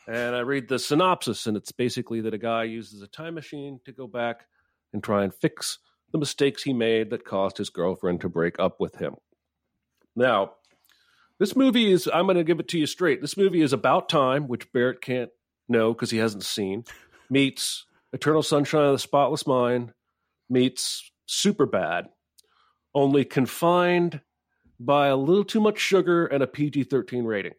[0.08, 3.80] And I read the synopsis, and it's basically that a guy uses a time machine
[3.84, 4.46] to go back
[4.92, 5.78] and try and fix
[6.12, 9.14] the mistakes he made that caused his girlfriend to break up with him.
[10.14, 10.54] Now,
[11.38, 13.20] this movie is, I'm going to give it to you straight.
[13.20, 15.30] This movie is about time, which Barrett can't
[15.68, 16.84] know because he hasn't seen,
[17.30, 17.84] meets
[18.16, 19.92] Eternal Sunshine of the Spotless Mind,
[20.48, 22.06] meets Super Bad,
[22.94, 24.20] only confined
[24.80, 27.52] by a little too much sugar and a PG 13 rating.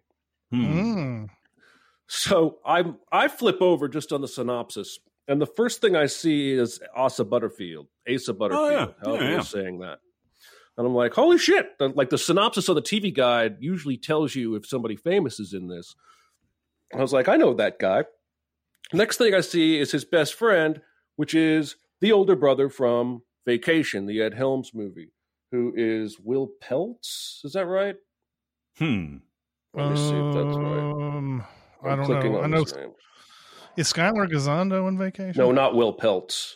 [0.51, 0.65] Hmm.
[0.65, 1.29] Mm.
[2.07, 4.97] So I I flip over just on the synopsis,
[5.27, 8.87] and the first thing I see is Asa Butterfield, Asa Butterfield, yeah.
[9.03, 9.43] however Yeah, you're yeah.
[9.43, 9.99] saying that.
[10.77, 11.77] And I'm like, holy shit!
[11.77, 15.53] The- like the synopsis on the TV guide usually tells you if somebody famous is
[15.53, 15.95] in this.
[16.95, 18.05] I was like, I know that guy.
[18.93, 20.81] Next thing I see is his best friend,
[21.15, 25.11] which is the older brother from Vacation, the Ed Helms movie,
[25.51, 27.43] who is Will Peltz.
[27.43, 27.95] Is that right?
[28.77, 29.17] Hmm.
[29.73, 30.91] Let me see if that's right.
[30.91, 31.43] Um,
[31.83, 32.39] I I'm don't clicking know.
[32.39, 32.63] on I know.
[32.75, 32.91] name.
[33.75, 35.33] Is Skyler Gisondo in vacation?
[35.37, 36.53] No, not Will Peltz.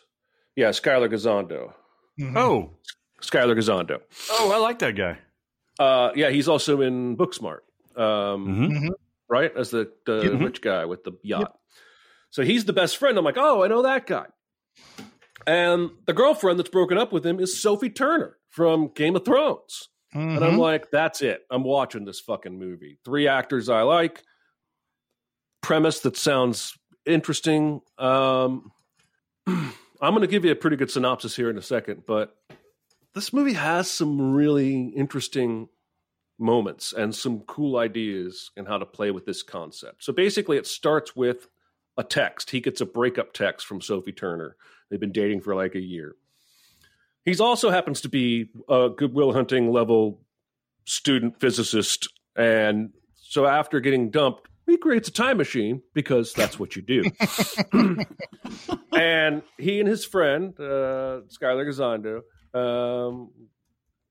[0.55, 1.73] Yeah, Skyler Gisondo.
[2.19, 2.35] Mhm.
[2.37, 2.71] Oh,
[3.21, 4.01] Skyler Gisondo.
[4.31, 5.19] oh, I like that guy.
[5.79, 7.59] Uh, yeah, he's also in Booksmart.
[7.95, 8.89] Um, Mhm.
[9.29, 9.55] Right?
[9.55, 10.43] As the, the Mhm.
[10.43, 11.57] rich guy with the yacht.
[12.31, 13.17] So he's the best friend.
[13.17, 14.25] I'm like, oh, I know that guy.
[15.45, 19.89] And the girlfriend that's broken up with him is Sophie Turner from Game of Thrones.
[20.13, 20.59] And I'm Mhm.
[20.59, 21.45] like, that's it.
[21.49, 22.99] I'm watching this fucking movie.
[23.05, 24.23] Three actors I like,
[25.61, 27.81] premise that sounds interesting.
[27.97, 28.71] Um,
[29.47, 32.35] I'm going to give you a pretty good synopsis here in a second, but
[33.13, 35.69] this movie has some really interesting
[36.39, 40.03] moments and some cool ideas in how to play with this concept.
[40.03, 41.47] So basically, it starts with
[42.01, 42.49] a text.
[42.51, 44.57] He gets a breakup text from Sophie Turner.
[44.89, 46.15] They've been dating for like a year.
[47.23, 50.19] He's also happens to be a Goodwill Hunting level
[50.85, 56.75] student physicist, and so after getting dumped, he creates a time machine because that's what
[56.75, 57.03] you do.
[58.93, 62.21] and he and his friend uh, Skyler Gisondo
[62.53, 63.29] um,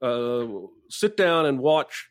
[0.00, 2.09] uh, sit down and watch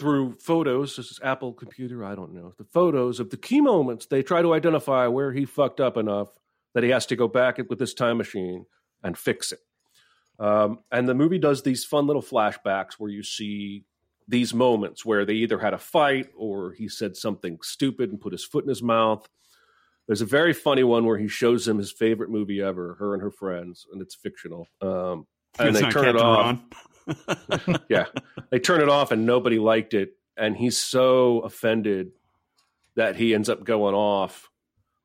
[0.00, 0.96] through photos.
[0.96, 2.04] This is Apple computer.
[2.04, 4.06] I don't know the photos of the key moments.
[4.06, 6.28] They try to identify where he fucked up enough
[6.74, 8.64] that he has to go back with this time machine
[9.02, 9.60] and fix it.
[10.38, 13.84] Um, and the movie does these fun little flashbacks where you see
[14.26, 18.32] these moments where they either had a fight or he said something stupid and put
[18.32, 19.28] his foot in his mouth.
[20.06, 23.22] There's a very funny one where he shows him his favorite movie ever, her and
[23.22, 24.66] her friends, and it's fictional.
[24.80, 25.26] Um,
[25.58, 26.46] and It's they turn it Captain off.
[26.46, 26.64] Ron.
[27.88, 28.06] yeah,
[28.50, 32.12] they turn it off, and nobody liked it, and he's so offended
[32.96, 34.50] that he ends up going off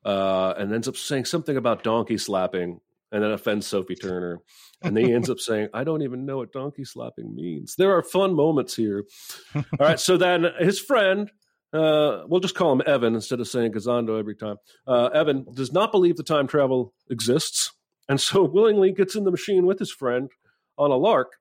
[0.03, 2.79] uh, and ends up saying something about donkey slapping,
[3.11, 4.39] and then offends Sophie Turner,
[4.81, 7.95] and then he ends up saying, "I don't even know what donkey slapping means." There
[7.95, 9.05] are fun moments here.
[9.55, 11.31] All right, so then his friend.
[11.73, 14.55] Uh, we'll just call him Evan instead of saying Gisondo every time.
[14.87, 17.73] Uh, Evan does not believe the time travel exists,
[18.07, 20.29] and so willingly gets in the machine with his friend
[20.77, 21.33] on a lark.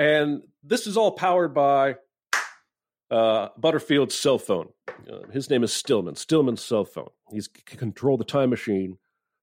[0.00, 1.96] And this is all powered by
[3.10, 4.70] uh, Butterfield's cell phone.
[4.88, 6.16] Uh, his name is Stillman.
[6.16, 7.10] Stillman's cell phone.
[7.30, 8.96] He's can control the time machine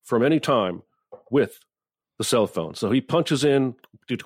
[0.04, 0.82] from any time
[1.30, 1.60] with
[2.18, 2.74] the cell phone.
[2.74, 3.76] So he punches in.
[4.10, 4.18] We're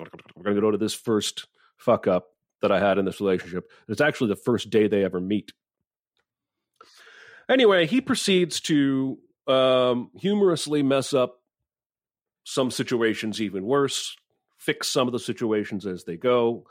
[0.42, 2.28] going to go to this first fuck up
[2.62, 3.70] that I had in this relationship.
[3.86, 5.52] It's actually the first day they ever meet.
[7.46, 11.42] Anyway, he proceeds to um, humorously mess up
[12.44, 14.16] some situations even worse,
[14.64, 16.64] fix some of the situations as they go.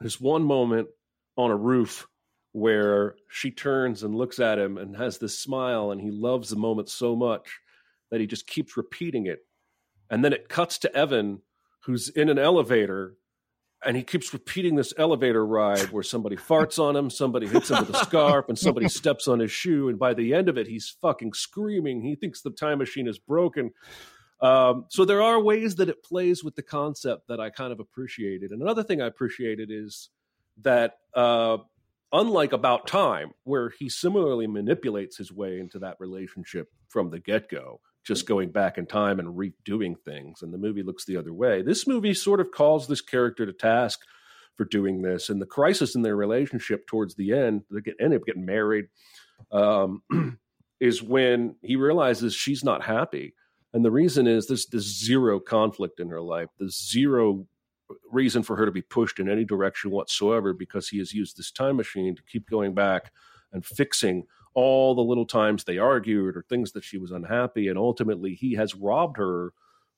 [0.00, 0.88] There's one moment
[1.36, 2.06] on a roof
[2.52, 6.56] where she turns and looks at him and has this smile, and he loves the
[6.56, 7.60] moment so much
[8.10, 9.38] that he just keeps repeating it.
[10.10, 11.40] And then it cuts to Evan,
[11.84, 13.16] who's in an elevator,
[13.84, 17.78] and he keeps repeating this elevator ride where somebody farts on him, somebody hits him
[17.80, 19.88] with a scarf, and somebody steps on his shoe.
[19.88, 22.02] And by the end of it, he's fucking screaming.
[22.02, 23.70] He thinks the time machine is broken.
[24.42, 27.78] Um, so there are ways that it plays with the concept that I kind of
[27.78, 28.50] appreciated.
[28.50, 30.10] And another thing I appreciated is
[30.62, 31.58] that uh,
[32.12, 37.48] unlike About Time, where he similarly manipulates his way into that relationship from the get
[37.48, 41.32] go, just going back in time and redoing things, and the movie looks the other
[41.32, 41.62] way.
[41.62, 44.00] This movie sort of calls this character to task
[44.56, 48.14] for doing this, and the crisis in their relationship towards the end, they get, end
[48.14, 48.86] up getting married,
[49.52, 50.02] um,
[50.80, 53.34] is when he realizes she's not happy.
[53.74, 54.68] And the reason is there's,
[55.04, 56.48] zero conflict in her life.
[56.58, 57.46] There's zero
[58.10, 61.50] reason for her to be pushed in any direction whatsoever because he has used this
[61.50, 63.12] time machine to keep going back
[63.52, 67.68] and fixing all the little times they argued or things that she was unhappy.
[67.68, 69.52] And ultimately, he has robbed her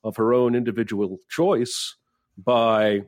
[0.04, 1.96] of her own individual choice
[2.36, 3.02] by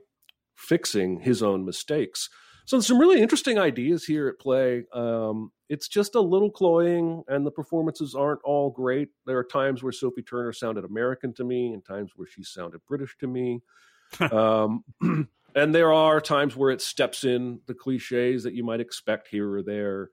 [0.56, 2.30] fixing his own mistakes.
[2.64, 4.84] So there's some really interesting ideas here at play.
[4.92, 9.08] Um, it's just a little cloying, and the performances aren't all great.
[9.26, 12.80] There are times where Sophie Turner sounded American to me, and times where she sounded
[12.86, 13.60] British to me.
[14.32, 14.84] um,
[15.54, 19.52] and there are times where it steps in the cliches that you might expect here
[19.52, 20.10] or there.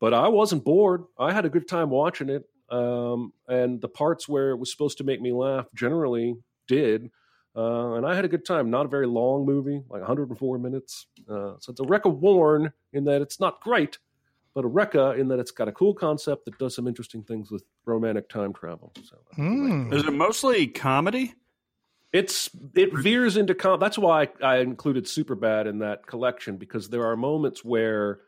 [0.00, 1.04] But I wasn't bored.
[1.18, 2.44] I had a good time watching it.
[2.70, 6.36] Um, and the parts where it was supposed to make me laugh generally
[6.66, 7.10] did.
[7.56, 8.70] Uh, and I had a good time.
[8.70, 11.06] Not a very long movie, like 104 minutes.
[11.28, 13.98] Uh, so it's a Rekka Warn in that it's not great,
[14.54, 17.50] but a Rekka in that it's got a cool concept that does some interesting things
[17.50, 18.92] with romantic time travel.
[19.02, 19.92] So, mm.
[19.92, 21.34] Is it mostly comedy?
[22.12, 23.80] It's it veers into com.
[23.80, 28.20] That's why I, I included Superbad in that collection because there are moments where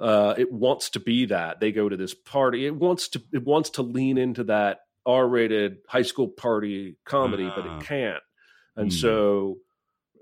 [0.00, 2.66] uh, it wants to be that they go to this party.
[2.66, 7.52] It wants to it wants to lean into that R-rated high school party comedy, uh,
[7.54, 7.80] but it ah.
[7.80, 8.22] can't.
[8.74, 9.00] And mm.
[9.00, 9.58] so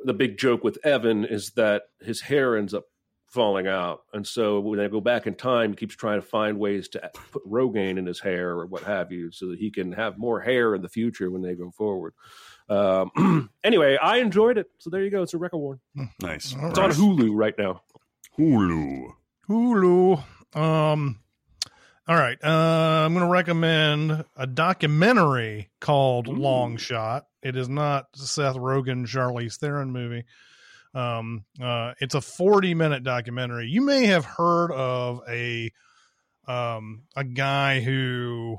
[0.05, 2.85] the big joke with Evan is that his hair ends up
[3.33, 6.59] falling out, and so when they go back in time, he keeps trying to find
[6.59, 9.93] ways to put Rogaine in his hair or what have you, so that he can
[9.93, 12.15] have more hair in the future when they go forward.
[12.69, 14.71] Um, anyway, I enjoyed it.
[14.79, 15.23] So there you go.
[15.23, 15.81] It's a Rekka Warn.
[16.21, 16.55] Nice.
[16.55, 16.91] All it's right.
[16.91, 17.83] on Hulu right now.
[18.39, 19.13] Hulu.
[19.49, 20.25] Hulu.
[20.57, 21.19] Um,
[22.09, 22.39] all right.
[22.43, 26.33] Uh, I'm going to recommend a documentary called Ooh.
[26.33, 27.27] Long Shot.
[27.43, 30.25] It is not Seth Rogen, Charlize Theron movie.
[30.95, 33.69] Um, uh, it's a 40 minute documentary.
[33.69, 35.73] You may have heard of a
[36.47, 38.59] um, a guy who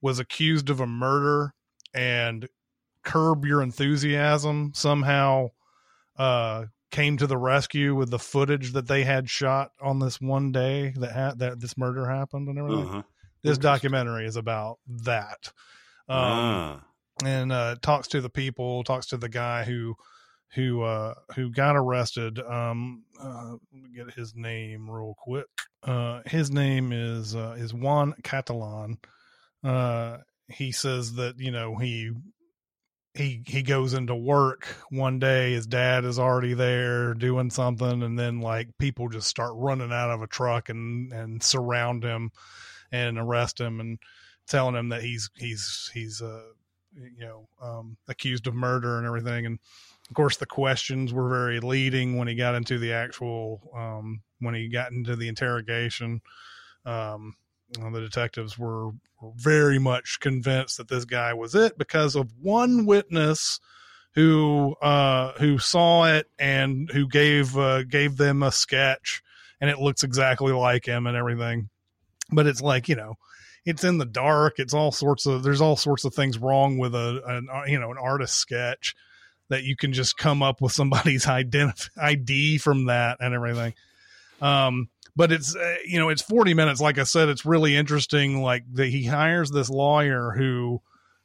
[0.00, 1.54] was accused of a murder
[1.94, 2.48] and
[3.02, 5.50] curb your enthusiasm somehow
[6.18, 10.52] uh, came to the rescue with the footage that they had shot on this one
[10.52, 12.88] day that had that this murder happened and everything.
[12.88, 13.02] Uh-huh.
[13.42, 15.52] This documentary is about that.
[16.08, 16.80] Um, ah.
[17.24, 19.94] and uh, talks to the people, talks to the guy who
[20.54, 25.46] who uh who got arrested um uh let me get his name real quick.
[25.82, 28.98] Uh his name is uh is juan catalan.
[29.62, 30.18] Uh
[30.48, 32.12] he says that you know he
[33.14, 38.18] he he goes into work one day his dad is already there doing something and
[38.18, 42.30] then like people just start running out of a truck and and surround him
[42.92, 43.98] and arrest him and
[44.46, 46.42] telling him that he's he's he's uh
[46.94, 49.46] you know um accused of murder and everything.
[49.46, 49.58] And
[50.08, 54.54] of course the questions were very leading when he got into the actual um when
[54.54, 56.20] he got into the interrogation.
[56.84, 57.34] Um
[57.70, 58.88] the detectives were,
[59.20, 63.60] were very much convinced that this guy was it because of one witness
[64.14, 69.22] who uh, who saw it and who gave uh, gave them a sketch
[69.60, 71.68] and it looks exactly like him and everything.
[72.30, 73.14] But it's like you know
[73.64, 74.58] it's in the dark.
[74.58, 77.90] It's all sorts of there's all sorts of things wrong with a an you know
[77.90, 78.94] an artist sketch
[79.48, 83.74] that you can just come up with somebody's identif- ID from that and everything
[84.40, 88.40] um but it's uh, you know it's 40 minutes like i said it's really interesting
[88.40, 90.80] like that he hires this lawyer who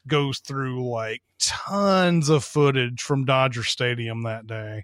[0.08, 4.84] goes through like tons of footage from dodger stadium that day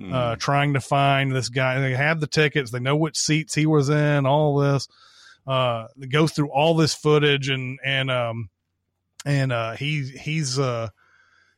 [0.00, 0.12] mm.
[0.12, 0.38] uh, hmm.
[0.38, 3.90] trying to find this guy they have the tickets they know which seats he was
[3.90, 4.88] in all this
[5.46, 8.48] uh they go through all this footage and and um
[9.24, 10.88] and uh he he's uh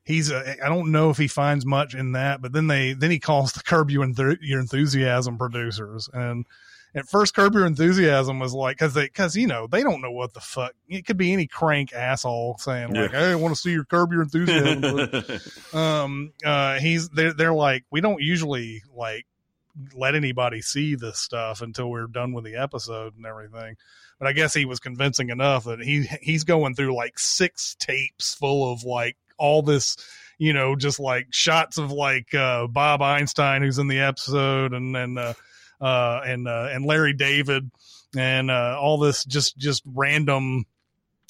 [0.09, 3.21] he's I don't know if he finds much in that, but then they then he
[3.21, 4.05] calls the Curb Your,
[4.41, 6.47] Your Enthusiasm producers, and
[6.95, 10.11] at first curb your enthusiasm was like because they because you know they don't know
[10.11, 13.21] what the fuck it could be any crank asshole saying like yeah.
[13.27, 15.39] hey i want to see your curb your enthusiasm
[15.79, 19.27] um uh he's they're, they're like we don't usually like
[19.95, 23.77] let anybody see this stuff until we're done with the episode and everything.
[24.19, 28.35] But i guess he was convincing enough that he he's going through like six tapes
[28.35, 29.97] full of like all this
[30.39, 34.94] you know just like shots of like uh bob einstein who's in the episode and
[34.94, 35.32] then uh
[35.81, 37.70] uh, and uh, and Larry David
[38.16, 40.65] and uh, all this just just random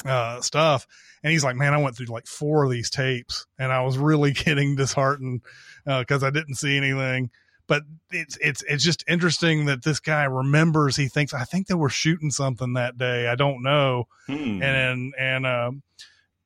[0.06, 0.86] uh, stuff.
[1.22, 3.98] And he's like, man, I went through like four of these tapes and I was
[3.98, 5.42] really getting disheartened
[5.84, 7.28] because I didn't see anything.
[7.66, 10.96] But it's it's it's just interesting that this guy remembers.
[10.96, 13.28] He thinks I think they were shooting something that day.
[13.28, 14.62] I don't know, Hmm.
[14.62, 15.82] and and um,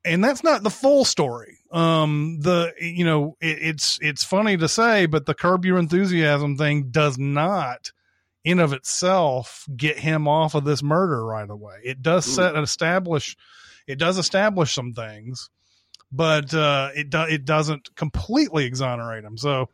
[0.04, 1.58] and that's not the full story.
[1.70, 6.56] Um, the you know it, it's it's funny to say, but the curb your enthusiasm
[6.56, 7.92] thing does not,
[8.44, 11.76] in of itself, get him off of this murder right away.
[11.84, 13.36] It does set and establish,
[13.86, 15.50] it does establish some things,
[16.10, 19.36] but uh, it do, it doesn't completely exonerate him.
[19.36, 19.68] So.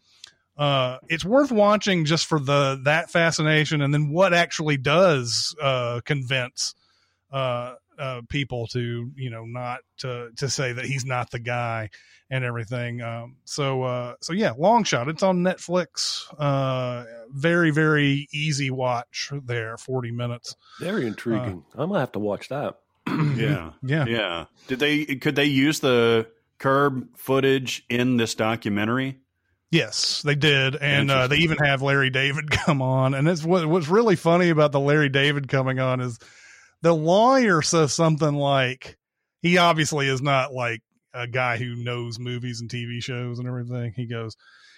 [0.56, 6.00] Uh, it's worth watching just for the that fascination, and then what actually does uh,
[6.04, 6.74] convince
[7.30, 11.90] uh, uh, people to you know not to to say that he's not the guy
[12.30, 13.00] and everything.
[13.00, 15.08] Um, so uh, so yeah, long shot.
[15.08, 16.24] It's on Netflix.
[16.38, 19.76] Uh, very very easy watch there.
[19.76, 20.56] Forty minutes.
[20.80, 21.64] Very intriguing.
[21.74, 22.78] I'm gonna have to watch that.
[23.36, 24.44] yeah, yeah, yeah.
[24.66, 29.18] Did they could they use the curb footage in this documentary?
[29.70, 33.14] Yes, they did, and uh, they even have Larry David come on.
[33.14, 36.18] And it's what what's really funny about the Larry David coming on is
[36.82, 38.96] the lawyer says something like
[39.42, 40.80] he obviously is not like
[41.14, 43.92] a guy who knows movies and TV shows and everything.
[43.94, 44.36] He goes,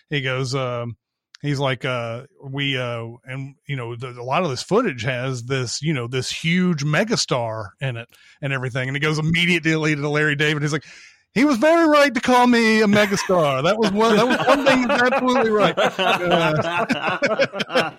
[0.09, 0.97] he goes, um,
[1.43, 5.45] he's like, uh, we, uh, and you know, the, a lot of this footage has
[5.45, 8.09] this, you know, this huge megastar in it
[8.41, 8.89] and everything.
[8.89, 10.63] And he goes immediately to Larry David.
[10.63, 10.87] He's like,
[11.35, 13.63] he was very right to call me a megastar.
[13.63, 14.17] That was one.
[14.17, 14.79] That was one thing.
[14.79, 15.75] He's absolutely right.
[17.69, 17.95] Uh,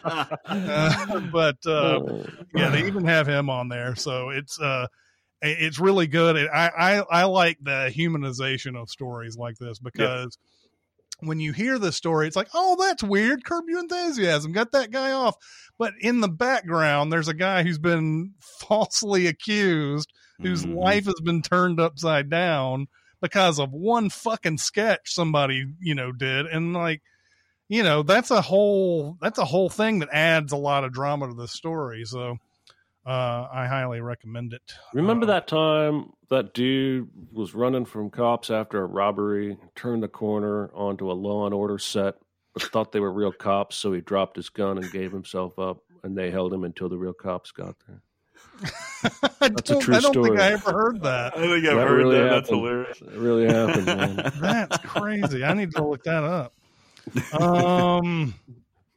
[0.46, 2.02] uh, but uh,
[2.56, 4.88] yeah, they even have him on there, so it's uh,
[5.42, 6.36] it's really good.
[6.54, 10.38] I, I I like the humanization of stories like this because.
[11.24, 13.46] When you hear the story, it's like, oh, that's weird.
[13.46, 14.54] Curb your enthusiasm.
[14.54, 15.36] Got that guy off.
[15.78, 20.78] But in the background, there's a guy who's been falsely accused, whose Mhm.
[20.78, 22.88] life has been turned upside down
[23.22, 26.46] because of one fucking sketch somebody you know did.
[26.48, 27.02] And like
[27.70, 31.28] you know that's a whole that's a whole thing that adds a lot of drama
[31.28, 32.06] to the story.
[32.06, 32.38] So
[33.04, 34.74] uh i highly recommend it.
[34.94, 40.72] Remember that time that dude was running from cops after a robbery, turned the corner
[40.74, 42.16] onto a Law and Order set,
[42.54, 45.80] but thought they were real cops, so he dropped his gun and gave himself up,
[46.04, 48.02] and they held him until the real cops got there.
[49.42, 50.30] I That's a don't, true I don't story.
[50.30, 52.88] think i ever heard that I think That really happened.
[53.14, 54.32] It really happened, man.
[54.42, 56.54] that's crazy i need to look that up
[57.42, 58.34] um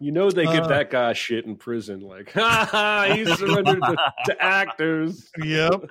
[0.01, 3.81] You know they give Uh, that guy shit in prison, like, ha ha, he surrendered
[3.83, 3.97] to,
[4.27, 5.31] to actors.
[5.43, 5.83] yep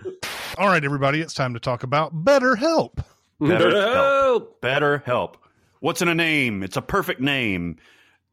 [0.57, 3.01] all right everybody it's time to talk about better help
[3.39, 4.61] Better Help!
[4.61, 5.37] Better help.
[5.81, 6.63] What's in a name?
[6.63, 7.75] It's a perfect name.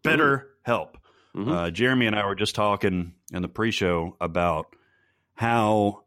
[0.05, 0.99] Better help.
[1.35, 1.51] Mhm.
[1.51, 4.77] Uh, Jeremy and I were just talking in the pre-show about
[5.41, 6.03] how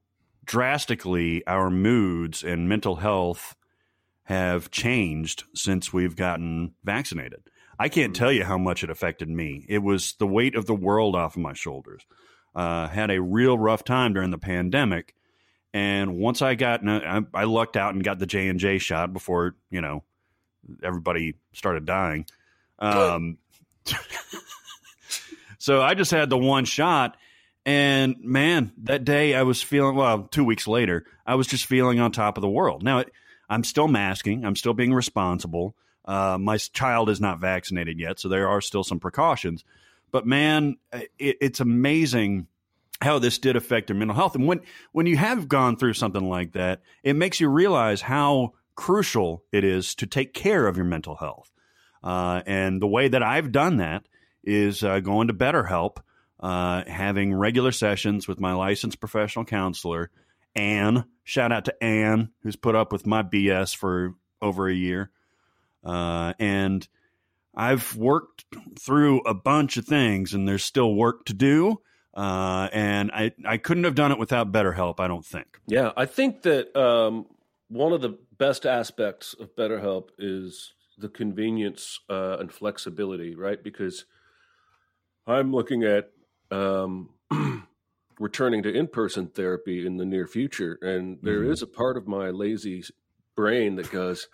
[0.46, 3.56] drastically our moods and mental health
[4.26, 7.42] have changed since we've gotten vaccinated.
[7.80, 9.66] I can't tell you how much it affected me.
[9.68, 12.06] It was the weight of the world off of my shoulders.
[12.54, 15.16] Uh, had a real rough time during the pandemic,
[15.74, 19.14] and once I got, I, I lucked out and got the J and J shot
[19.14, 20.04] before you know
[20.84, 22.28] everybody started dying.
[22.78, 23.40] Um,
[25.58, 27.18] so I just had the one shot,
[27.66, 30.28] and man, that day I was feeling well.
[30.32, 32.84] Two weeks later, I was just feeling on top of the world.
[32.84, 33.04] Now
[33.50, 34.46] I'm still masking.
[34.46, 35.76] I'm still being responsible.
[36.06, 39.64] Uh, my child is not vaccinated yet, so there are still some precautions.
[40.12, 42.48] But man, it, it's amazing
[43.02, 44.36] how this did affect their mental health.
[44.36, 44.62] And when
[44.92, 49.64] when you have gone through something like that, it makes you realize how crucial it
[49.64, 51.52] is to take care of your mental health.
[52.04, 54.04] Uh, and the way that I've done that
[54.44, 55.98] is uh, going to BetterHelp,
[56.44, 60.12] uh, having regular sessions with my licensed professional counselor,
[60.54, 61.06] Anne.
[61.24, 65.10] Shout out to Anne, who's put up with my BS for over a year.
[65.86, 66.86] Uh, and
[67.56, 68.44] I've worked
[68.78, 71.80] through a bunch of things, and there's still work to do.
[72.14, 75.60] Uh, and I, I couldn't have done it without BetterHelp, I don't think.
[75.66, 77.26] Yeah, I think that um,
[77.70, 83.64] one of the best aspects of BetterHelp is the convenience uh, and flexibility, right?
[83.64, 84.04] Because
[85.26, 86.12] I'm looking at
[86.54, 87.10] um,
[88.20, 91.64] returning to in person therapy in the near future, and there is Mhm.
[91.64, 92.84] a part of my lazy
[93.36, 94.28] brain that goes,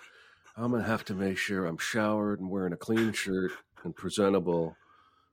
[0.57, 3.51] I'm going to have to make sure I'm showered and wearing a clean shirt
[3.83, 4.75] and presentable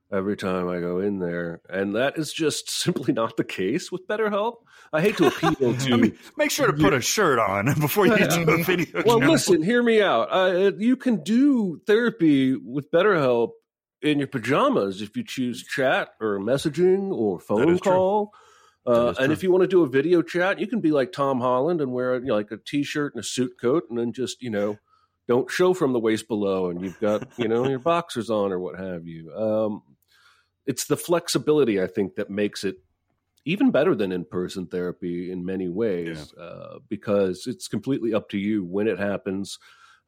[0.09, 1.59] every time I go in there.
[1.69, 4.55] And that is just simply not the case with BetterHelp.
[4.93, 5.93] I hate to appeal to.
[5.93, 9.03] I mean, make sure to put a shirt on before you do a video.
[9.05, 10.29] well, listen, hear me out.
[10.31, 13.51] Uh, you can do therapy with BetterHelp
[14.01, 18.33] in your pajamas if you choose chat or messaging or phone call.
[18.85, 21.41] Uh, and if you want to do a video chat, you can be like Tom
[21.41, 24.41] Holland and wear you know, like a t-shirt and a suit coat, and then just
[24.41, 24.77] you know
[25.27, 28.59] don't show from the waist below, and you've got you know your boxers on or
[28.59, 29.33] what have you.
[29.33, 29.83] Um,
[30.65, 32.77] it's the flexibility I think that makes it
[33.43, 36.43] even better than in-person therapy in many ways yeah.
[36.43, 39.57] uh, because it's completely up to you when it happens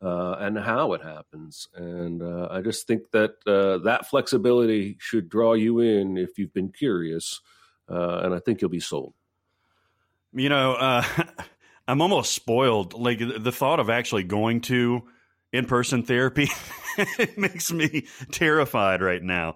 [0.01, 1.67] uh, and how it happens.
[1.75, 6.53] And uh, I just think that uh, that flexibility should draw you in if you've
[6.53, 7.41] been curious,
[7.89, 9.13] uh, and I think you'll be sold.
[10.33, 11.03] You know, uh,
[11.87, 12.93] I'm almost spoiled.
[12.93, 15.03] Like the thought of actually going to
[15.51, 16.47] in-person therapy
[17.37, 19.55] makes me terrified right now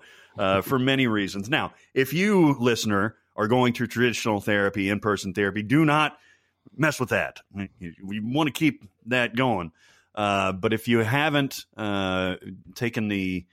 [0.64, 1.50] for many reasons.
[1.50, 6.18] Now, if you listener are going to traditional therapy, in person therapy, do not
[6.76, 7.40] mess with that.
[8.04, 9.72] We want to keep that going.
[10.16, 12.36] Uh, but if you haven't uh,
[12.76, 13.46] taken the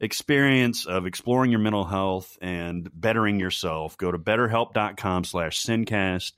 [0.00, 6.32] experience of exploring your mental health and bettering yourself, go to betterhelp.com slash sincast.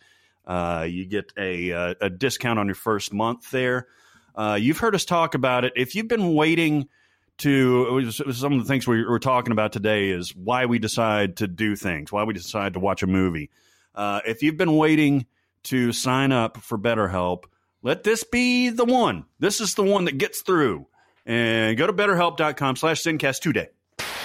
[0.46, 3.88] Uh, you get a, uh, a, discount on your first month there.
[4.36, 5.72] Uh, you've heard us talk about it.
[5.74, 6.88] If you've been waiting–
[7.38, 11.46] to some of the things we were talking about today is why we decide to
[11.46, 13.50] do things, why we decide to watch a movie.
[13.96, 15.26] If you've been waiting
[15.64, 17.44] to sign up for BetterHelp,
[17.86, 19.26] let this be the one.
[19.38, 20.86] This is the one that gets through.
[21.24, 23.68] And go to betterhelp.com slash sincast today.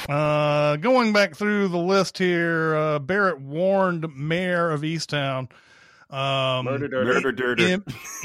[0.09, 5.51] Uh, going back through the list here, uh, Barrett warned mare of Easttown.
[6.09, 7.05] Um, murder,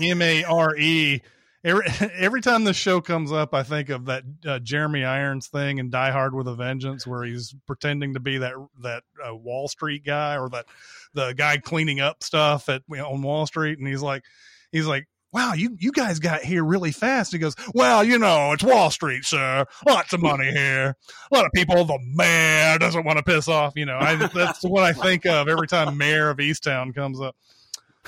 [0.00, 1.20] M A R E
[1.66, 1.84] every
[2.14, 5.90] every time this show comes up, I think of that uh, Jeremy Irons thing in
[5.90, 10.04] Die Hard with a Vengeance, where he's pretending to be that that uh, Wall Street
[10.04, 10.64] guy or that
[11.12, 14.24] the guy cleaning up stuff at you know, on Wall Street, and he's like,
[14.72, 15.06] he's like.
[15.36, 17.30] Wow, you, you guys got here really fast.
[17.30, 19.66] He goes, Well, you know, it's Wall Street, sir.
[19.86, 20.96] Lots of money here.
[21.30, 23.74] A lot of people, the mayor doesn't want to piss off.
[23.76, 27.36] You know, I, that's what I think of every time Mare of Easttown comes up.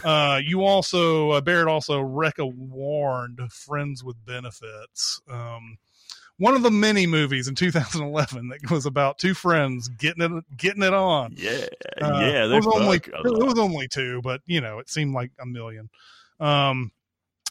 [0.03, 5.21] Uh, you also uh, Barrett also Recca warned Friends with Benefits.
[5.31, 5.77] Um,
[6.39, 10.83] one of the many movies in 2011 that was about two friends getting it getting
[10.83, 11.35] it on.
[11.37, 11.67] Yeah,
[12.01, 12.47] uh, yeah.
[12.47, 15.91] It was only it was only two, but you know it seemed like a million.
[16.41, 16.91] Um,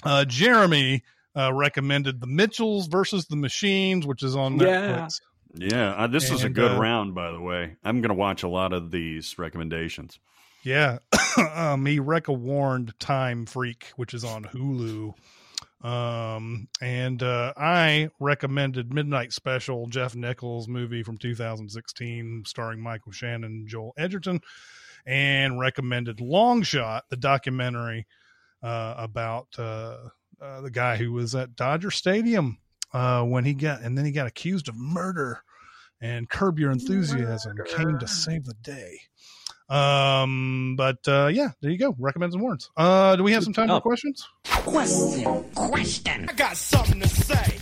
[0.03, 1.03] uh, Jeremy
[1.35, 5.21] uh, recommended The Mitchells versus the Machines, which is on Netflix.
[5.53, 5.89] Yeah, yeah.
[5.91, 7.75] Uh, this and, is a good uh, round, by the way.
[7.83, 10.19] I'm going to watch a lot of these recommendations.
[10.63, 10.97] Yeah,
[11.53, 15.13] um, he Recca warned Time Freak, which is on Hulu.
[15.81, 23.65] Um, and uh, I recommended Midnight Special, Jeff Nichols movie from 2016, starring Michael Shannon
[23.67, 24.41] Joel Edgerton,
[25.05, 28.03] and recommended Long Shot, the documentary uh,
[28.61, 29.97] about uh,
[30.41, 32.57] uh the guy who was at Dodger Stadium
[32.93, 35.41] uh, when he got, and then he got accused of murder.
[35.99, 37.63] And Curb Your Enthusiasm murder.
[37.63, 38.99] came to save the day.
[39.69, 41.95] Um, but uh, yeah, there you go.
[41.97, 42.69] Recommends and warns.
[42.77, 43.77] Uh, do we have some time oh.
[43.77, 44.27] for questions?
[44.45, 46.29] Question, question.
[46.29, 47.57] I got something to say.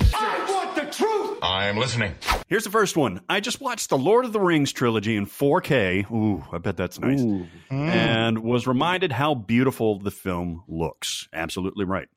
[0.99, 1.39] I want the truth.
[1.41, 2.15] I'm listening.
[2.47, 3.21] Here's the first one.
[3.29, 6.09] I just watched the Lord of the Rings trilogy in 4K.
[6.11, 7.21] Ooh, I bet that's nice.
[7.21, 7.47] Mm.
[7.71, 11.27] And was reminded how beautiful the film looks.
[11.33, 12.07] Absolutely right.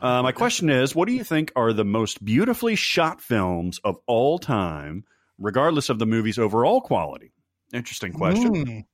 [0.00, 3.98] Uh, my question is, what do you think are the most beautifully shot films of
[4.06, 5.04] all time,
[5.38, 7.32] regardless of the movie's overall quality?
[7.72, 8.54] Interesting question.
[8.54, 8.84] Mm.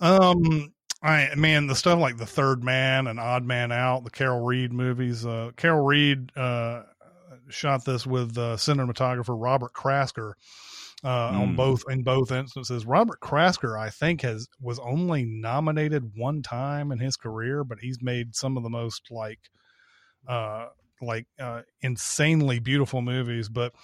[0.00, 0.72] Um,
[1.02, 4.72] I man, the stuff like the Third Man and Odd Man Out, the Carol Reed
[4.72, 5.26] movies.
[5.26, 6.82] Uh, Carol Reed uh,
[7.48, 10.32] shot this with uh, cinematographer Robert Krasker.
[11.04, 11.40] Uh, mm.
[11.40, 11.54] on hmm.
[11.54, 12.84] both in both instances.
[12.84, 18.02] Robert Krasker, I think, has was only nominated one time in his career, but he's
[18.02, 19.38] made some of the most like
[20.26, 20.66] uh
[21.00, 23.48] like uh insanely beautiful movies.
[23.48, 23.74] But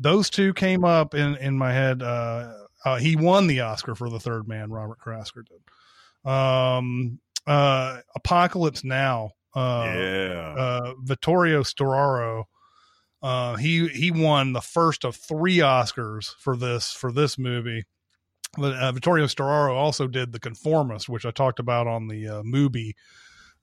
[0.00, 2.02] those two came up in in my head.
[2.02, 2.52] Uh
[2.86, 4.70] uh, he won the Oscar for the third man.
[4.70, 6.30] Robert Krasker did.
[6.30, 9.32] Um, uh, Apocalypse Now.
[9.54, 10.54] Uh, yeah.
[10.56, 12.44] Uh, Vittorio Storaro.
[13.26, 17.84] Uh, he he won the first of three Oscars for this for this movie.
[18.56, 22.94] Uh, Vittorio Storaro also did The Conformist, which I talked about on the uh, movie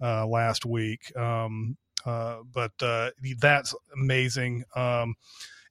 [0.02, 1.16] uh, last week.
[1.16, 4.66] Um, uh, but uh, that's amazing.
[4.76, 5.16] Um,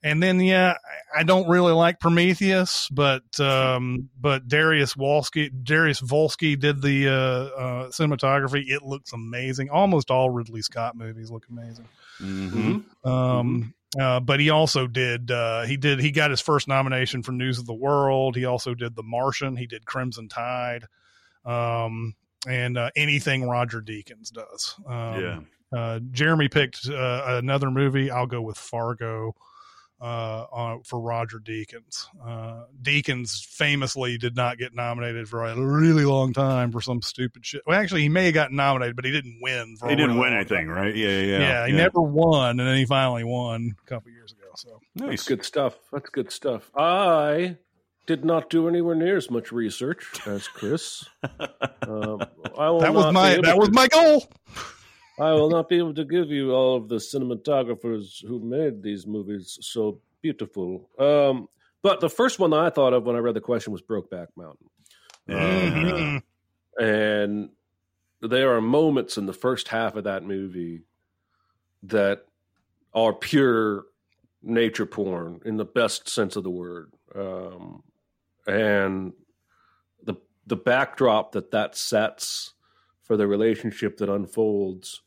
[0.02, 0.74] and then, yeah,
[1.14, 7.12] I don't really like Prometheus, but um, but Dariusz Wolski, Darius Volsky did the uh,
[7.12, 8.64] uh, cinematography.
[8.68, 9.68] It looks amazing.
[9.68, 11.86] Almost all Ridley Scott movies look amazing.
[12.20, 12.58] Mm-hmm.
[12.58, 13.68] Um, mm-hmm.
[13.98, 17.58] Uh, but he also did uh, he did he got his first nomination for News
[17.58, 18.36] of the World.
[18.36, 19.56] He also did The Martian.
[19.56, 20.84] He did Crimson Tide,
[21.44, 22.14] um,
[22.48, 24.74] and uh, anything Roger Deakins does.
[24.86, 25.40] Um, yeah.
[25.74, 28.10] Uh, Jeremy picked uh, another movie.
[28.10, 29.34] I'll go with Fargo.
[30.02, 32.06] Uh, on, for Roger Deakins.
[32.20, 37.46] Uh, Deakins famously did not get nominated for a really long time for some stupid
[37.46, 37.62] shit.
[37.66, 39.76] Well, actually, he may have gotten nominated, but he didn't win.
[39.78, 40.74] For He didn't win anything, time.
[40.76, 40.94] right?
[40.96, 44.48] Yeah, yeah, Yeah, he never won, and then he finally won a couple years ago.
[44.56, 45.74] So That's good stuff.
[45.92, 46.68] That's good stuff.
[46.76, 47.56] I
[48.06, 51.04] did not do anywhere near as much research as Chris.
[51.22, 51.30] um,
[52.58, 54.26] I will that was my that to- was my goal.
[55.18, 59.06] I will not be able to give you all of the cinematographers who made these
[59.06, 60.88] movies so beautiful.
[60.98, 61.48] Um,
[61.82, 64.28] but the first one that I thought of when I read the question was Brokeback
[64.36, 64.70] Mountain.
[65.28, 66.22] Mhm.
[66.80, 67.50] And
[68.20, 70.82] there are moments in the first half of that movie
[71.82, 72.24] that
[72.94, 73.86] are pure
[74.42, 76.92] nature porn in the best sense of the word.
[77.14, 77.82] Um,
[78.46, 79.12] and
[80.02, 80.14] the
[80.46, 82.51] the backdrop that that sets
[83.12, 85.02] for the relationship that unfolds.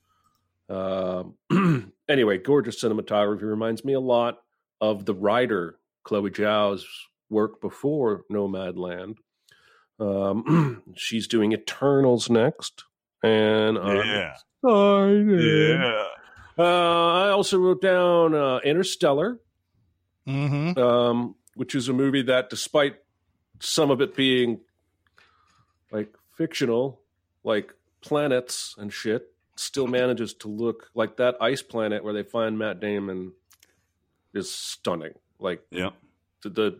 [0.69, 1.33] Um,
[2.07, 4.43] anyway, gorgeous cinematography reminds me a lot
[4.79, 6.85] of the writer Chloe Zhao's
[7.31, 9.15] work before Nomadland.
[9.99, 12.83] Um, she's doing Eternals next,
[13.23, 14.35] and Yeah.
[14.63, 16.03] Yeah.
[16.59, 19.39] Uh, I also wrote down uh, Interstellar,
[20.27, 20.77] Mhm.
[20.77, 22.97] um, which is a movie that, despite
[23.59, 24.59] some of it being
[25.91, 27.01] like fictional,
[27.43, 27.73] like
[28.05, 32.79] planets and shit, still manages to look like that ice planet where they find Matt
[32.79, 33.33] Damon
[34.33, 35.13] is stunning.
[35.39, 35.89] Like Yeah.
[36.43, 36.79] the, the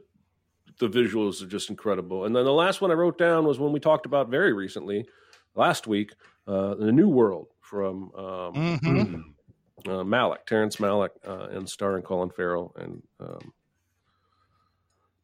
[0.80, 2.26] the visuals are just incredible.
[2.26, 5.08] And then the last one I wrote down was when we talked about very recently,
[5.56, 6.12] last week,
[6.48, 8.54] uh, the New World from um,
[8.84, 9.24] Mhm.
[9.88, 13.54] uh, Malick, Terrence Malick, uh, and starring Colin Farrell and um,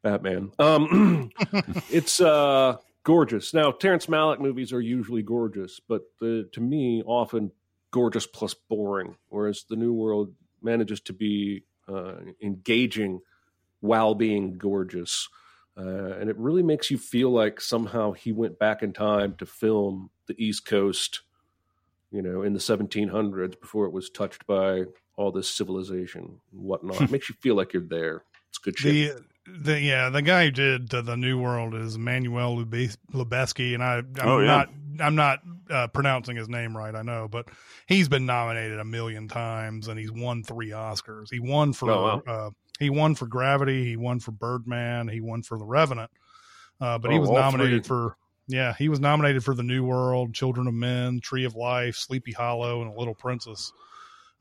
[0.04, 0.52] Batman.
[0.58, 1.32] Um,
[1.92, 3.54] it's uh, gorgeous.
[3.54, 7.52] Now, Terrence Malick movies are usually gorgeous, but the, to me, often
[7.92, 9.16] gorgeous plus boring.
[9.30, 13.22] Whereas the New World manages to be uh, engaging
[13.80, 15.28] while being gorgeous.
[15.78, 19.46] Uh, and it really makes you feel like somehow he went back in time to
[19.46, 21.22] film the East Coast,
[22.12, 24.84] you know, in the 1700s before it was touched by
[25.16, 27.02] all this civilization and whatnot.
[27.02, 28.24] it makes you feel like you're there.
[28.50, 29.16] It's good shit.
[29.16, 29.24] The,
[29.60, 33.84] the yeah, the guy who did uh, the New World is Manuel Lube- Lubezki, and
[33.84, 34.46] I, I'm Oh, yeah.
[34.46, 34.70] not
[35.00, 36.94] I'm not uh, pronouncing his name right.
[36.94, 37.48] I know, but
[37.88, 41.28] he's been nominated a million times, and he's won three Oscars.
[41.32, 42.50] He won for Oh, uh,
[42.80, 46.12] he won for Gravity, he won for Birdman, he won for The Revenant,
[46.80, 47.88] uh, but he Oh, was nominated three.
[47.88, 48.18] for
[48.48, 52.34] yeah, he was nominated for The New World, Children of Men, Tree of Life, Sleepy
[52.34, 53.72] Hollow, and A Little Princess.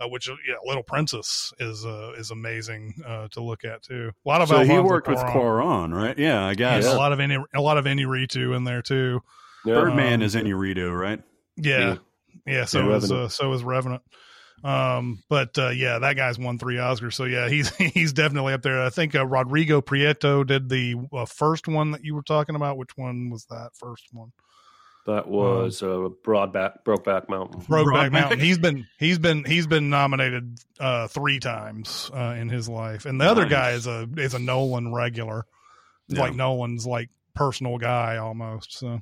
[0.01, 4.13] Uh, which yeah, Little Princess is uh, is amazing uh, to look at too.
[4.25, 5.33] A lot of So he Alfonso worked with Cuarón.
[5.33, 6.19] Quaron, right?
[6.19, 6.85] Yeah, I guess.
[6.85, 9.21] Yeah, a lot of any a lot of Inarritu in there too.
[9.65, 11.23] Birdman Um, is Inarritu, right?
[11.57, 11.97] Yeah,
[12.47, 12.65] yeah.
[12.65, 13.13] so Yeah, is Revenant.
[13.13, 14.03] uh, so is Revenant.
[14.63, 17.15] Um, but uh, yeah, that guy's won three Oscars.
[17.15, 18.83] So yeah, he's he's definitely up there.
[18.83, 22.79] I think uh, Rodrigo Prieto did the uh, first one that you were talking about.
[22.79, 24.33] Which one was that first one?
[25.07, 27.63] That was uh, Broadback, Brokeback Mountain.
[27.63, 28.39] Brokeback Mountain.
[28.39, 33.21] He's been he's been he's been nominated uh, three times uh, in his life, and
[33.21, 35.47] the other guy is a is a Nolan regular.
[36.09, 36.21] Yeah.
[36.21, 38.79] Like Nolan's like personal guy almost.
[38.79, 39.01] So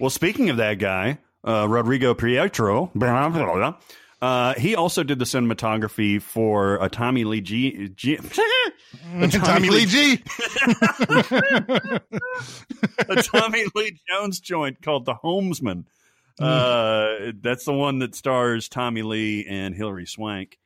[0.00, 3.74] Well, speaking of that guy, uh, Rodrigo Prieto, blah, blah, blah,
[4.22, 7.88] uh, he also did the cinematography for a Tommy Lee G.
[7.94, 8.16] G
[9.20, 10.22] a Tommy Lee G.
[13.08, 15.84] a Tommy Lee Jones joint called The Homesman.
[16.38, 20.58] Uh, that's the one that stars Tommy Lee and Hilary Swank.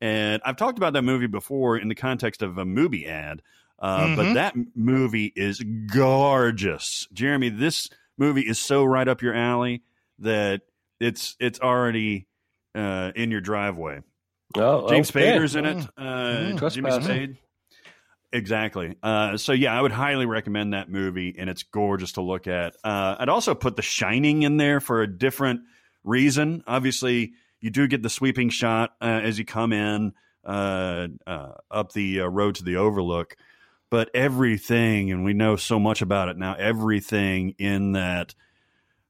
[0.00, 3.40] And I've talked about that movie before in the context of a movie ad.
[3.78, 4.34] Uh, But Mhm.
[4.34, 7.08] that movie is gorgeous.
[7.12, 9.82] Jeremy, this movie is so right up your alley
[10.18, 10.62] that
[11.00, 12.26] it's it's already
[12.74, 14.00] uh, in your driveway.
[14.56, 15.32] Oh, James okay.
[15.32, 15.86] Spader's in it.
[15.96, 16.02] Uh,
[16.54, 17.36] Mm, Jimmy Spade.
[18.32, 18.96] Exactly.
[19.02, 22.74] Uh, so yeah, I would highly recommend that movie, and it's gorgeous to look at.
[22.82, 25.60] Uh, I'd also put The Shining in there for a different
[26.02, 26.64] reason.
[26.66, 30.12] Obviously, you do get the sweeping shot uh, as you come in
[30.44, 33.36] uh, uh, up the uh, road to the Overlook,
[33.88, 36.54] but everything, and we know so much about it now.
[36.54, 38.34] Everything in that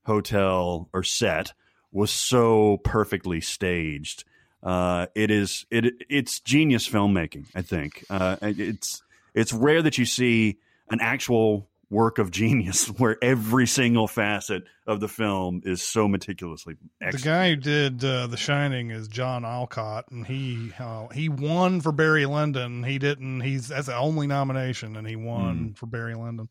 [0.05, 1.55] hotel or set
[1.95, 4.25] was so perfectly staged.
[4.62, 7.47] Uh, it is it it's genius filmmaking.
[7.55, 9.03] I think uh, it's
[9.35, 10.59] it's rare that you see
[10.91, 16.77] an actual work of genius where every single facet of the film is so meticulously
[17.01, 21.81] the guy who did uh, The Shining is John Alcott, and he uh, he won
[21.81, 22.83] for Barry Lyndon.
[22.83, 23.41] He didn't.
[23.41, 26.49] He's that's the only nomination, and he won for Barry Lyndon.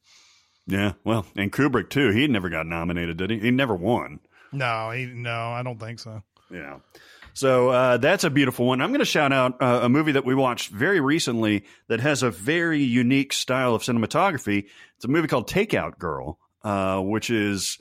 [0.65, 2.11] Yeah, well, and Kubrick too.
[2.11, 3.40] He never got nominated, did he?
[3.40, 4.22] He never won.
[4.54, 6.24] No, he no, I don't think so.
[6.52, 6.78] Yeah.
[7.36, 8.80] So uh, that's a beautiful one.
[8.82, 12.22] I'm going to shout out uh, a movie that we watched very recently that has
[12.22, 14.66] a very unique style of cinematography.
[14.98, 17.80] It's a movie called Takeout Girl, uh, which is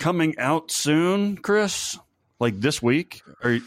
[0.00, 1.96] coming out soon, Chris,
[2.40, 3.22] like this week.
[3.44, 3.60] Or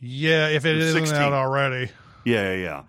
[0.00, 1.18] Yeah, if it isn't 16.
[1.22, 1.90] out already.
[2.26, 2.82] yeah, yeah, yeah.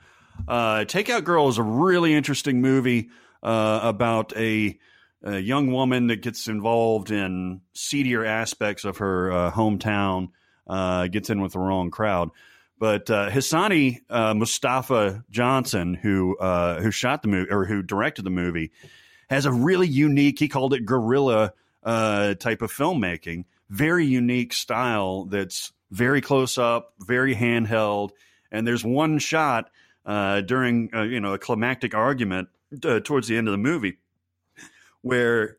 [0.47, 3.09] Uh, Takeout Girl is a really interesting movie
[3.41, 4.77] uh, about a,
[5.23, 10.29] a young woman that gets involved in seedier aspects of her uh, hometown,
[10.67, 12.29] uh, gets in with the wrong crowd.
[12.77, 18.23] But uh, Hisonni uh, Mustafa Johnson, who uh, who shot the movie or who directed
[18.23, 18.71] the movie,
[19.29, 20.39] has a really unique.
[20.39, 23.43] He called it guerrilla uh, type of filmmaking.
[23.69, 28.11] Very unique style that's very close up, very handheld.
[28.51, 29.69] And there's one shot
[30.05, 32.47] during you know a climactic argument
[33.03, 33.97] towards the end of the movie
[35.01, 35.57] where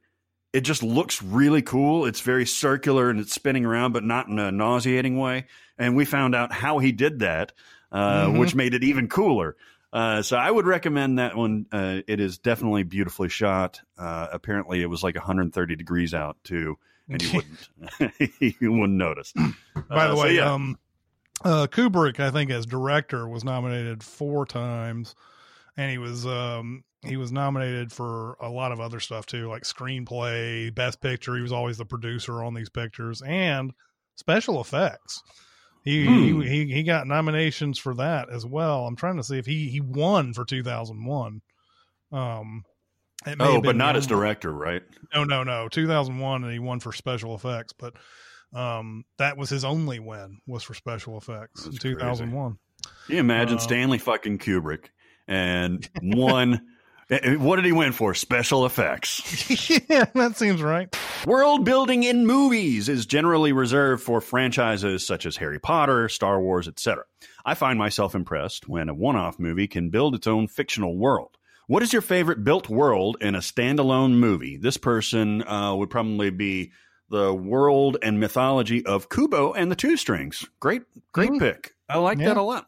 [0.52, 2.06] it just looks really cool.
[2.06, 5.46] It's very circular and it's spinning around, but not in a nauseating way.
[5.78, 7.52] And we found out how he did that,
[7.92, 8.38] uh, Mhm.
[8.40, 9.56] which made it even cooler.
[9.92, 11.66] Uh, so I would recommend that one.
[11.72, 13.80] Uh, it is definitely beautifully shot.
[13.98, 17.30] Uh, apparently, it was like 130 degrees out too, and you
[17.98, 18.20] wouldn't
[18.60, 19.32] you wouldn't notice.
[19.88, 20.52] By the Uh, so way, yeah.
[20.52, 20.78] um,
[21.44, 25.14] uh, Kubrick, I think, as director, was nominated four times,
[25.76, 29.62] and he was um, he was nominated for a lot of other stuff too, like
[29.62, 31.34] screenplay, best picture.
[31.36, 33.72] He was always the producer on these pictures, and
[34.16, 35.22] special effects.
[35.82, 36.42] He, Hmm.
[36.42, 38.86] he he he got nominations for that as well.
[38.86, 41.40] I'm trying to see if he he won for 2001.
[42.12, 42.64] Um,
[43.26, 44.82] it may oh, but not as director, right?
[45.14, 45.68] no, no, no.
[45.68, 47.72] 2001, and he won for special effects.
[47.72, 47.94] But
[48.52, 51.94] um, that was his only win was for special effects in That's crazy.
[51.96, 52.58] 2001.
[53.06, 54.86] Can you imagine Uh, Stanley fucking Kubrick
[55.28, 56.60] and one?
[57.10, 58.14] Eh, what did he win for?
[58.14, 59.70] Special effects.
[59.88, 60.94] yeah, that seems right.
[61.26, 66.66] World building in movies is generally reserved for franchises such as Harry Potter, Star Wars,
[66.68, 67.04] etc.
[67.44, 71.36] I find myself impressed when a one off movie can build its own fictional world.
[71.66, 74.56] What is your favorite built world in a standalone movie?
[74.56, 76.72] This person uh, would probably be
[77.10, 80.44] the world and mythology of Kubo and the Two Strings.
[80.60, 80.82] Great,
[81.12, 81.74] great pick.
[81.88, 82.26] I like Yeah.
[82.28, 82.66] that a lot.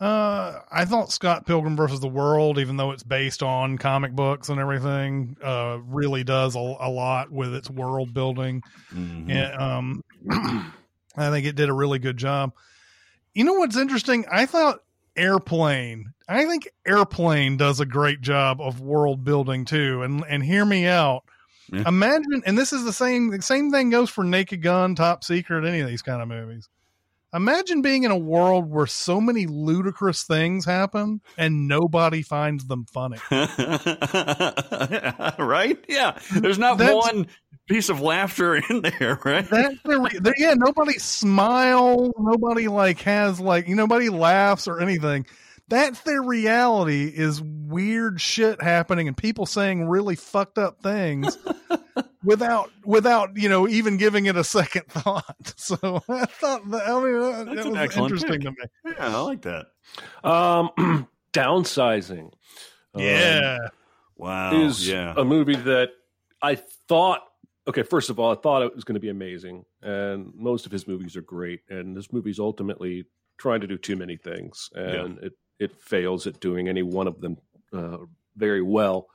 [0.00, 4.48] Uh, I thought Scott Pilgrim versus the World, even though it's based on comic books
[4.48, 8.62] and everything, uh, really does a, a lot with its world building.
[8.92, 9.28] Mhm.
[9.28, 10.04] Yeah, um,
[11.16, 12.52] I think it did a really good job.
[13.34, 14.24] You know what's interesting?
[14.30, 14.80] I thought
[15.16, 16.12] Airplane.
[16.28, 20.02] I think Airplane does a great job of world building too.
[20.02, 21.24] And and hear me out.
[21.72, 21.84] Yeah.
[21.86, 25.64] Imagine, and this is the same the same thing goes for Naked Gun, Top Secret,
[25.66, 26.68] any of these kind of movies.
[27.34, 32.86] Imagine being in a world where so many ludicrous things happen and nobody finds them
[32.86, 33.18] funny.
[35.38, 35.78] right?
[35.88, 36.18] Yeah.
[36.34, 37.26] There's not That's- one
[37.68, 39.48] piece of laughter in there, right?
[39.48, 40.54] That's the there- yeah.
[40.56, 42.10] Nobody smile.
[42.18, 45.26] Nobody like has like you nobody laughs or anything.
[45.68, 51.36] That's their reality is weird shit happening and people saying really fucked up things
[52.24, 55.54] without without you know even giving it a second thought.
[55.56, 55.76] So
[56.08, 58.40] I thought that, I mean that, That's that an was interesting pick.
[58.42, 58.92] to me.
[58.98, 59.66] Yeah, I like that.
[60.24, 62.32] Um, downsizing.
[62.94, 63.58] Um, Yeah,
[64.16, 64.52] Wow.
[64.60, 65.14] is yeah.
[65.16, 65.90] a movie that
[66.42, 66.54] I
[66.88, 67.22] thought.
[67.68, 70.72] Okay, first of all, I thought it was going to be amazing, and most of
[70.72, 71.60] his movies are great.
[71.68, 73.04] And this movie's ultimately
[73.36, 77.20] trying to do too many things, and it it fails at doing any one of
[77.20, 77.36] them
[77.72, 77.98] uh,
[78.36, 79.08] very well.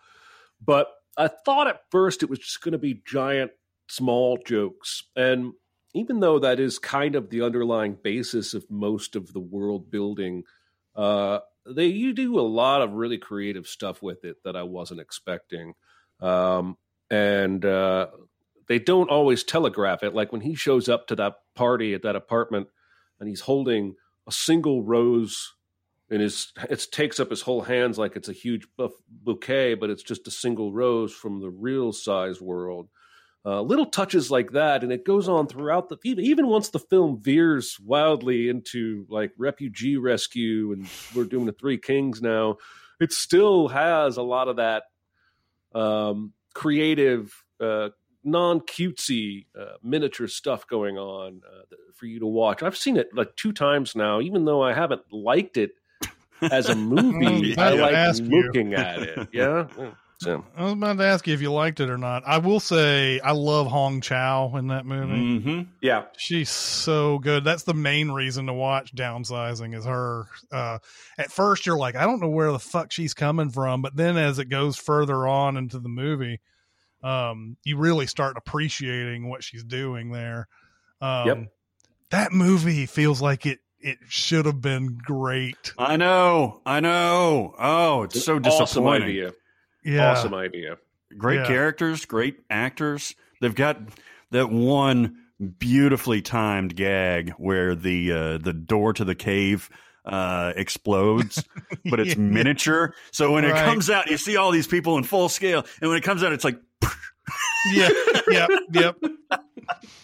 [0.63, 0.87] But
[1.17, 3.51] I thought at first it was just going to be giant,
[3.87, 5.53] small jokes, and
[5.93, 10.43] even though that is kind of the underlying basis of most of the world building,
[10.95, 15.01] uh, they you do a lot of really creative stuff with it that I wasn't
[15.01, 15.73] expecting,
[16.19, 16.77] um,
[17.09, 18.07] and uh,
[18.67, 20.15] they don't always telegraph it.
[20.15, 22.67] Like when he shows up to that party at that apartment,
[23.19, 23.95] and he's holding
[24.27, 25.53] a single rose
[26.13, 28.67] in his it takes up his whole hands like it's a huge
[29.09, 32.87] bouquet, but it's just a single rose from the real size world.
[33.43, 36.79] Uh, little touches like that, and it goes on throughout the even, even once the
[36.79, 42.57] film veers wildly into like refugee rescue, and we're doing the Three Kings now.
[43.01, 44.83] It still has a lot of that
[45.73, 47.89] um, creative, uh,
[48.23, 52.61] non cutesy uh, miniature stuff going on uh, for you to watch.
[52.61, 55.71] I've seen it like two times now, even though I haven't liked it
[56.41, 57.57] as a movie.
[57.57, 58.29] I I like ask you.
[58.43, 59.29] looking at it.
[59.31, 59.67] Yeah.
[59.77, 60.29] Yeah.
[60.29, 62.23] So, I was about to ask you if you liked it or not.
[62.25, 65.11] I will say I love Hong Chau in that movie.
[65.39, 65.61] Mm-hmm.
[65.81, 66.05] yeah.
[66.17, 67.43] She's so good.
[67.43, 70.27] That's the main reason to watch Downsizing is her.
[70.49, 70.77] Uh,
[71.17, 74.15] at first, you're like, I don't know where the fuck she's coming from, but then
[74.15, 76.39] as it goes further on into the movie,
[77.01, 80.47] um, you really start appreciating what she's doing there.
[81.01, 81.37] Um, Yep.
[82.11, 85.73] that movie feels like it it should have been great.
[85.77, 87.53] I know, I know.
[87.59, 88.61] Oh, it's so disappointing.
[88.63, 89.33] Awesome idea.
[89.83, 90.11] Yeah.
[90.11, 90.77] Awesome idea.
[91.17, 91.47] Great Yeah.
[91.47, 93.13] characters, great actors.
[93.41, 93.77] They've got
[94.31, 95.17] that one
[95.59, 99.69] beautifully timed gag where the uh, the door to the cave
[100.05, 101.43] uh, explodes,
[101.89, 102.21] but it's Yeah.
[102.21, 102.93] miniature.
[103.11, 105.97] So when it comes out, you see all these people in full scale, and when
[105.97, 106.59] it comes out, it's like,
[107.73, 107.89] Yeah.
[108.29, 108.49] yep.
[108.71, 108.95] Yep.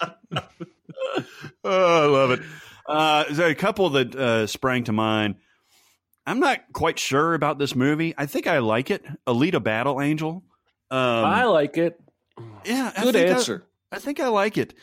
[1.63, 2.41] oh, I love it.
[2.89, 5.35] Uh, there's a couple that uh, sprang to mind.
[6.25, 8.13] I'm not quite sure about this movie.
[8.17, 9.03] I think I like it.
[9.27, 10.43] Alita Battle Angel.
[10.91, 11.99] Um, I like it.
[12.65, 13.65] yeah, Good I- answer.
[13.91, 14.73] I think I like it.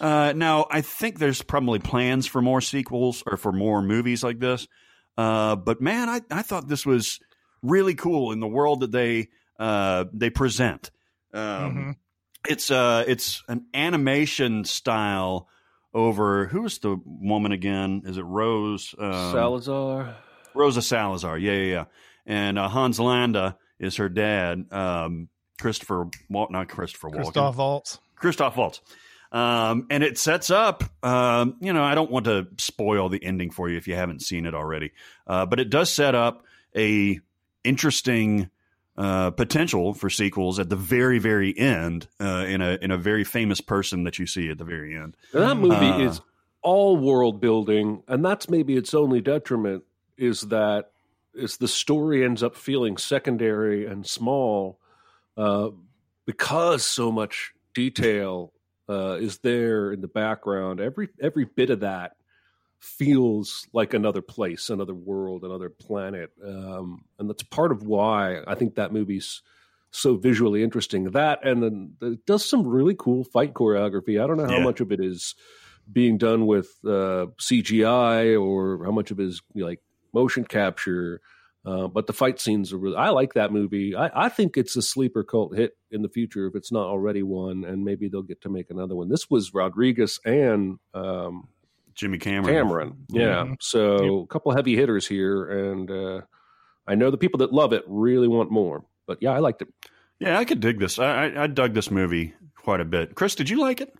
[0.00, 4.38] Uh, now, I think there's probably plans for more sequels or for more movies like
[4.40, 4.66] this.
[5.16, 7.18] Uh, but man, I, I thought this was
[7.62, 9.28] really cool in the world that they
[9.58, 10.90] uh, they present.
[11.32, 11.96] Um, Mhm.
[12.48, 15.48] It's uh, it's an animation style
[15.96, 18.02] over who is the woman again?
[18.04, 18.94] Is it Rose?
[18.98, 20.14] Um, Salazar.
[20.54, 21.38] Rosa Salazar.
[21.38, 21.84] Yeah, yeah, yeah.
[22.26, 24.66] And uh, Hans Landa is her dad.
[24.70, 25.28] Um,
[25.58, 27.14] Christopher, Wal- not Christopher Walken.
[27.14, 27.98] Christoph Waltz.
[28.14, 28.80] Christoph Waltz.
[29.32, 33.50] Um, and it sets up, um, you know, I don't want to spoil the ending
[33.50, 34.92] for you if you haven't seen it already,
[35.26, 36.44] uh, but it does set up
[36.76, 37.18] a
[37.64, 38.50] interesting
[38.98, 43.24] uh, potential for sequels at the very, very end uh, in a in a very
[43.24, 45.16] famous person that you see at the very end.
[45.32, 46.20] And that movie Uh, is
[46.62, 49.84] all world building, and that's maybe its only detriment
[50.16, 50.90] is that
[51.34, 54.80] is the story ends up feeling secondary and small
[55.36, 55.68] uh,
[56.24, 58.52] because so much detail
[58.88, 60.80] uh, is there in the background.
[60.80, 62.15] Every every bit of that
[62.86, 68.54] feels like another place, another world, another planet, um, and that's part of why I
[68.54, 69.42] think that movie's
[69.90, 71.04] so visually interesting.
[71.10, 74.22] That and then it does some really cool fight choreography.
[74.22, 74.64] I don't know how Yeah.
[74.64, 75.34] much of it is
[75.90, 79.80] being done with uh, CGI or how much of it is like
[80.12, 81.20] motion capture.
[81.64, 83.96] Uh, but the fight scenes are really, I like that movie.
[83.96, 87.24] I, I think it's a sleeper cult hit in the future if it's not already
[87.24, 89.08] one, and maybe they'll get to make another one.
[89.08, 91.48] This was Rodriguez and um,
[91.96, 92.54] Jimmy Cameron.
[92.54, 93.06] Cameron.
[93.08, 93.44] Yeah.
[93.44, 93.56] Mhm.
[93.60, 95.72] So a couple heavy hitters here.
[95.72, 96.20] And uh,
[96.86, 98.84] I know the people that love it really want more.
[99.06, 99.68] But yeah, I liked it.
[100.20, 100.98] Yeah, I could dig this.
[100.98, 103.14] I, I, I dug this movie quite a bit.
[103.14, 103.92] Chris, did you like it?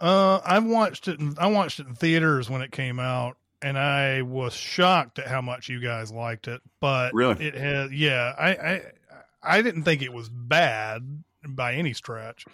[0.00, 1.20] Uh, I watched it.
[1.20, 5.28] In, I watched it in theaters when it came out, and I was shocked at
[5.28, 6.60] how much you guys liked it.
[6.80, 7.44] But Really?
[7.46, 7.92] it has.
[7.92, 8.82] Yeah, I, I,
[9.42, 12.44] I didn't think it was bad by any stretch.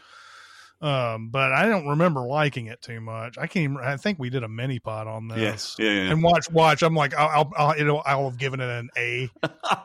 [0.81, 3.37] Um, but I don't remember liking it too much.
[3.37, 3.65] I can't.
[3.65, 5.75] Even, I think we did a mini pod on this.
[5.77, 6.13] Yeah, yeah, yeah.
[6.13, 6.83] And watch, watch.
[6.83, 9.29] I'm like, I'll, I'll, I'll, you know, I'll have given it an A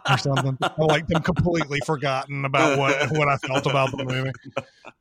[0.10, 0.56] or something.
[0.62, 4.32] I like them completely forgotten about what what I felt about the movie.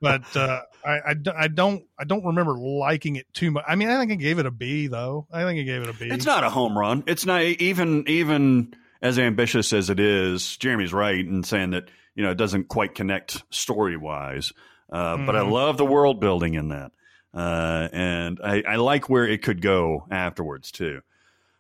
[0.01, 3.65] But uh, I, I, I don't I don't remember liking it too much.
[3.69, 5.27] I mean, I think I gave it a B though.
[5.31, 6.09] I think I gave it a B.
[6.11, 7.05] It's not a home run.
[7.07, 10.57] It's not even even as ambitious as it is.
[10.57, 14.55] Jeremy's right in saying that you know it doesn't quite connect story wise.
[14.93, 15.51] Uh, But I Mhm.
[15.51, 16.93] love the world building in that,
[17.35, 21.01] uh, and I, I like where it could go afterwards too.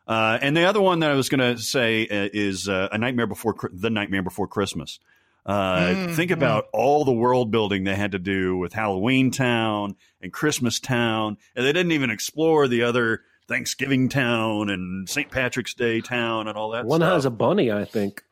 [0.06, 2.98] Uh, and the other one that I was going to say uh, is uh, a
[2.98, 4.98] Nightmare Before the Nightmare Before Christmas.
[5.46, 9.96] Uh, Mm, think about all the world building they had to do with Halloween Town
[10.20, 15.30] and Christmas Town, and they didn't even explore the other Thanksgiving Town and St.
[15.30, 16.84] Patrick's Day Town and all that.
[16.84, 17.12] One stuff.
[17.12, 18.22] has a bunny, I think.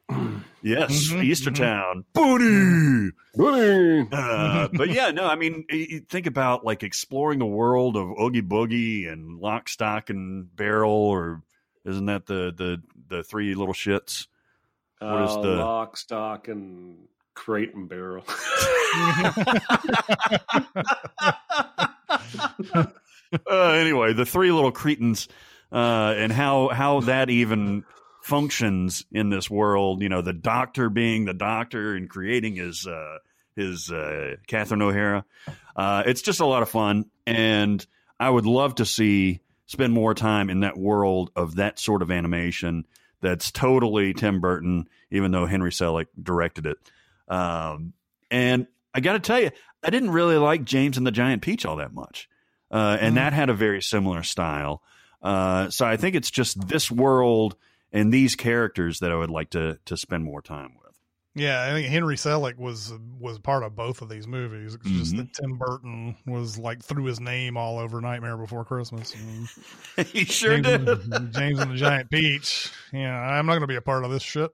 [0.62, 1.55] Yes, Mhm, Easter mhm.
[1.57, 3.12] Town, Booty.
[3.35, 4.09] Bunny.
[4.12, 8.43] Uh, but yeah, no, I mean, you think about like exploring the world of Oogie
[8.43, 11.43] Boogie and Lock, Stock, and Barrel, or
[11.85, 12.82] isn't that the the
[13.16, 14.27] the three little shits?
[14.99, 18.24] What is Uh, the- lock, stock, and crate and barrel?
[22.74, 22.87] uh,
[23.51, 25.28] anyway, the three little cretins,
[25.73, 27.85] uh, and how how that even
[28.31, 30.01] functions in this world.
[30.02, 33.19] You know, the doctor being the doctor and creating his uh,
[33.57, 35.24] his uh, Catherine O'Hara.
[35.77, 37.85] Uh, it's just a lot of fun, and
[38.19, 42.11] I would love to see spend more time in that world of that sort of
[42.11, 42.86] animation.
[43.20, 46.78] That's totally Tim Burton, even though Henry Selick directed it.
[47.28, 47.93] Um,
[48.31, 49.51] and I got to tell you,
[49.82, 52.28] I didn't really like James and the Giant Peach all that much
[52.70, 53.16] uh, and Mhm.
[53.16, 54.82] that had a very similar style.
[55.23, 57.57] Uh, so I think it's just this world
[57.93, 60.95] and these characters that I would like to to spend more time with.
[61.37, 64.75] Yeah, I think Henry Selick was was part of both of these movies.
[64.75, 65.19] It's just Mhm.
[65.19, 69.15] that Tim Burton was like threw his name all over Nightmare Before Christmas.
[69.15, 71.33] And he sure James, did.
[71.33, 72.71] James and the Giant Peach.
[72.93, 74.51] Yeah, I'm not going to be a part of this shit.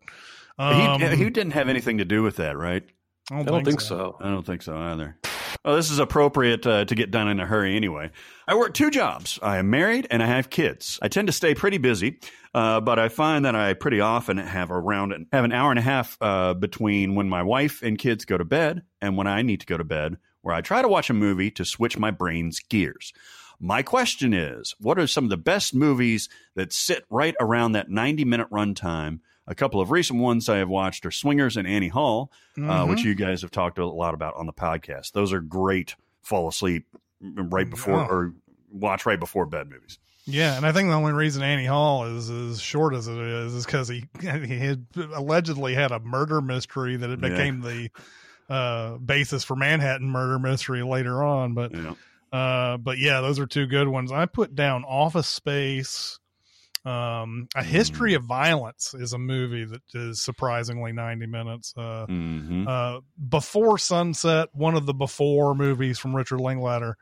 [0.59, 2.83] Um, he, he didn't have anything to do with that, right?
[3.31, 3.97] I don't, I don't think, think so.
[3.97, 4.17] so.
[4.21, 5.17] I don't think so either.
[5.65, 8.11] Well, this is appropriate uh, to get done in a hurry anyway.
[8.47, 9.39] I work two jobs.
[9.43, 10.99] I am married and I have kids.
[11.03, 12.21] I tend to stay pretty busy,
[12.55, 15.83] uh, but I find that I pretty often have around have an hour and a
[15.83, 19.61] half uh, between when my wife and kids go to bed and when I need
[19.61, 22.61] to go to bed, where I try to watch a movie to switch my brain's
[22.61, 23.13] gears.
[23.59, 27.89] My question is, what are some of the best movies that sit right around that
[27.89, 29.21] 90 minute runtime?
[29.49, 32.89] A couple of recent ones I have watched are Swingers and Annie Hall, uh, Mhm.
[32.89, 35.13] which you guys have talked a lot about on the podcast.
[35.13, 36.87] Those are great fall asleep
[37.21, 38.07] right before Yeah.
[38.09, 38.35] or
[38.73, 39.99] watch right before bed movies.
[40.29, 43.55] Yeah, and I think the only reason Annie Hall is as short as it is
[43.55, 47.29] is because he he had allegedly had a murder mystery that it Yeah.
[47.29, 47.91] became the
[48.49, 51.55] uh, basis for Manhattan Murder Mystery later on.
[51.55, 51.73] But
[52.33, 54.11] uh, but yeah, those are two good ones.
[54.11, 56.19] I put down Office Space.
[56.87, 58.17] Um, A History Mm.
[58.17, 61.75] of Violence is a movie that is surprisingly ninety minutes.
[61.77, 62.67] Uh, Mhm.
[62.69, 66.97] uh, Before Sunset, one of the Before movies from Richard Linklater.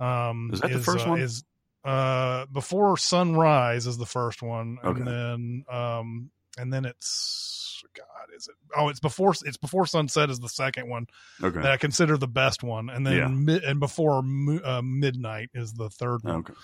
[0.00, 1.20] Um, Is that the first uh, one?
[1.20, 1.44] Is
[1.84, 4.98] uh, Before Sunrise is the first one, Okay.
[5.00, 8.06] and then um, and then it's God,
[8.36, 8.54] is it?
[8.76, 11.06] Oh, it's before it's before Sunset is the second one
[11.42, 11.60] Okay.
[11.60, 13.28] that I consider the best one, and then Yeah.
[13.28, 16.36] mi- and before Mo- uh, Midnight is the third one.
[16.36, 16.54] Okay.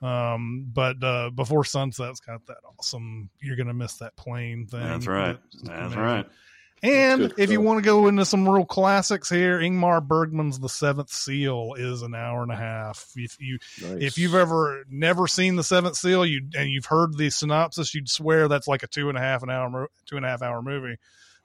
[0.00, 3.30] Um, but uh, before Sunset's got that awesome.
[3.40, 4.80] You're gonna miss that plane thing.
[4.80, 5.38] That's right.
[5.52, 5.98] That's That's amazing.
[6.00, 6.26] right.
[6.80, 10.68] And Good if you want to go into some real classics here, Ingmar Bergman's The
[10.68, 13.10] Seventh Seal is an hour and a half.
[13.16, 14.00] If you Nice.
[14.00, 18.08] if you've ever never seen The Seventh Seal, you and you've heard the synopsis, you'd
[18.08, 20.62] swear that's like a two and a half an hour two and a half hour
[20.62, 20.98] movie,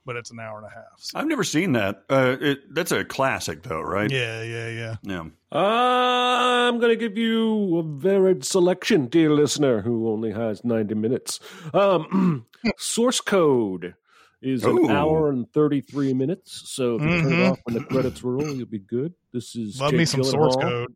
[0.06, 0.84] but it's an hour and a half.
[0.98, 2.04] So, I've never seen that.
[2.10, 4.10] Uh, it, that's a classic, though, right?
[4.10, 4.96] yeah, yeah, yeah.
[5.02, 5.24] Yeah.
[5.52, 11.40] I'm going to give you a varied selection, dear listener, who only has 90 minutes.
[11.72, 12.46] Um,
[12.78, 13.94] source code
[14.42, 16.62] is an hour and 33 minutes.
[16.66, 17.50] So if you turn it Mhm.
[17.52, 19.14] off when the credits roll, you'll be good.
[19.32, 20.94] This is Love Jake me some source code.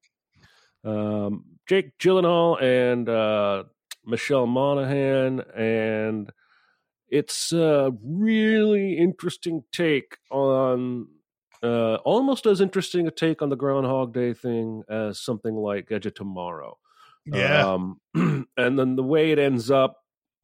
[0.85, 3.65] Um, Jake Gyllenhaal and uh,
[4.05, 6.31] Michelle Monaghan, and
[7.11, 11.09] it's a really interesting take on
[11.63, 16.07] uh, almost as interesting a take on the Groundhog Day thing as something like Edge
[16.07, 16.79] of Tomorrow.
[17.27, 17.67] Yeah.
[17.67, 18.01] Um,
[18.57, 19.97] and then the way it ends up,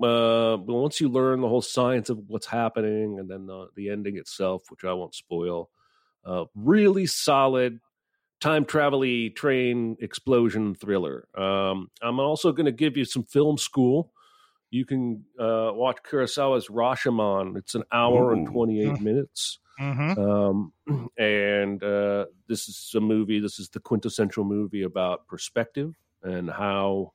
[0.03, 4.17] uh, once you learn the whole science of what's happening, and then the, the ending
[4.17, 5.71] itself, which I won't spoil,
[6.25, 7.79] uh, really solid
[8.41, 9.05] time travel
[9.35, 11.29] train explosion thriller.
[11.37, 14.13] Um, I'm also going to give you some film school.
[14.71, 17.57] You can uh, watch Kurosawa's Rashomon.
[17.57, 19.59] It's an hour and 28 minutes.
[19.81, 20.21] Mm-hmm.
[20.21, 20.73] Um,
[21.19, 27.13] and uh, this is a movie, this is the quintessential movie about perspective and how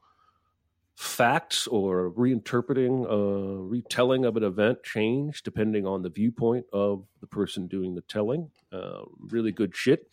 [0.95, 7.27] facts or reinterpreting, uh, retelling of an event change depending on the viewpoint of the
[7.27, 8.51] person doing the telling.
[8.71, 10.09] Uh, really good shit.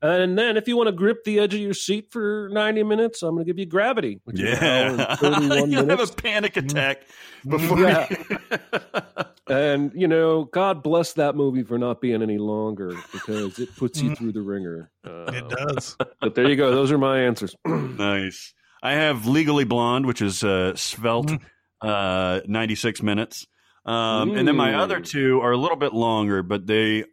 [0.00, 3.22] And then, if you want to grip the edge of your seat for 90 minutes,
[3.22, 5.64] I'm going to give you Gravity, which is an hour Yeah.
[5.66, 7.02] You'll have a panic attack
[7.46, 8.06] before Yeah.
[8.10, 8.38] you.
[9.50, 13.98] And you know, God bless that movie for not being any longer because it puts
[14.02, 14.90] you through the wringer.
[15.02, 15.96] Uh, It does.
[16.20, 16.70] But there you go.
[16.70, 17.56] Those are my answers.
[17.66, 18.52] nice.
[18.82, 21.38] I have Legally Blonde, which is uh, svelte,
[21.80, 23.46] uh, 96 minutes.
[23.86, 27.04] Um, And then my other two are a little bit longer, but they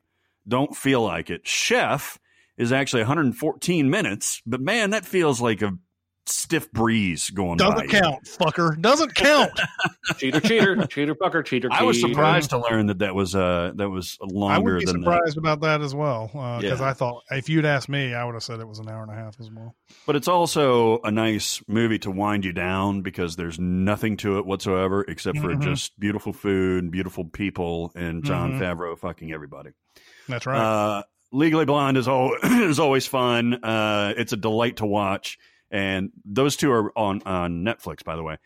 [0.45, 1.47] don't feel like it.
[1.47, 2.19] Chef
[2.57, 5.73] is actually 114 minutes, but man, that feels like a
[6.27, 7.99] stiff breeze going Doesn't by.
[7.99, 8.81] count, fucker.
[8.81, 9.51] Doesn't count.
[10.17, 11.67] cheater, cheater, cheater, fucker, cheater.
[11.71, 14.85] I was surprised to learn that that was uh that was longer I would be
[14.85, 15.05] than that.
[15.13, 16.25] surprised about that as well
[16.59, 16.89] because Yeah.
[16.89, 19.11] I thought if you'd asked me, I would have said it was an hour and
[19.11, 19.75] a half as well.
[20.07, 24.47] But it's also a nice movie to wind you down because there's nothing to it
[24.47, 25.61] whatsoever except for Mhm.
[25.61, 28.61] just beautiful food, beautiful people, and John Mhm.
[28.61, 29.71] Favreau fucking everybody.
[30.27, 30.57] That's right.
[30.59, 31.03] Uh,
[31.35, 33.55] Legally Blonde is al- is always fun.
[33.63, 35.37] Uh, it's a delight to watch,
[35.69, 38.37] and those two are on on Netflix, by the way.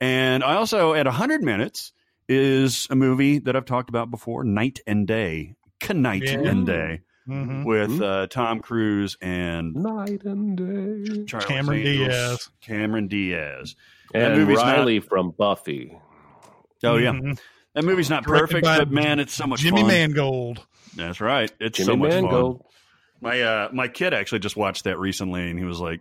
[0.00, 1.92] And I also at 100 minutes
[2.28, 5.54] is a movie that I've talked about before, Knight and Day,
[5.92, 6.38] Knight Yeah.
[6.38, 7.64] and Day, Mhm.
[7.66, 11.24] with uh, Tom Cruise and Night and day.
[11.26, 12.50] Charles Cameron Angels, Diaz.
[12.62, 13.76] Cameron Diaz.
[14.14, 15.96] And movie's not- Riley from Buffy.
[16.82, 17.38] Oh yeah, Mhm.
[17.74, 19.66] that movie's not Directed perfect, but man, it's so much fun.
[19.68, 19.88] Jimmy fun.
[19.88, 20.66] Mangold.
[20.96, 21.50] That's right.
[21.60, 22.58] It's Jimmy so much Mangold.
[22.58, 22.66] fun.
[23.22, 26.00] My uh, my kid actually just watched that recently, and he was like,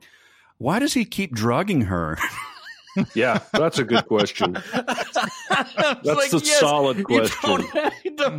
[0.58, 2.18] "Why does he keep drugging her?"
[3.14, 4.54] Yeah, that's a good question.
[4.74, 7.64] That's That's a solid question.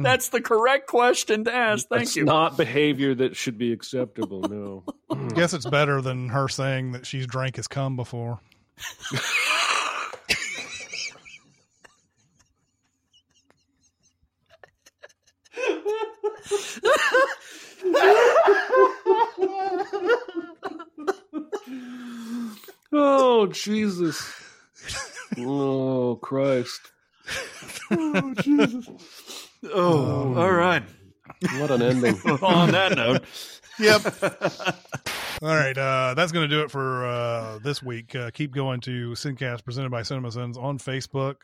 [0.03, 1.89] that's the correct question to ask.
[1.89, 2.25] Thank That's you.
[2.25, 4.43] not behavior that should be acceptable.
[4.43, 4.85] No.
[5.11, 8.41] I guess it's better than her saying that she's drank his cum before.
[22.93, 24.33] oh Jesus!
[25.39, 26.93] Oh Christ!
[27.91, 28.89] oh Jesus!
[29.73, 30.83] Oh, all right.
[31.59, 32.19] What an ending.
[32.43, 33.25] On that note.
[33.79, 34.03] Yep.
[35.43, 38.15] All right, uh, that's going to do it for uh, this week.
[38.15, 41.37] Uh, keep going to Sincast presented by CinemaSins on Facebook.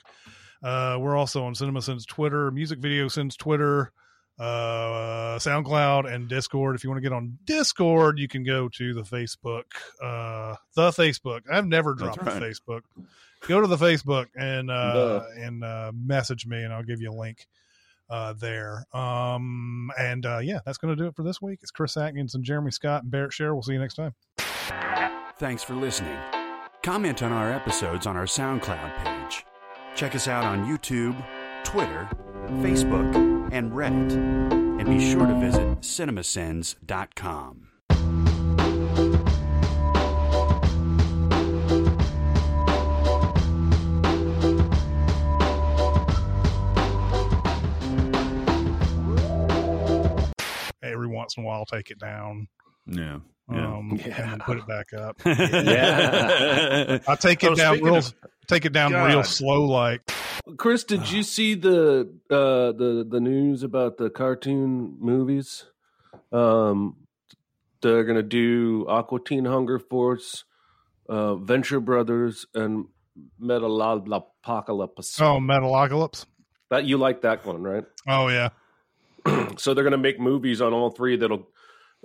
[0.63, 3.93] Uh, we're also on CinemaSins Twitter, Music Video Sins Twitter,
[4.39, 6.77] uh, SoundCloud, and Discord.
[6.77, 9.65] If you want to get on Discord, you can go to the Facebook,
[10.03, 11.43] uh, the Facebook.
[11.51, 12.41] I've never dropped right.
[12.41, 12.83] the Facebook.
[13.47, 15.25] Go to the Facebook and uh, Duh.
[15.39, 17.47] and uh, message me, and I'll give you a link
[18.11, 18.87] uh, there.
[18.93, 21.61] Um, and uh, yeah, that's going to do it for this week.
[21.63, 23.55] It's Chris Atkins and Jeremy Scott and Barrett Share.
[23.55, 24.15] We'll see you next time.
[25.39, 26.17] Thanks for listening.
[26.83, 29.45] Comment on our episodes on our SoundCloud page.
[29.95, 31.17] Check us out on YouTube,
[31.65, 32.09] Twitter,
[32.49, 34.13] Facebook, and Reddit.
[34.13, 37.69] And be sure to visit cinemasins.com.
[50.83, 52.49] Every once in a while, I'll take it down.
[52.87, 53.19] Yeah.
[53.51, 53.67] Yeah.
[53.77, 55.21] Um, and then put it back up.
[55.27, 56.99] yeah.
[57.09, 58.15] I take it Oh, down speaking real, of-
[58.49, 60.01] take it down real slow, like
[60.57, 65.65] Chris, did you see the uh, the the news about the cartoon movies?
[66.33, 66.97] Um,
[67.83, 70.45] they're gonna do Aqua Teen Hunger Force,
[71.09, 72.87] uh, Venture Brothers, and
[73.41, 75.21] Metalocalypse.
[75.21, 76.27] oh, Metalocalypse.
[76.71, 77.85] That you like that one, right?
[78.09, 78.49] Oh yeah,
[79.57, 81.47] so they're gonna make movies on all three that'll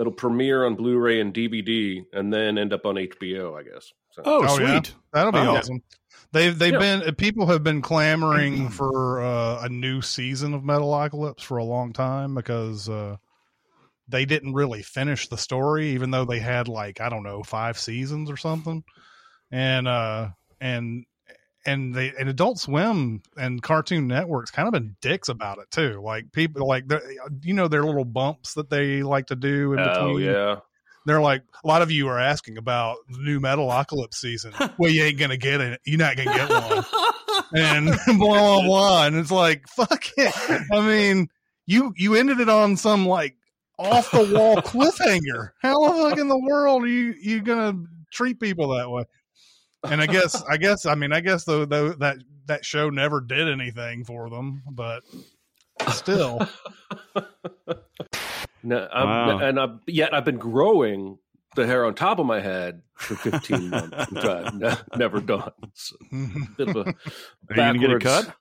[0.01, 3.93] that'll premiere on Blu-ray and DVD, and then end up on HBO, I guess.
[4.09, 4.81] So, Oh, Oh, yeah.
[4.81, 4.95] sweet.
[5.13, 5.57] that'll be Oh.
[5.57, 5.83] awesome.
[6.31, 6.79] They've they've Yeah.
[7.01, 11.93] been people have been clamoring for uh, a new season of Metalocalypse for a long
[11.93, 13.17] time because uh,
[14.07, 17.77] they didn't really finish the story, even though they had like I don't know five
[17.77, 18.83] seasons or something,
[19.51, 20.29] and uh,
[20.59, 21.05] and
[21.65, 26.01] and they and Adult Swim and Cartoon Network's kind of been dicks about it too.
[26.03, 26.85] Like people like
[27.41, 30.55] you know their little bumps that they like to do in oh between yeah,
[31.05, 34.53] they're like a lot of you are asking about the new Metalocalypse season.
[34.77, 35.81] well, you ain't gonna get it.
[35.85, 36.85] You're not gonna get one,
[37.55, 39.05] and blah blah blah.
[39.05, 40.33] And it's like fuck it.
[40.71, 41.29] I mean,
[41.65, 43.35] you you ended it on some like
[43.77, 45.51] off the wall cliffhanger.
[45.61, 49.05] How the fuck in the world are you you gonna treat people that way?
[49.83, 53.21] And I guess I guess I mean I guess though though that that show never
[53.21, 55.03] did anything for them, but
[55.89, 56.47] still.
[58.63, 59.39] no, I'm, Wow.
[59.39, 61.17] and I've, yet I've been growing
[61.55, 65.51] the hair on top of my head for 15 months, which I've ne- never done.
[65.73, 65.95] So,
[66.57, 66.93] bit of a Are
[67.49, 68.35] you going to get a cut?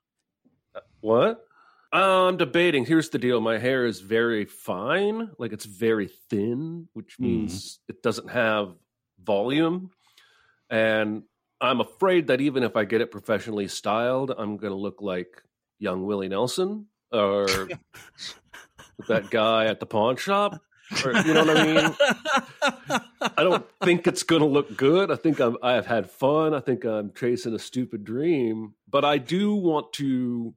[1.01, 1.45] What?
[1.91, 2.85] I'm debating.
[2.85, 3.41] Here's the deal.
[3.41, 7.23] My hair is very fine, like it's very thin, which mm-hmm.
[7.23, 8.75] means it doesn't have
[9.21, 9.91] volume.
[10.69, 11.23] And
[11.61, 15.43] I'm afraid that even if I get it professionally styled, I'm going to look like
[15.79, 17.45] young Willie Nelson or
[19.07, 20.59] that guy at the pawn shop.
[21.05, 21.95] Or, you know what I mean?
[23.21, 25.09] I don't think it's going to look good.
[25.09, 26.53] I think I'm, I have had fun.
[26.53, 30.53] I think I'm chasing a stupid dream, but I do want to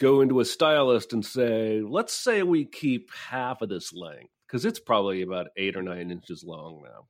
[0.00, 4.66] go into a stylist and say, let's say we keep half of this length because
[4.66, 7.06] it's probably about eight or nine inches long now.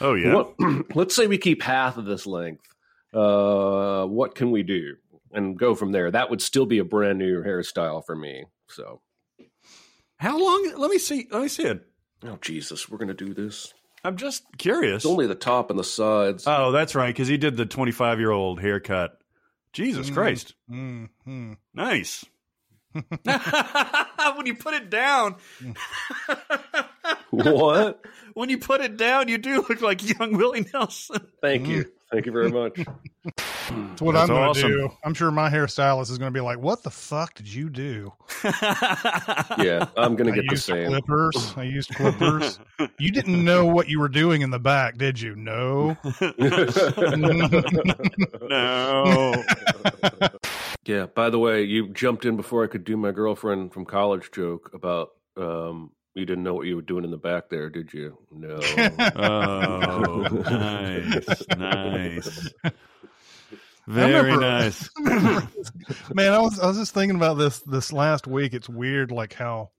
[0.00, 0.32] Oh, yeah.
[0.34, 0.54] What-
[0.96, 2.64] let's say we keep half of this length.
[3.12, 4.94] Uh, what can we do?
[5.30, 6.10] And go from there.
[6.10, 8.44] That would still be a brand new hairstyle for me.
[8.68, 9.02] So,
[10.16, 10.72] How long?
[10.78, 11.28] Let me see.
[11.30, 11.82] Let me see it.
[12.24, 13.74] oh Jesus, we're gonna do this.
[14.02, 15.04] I'm just curious.
[15.04, 16.44] It's only the top and the sides.
[16.46, 17.08] oh, that's right.
[17.08, 19.18] Because he did the 25 year old haircut.
[19.74, 20.14] Jesus Mm.
[20.14, 20.54] Christ.
[20.70, 21.56] Mm, mm.
[21.74, 22.24] Nice.
[24.36, 25.36] when you put it down,
[27.30, 28.04] what?
[28.34, 31.26] when you put it down, you do look like young Willie Nelson.
[31.40, 31.84] Thank you.
[31.84, 31.90] Mm.
[32.12, 32.76] Thank you very much.
[33.24, 34.70] That's what That's I'm going to awesome.
[34.70, 34.90] do.
[35.04, 38.12] I'm sure my hairstylist is going to be like, "What the fuck did you do?"
[39.58, 40.88] Yeah, I'm gonna I get the same.
[40.88, 41.54] clippers.
[41.56, 42.60] I used clippers.
[42.98, 45.34] you didn't know what you were doing in the back, did you?
[45.34, 45.96] No.
[48.42, 49.44] no.
[50.84, 51.06] Yeah.
[51.06, 54.70] By the way, you jumped in before I could do my girlfriend from college joke
[54.74, 58.16] about um, you didn't know what you were doing in the back there, did you?
[58.32, 58.58] No.
[59.16, 61.42] Oh, nice.
[61.56, 62.52] Nice.
[63.86, 64.90] Very remember- nice.
[66.14, 68.52] Man, I was I was just thinking about this this last week.
[68.52, 69.70] It's weird, like how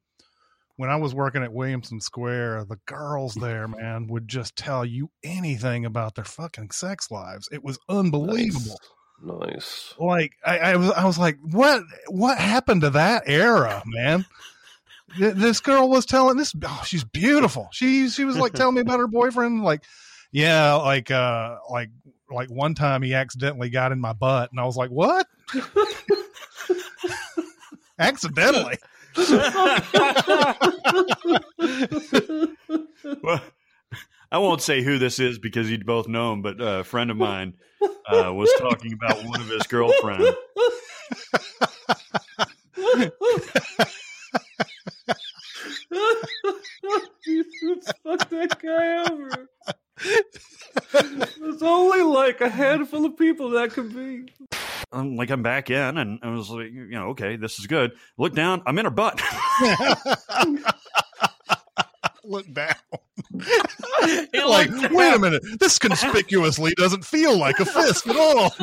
[0.78, 5.10] when I was working at Williamson Square, the girls there, man, would just tell you
[5.24, 7.50] anything about their fucking sex lives.
[7.52, 8.80] It was unbelievable.
[9.22, 9.94] nice.
[10.00, 14.26] Like I, I was I was like, what what happened to that era, man?
[15.16, 16.54] Th- This girl was telling this.
[16.66, 17.70] Oh, she's beautiful.
[17.72, 19.64] She she was like telling me about her boyfriend.
[19.64, 19.84] Like,
[20.32, 21.90] yeah, like uh, like
[22.30, 25.28] like one time he accidentally got in my butt, and I was like, "What?"
[28.00, 28.78] accidentally.
[33.24, 33.42] well,
[34.32, 37.18] I won't say who this is because you'd both know him, but a friend of
[37.18, 40.28] mine uh, was talking about one of his girlfriends.
[48.04, 49.50] Fuck that guy over.
[51.40, 54.26] There's only like a handful of people that could be.
[54.92, 57.92] I'm like, I'm back in, and I was like, you know, okay, this is good.
[58.18, 59.22] Look down, I'm in her butt.
[62.24, 62.76] Look down.
[64.34, 68.54] like, wait a minute, this conspicuously doesn't feel like a fist at all.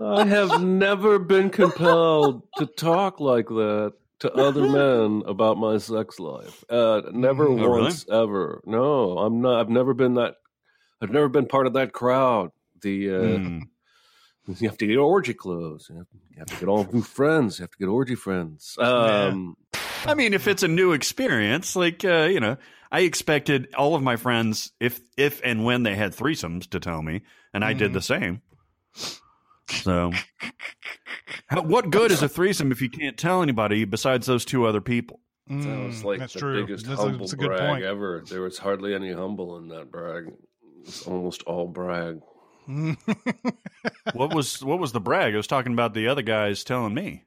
[0.00, 6.18] I have never been compelled to talk like that to other men about my sex
[6.18, 6.64] life.
[6.68, 7.82] Uh, never Oh, really?
[7.82, 8.60] once ever.
[8.64, 9.60] No, I'm not.
[9.60, 10.34] I've never been that.
[11.00, 12.50] I've never been part of that crowd.
[12.82, 13.58] The uh, Hmm.
[14.46, 15.86] you have to get orgy clothes.
[15.90, 17.58] You have, you have to get all new friends.
[17.58, 18.76] You have to get orgy friends.
[18.78, 19.56] Um,
[20.06, 22.56] I mean, if it's a new experience, like uh, you know,
[22.90, 27.02] I expected all of my friends, if if and when they had threesomes, to tell
[27.02, 27.22] me,
[27.52, 28.42] and I did the same.
[29.68, 30.12] So,
[31.48, 34.80] how, what good is a threesome if you can't tell anybody besides those two other
[34.80, 35.20] people?
[35.46, 36.66] That was like Mm, that's the true.
[36.66, 37.84] biggest That's a- humble that's a good brag point.
[37.84, 38.22] ever.
[38.28, 40.32] There was hardly any humble in that brag.
[40.84, 42.20] It's almost all brag.
[44.12, 45.32] What was what was the brag?
[45.34, 47.24] I was talking about the other guys telling me.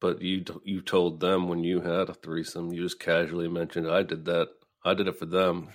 [0.00, 3.88] But you t- you told them when you had a threesome, you just casually mentioned
[3.90, 4.48] I did that.
[4.84, 5.68] I did it for them.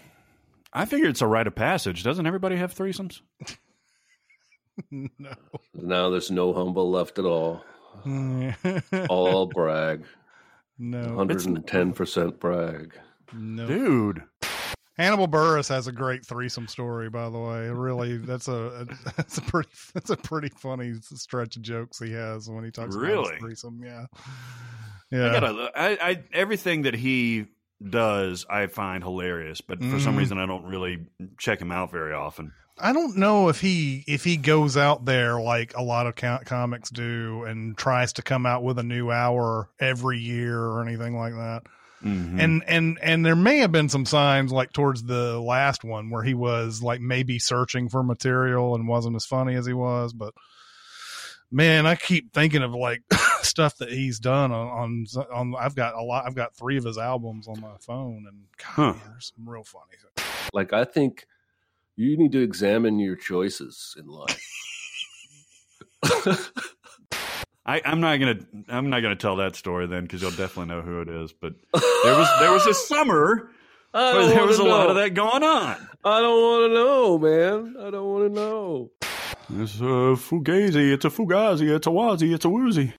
[0.73, 2.03] I figure it's a rite of passage.
[2.03, 3.21] Doesn't everybody have threesomes?
[4.91, 5.33] no.
[5.73, 7.63] Now there's no humble left at all.
[9.09, 10.03] All brag.
[10.77, 11.15] No.
[11.15, 12.93] Hundred and ten percent brag.
[13.33, 13.65] No.
[13.67, 14.23] Dude.
[14.97, 17.69] Hannibal Buress has a great threesome story, by the way.
[17.69, 18.87] Really, that's a
[19.17, 22.95] that's a pretty that's a pretty funny stretch of jokes he has when he talks
[22.95, 23.33] about Really?
[23.33, 23.81] his threesome.
[23.83, 24.05] Yeah,
[25.11, 25.27] yeah.
[25.29, 27.45] I gotta, I, I, everything that he
[27.87, 29.61] does, I find hilarious.
[29.61, 30.19] But for some Mhm.
[30.19, 31.05] reason, I don't really
[31.37, 32.53] check him out very often.
[32.79, 36.39] I don't know if he if he goes out there like a lot of co-
[36.45, 41.17] comics do and tries to come out with a new hour every year or anything
[41.17, 41.63] like that.
[42.03, 42.39] Mhm.
[42.39, 46.21] And and and there may have been some signs like towards the last one where
[46.23, 50.33] he was like maybe searching for material and wasn't as funny as he was, but
[51.51, 53.01] man, I keep thinking of like
[53.41, 56.83] stuff that he's done on on, on I've got a lot I've got 3 of
[56.83, 58.93] his albums on my phone and god, Huh.
[59.09, 59.85] there's some real funny.
[60.15, 60.27] Things.
[60.53, 61.25] Like I think
[61.97, 64.41] you need to examine your choices in life.
[67.65, 70.81] I, I'm not gonna, I'm not gonna tell that story then because you'll definitely know
[70.81, 71.33] who it is.
[71.33, 73.49] But there was, there was a summer
[73.91, 75.75] where there was a wanna lot of that going on.
[76.05, 77.75] I don't want to know, man.
[77.79, 78.91] I don't want to know.
[79.59, 82.93] It's a fugazi, it's a fugazi, it's a wazi, it's a woozy.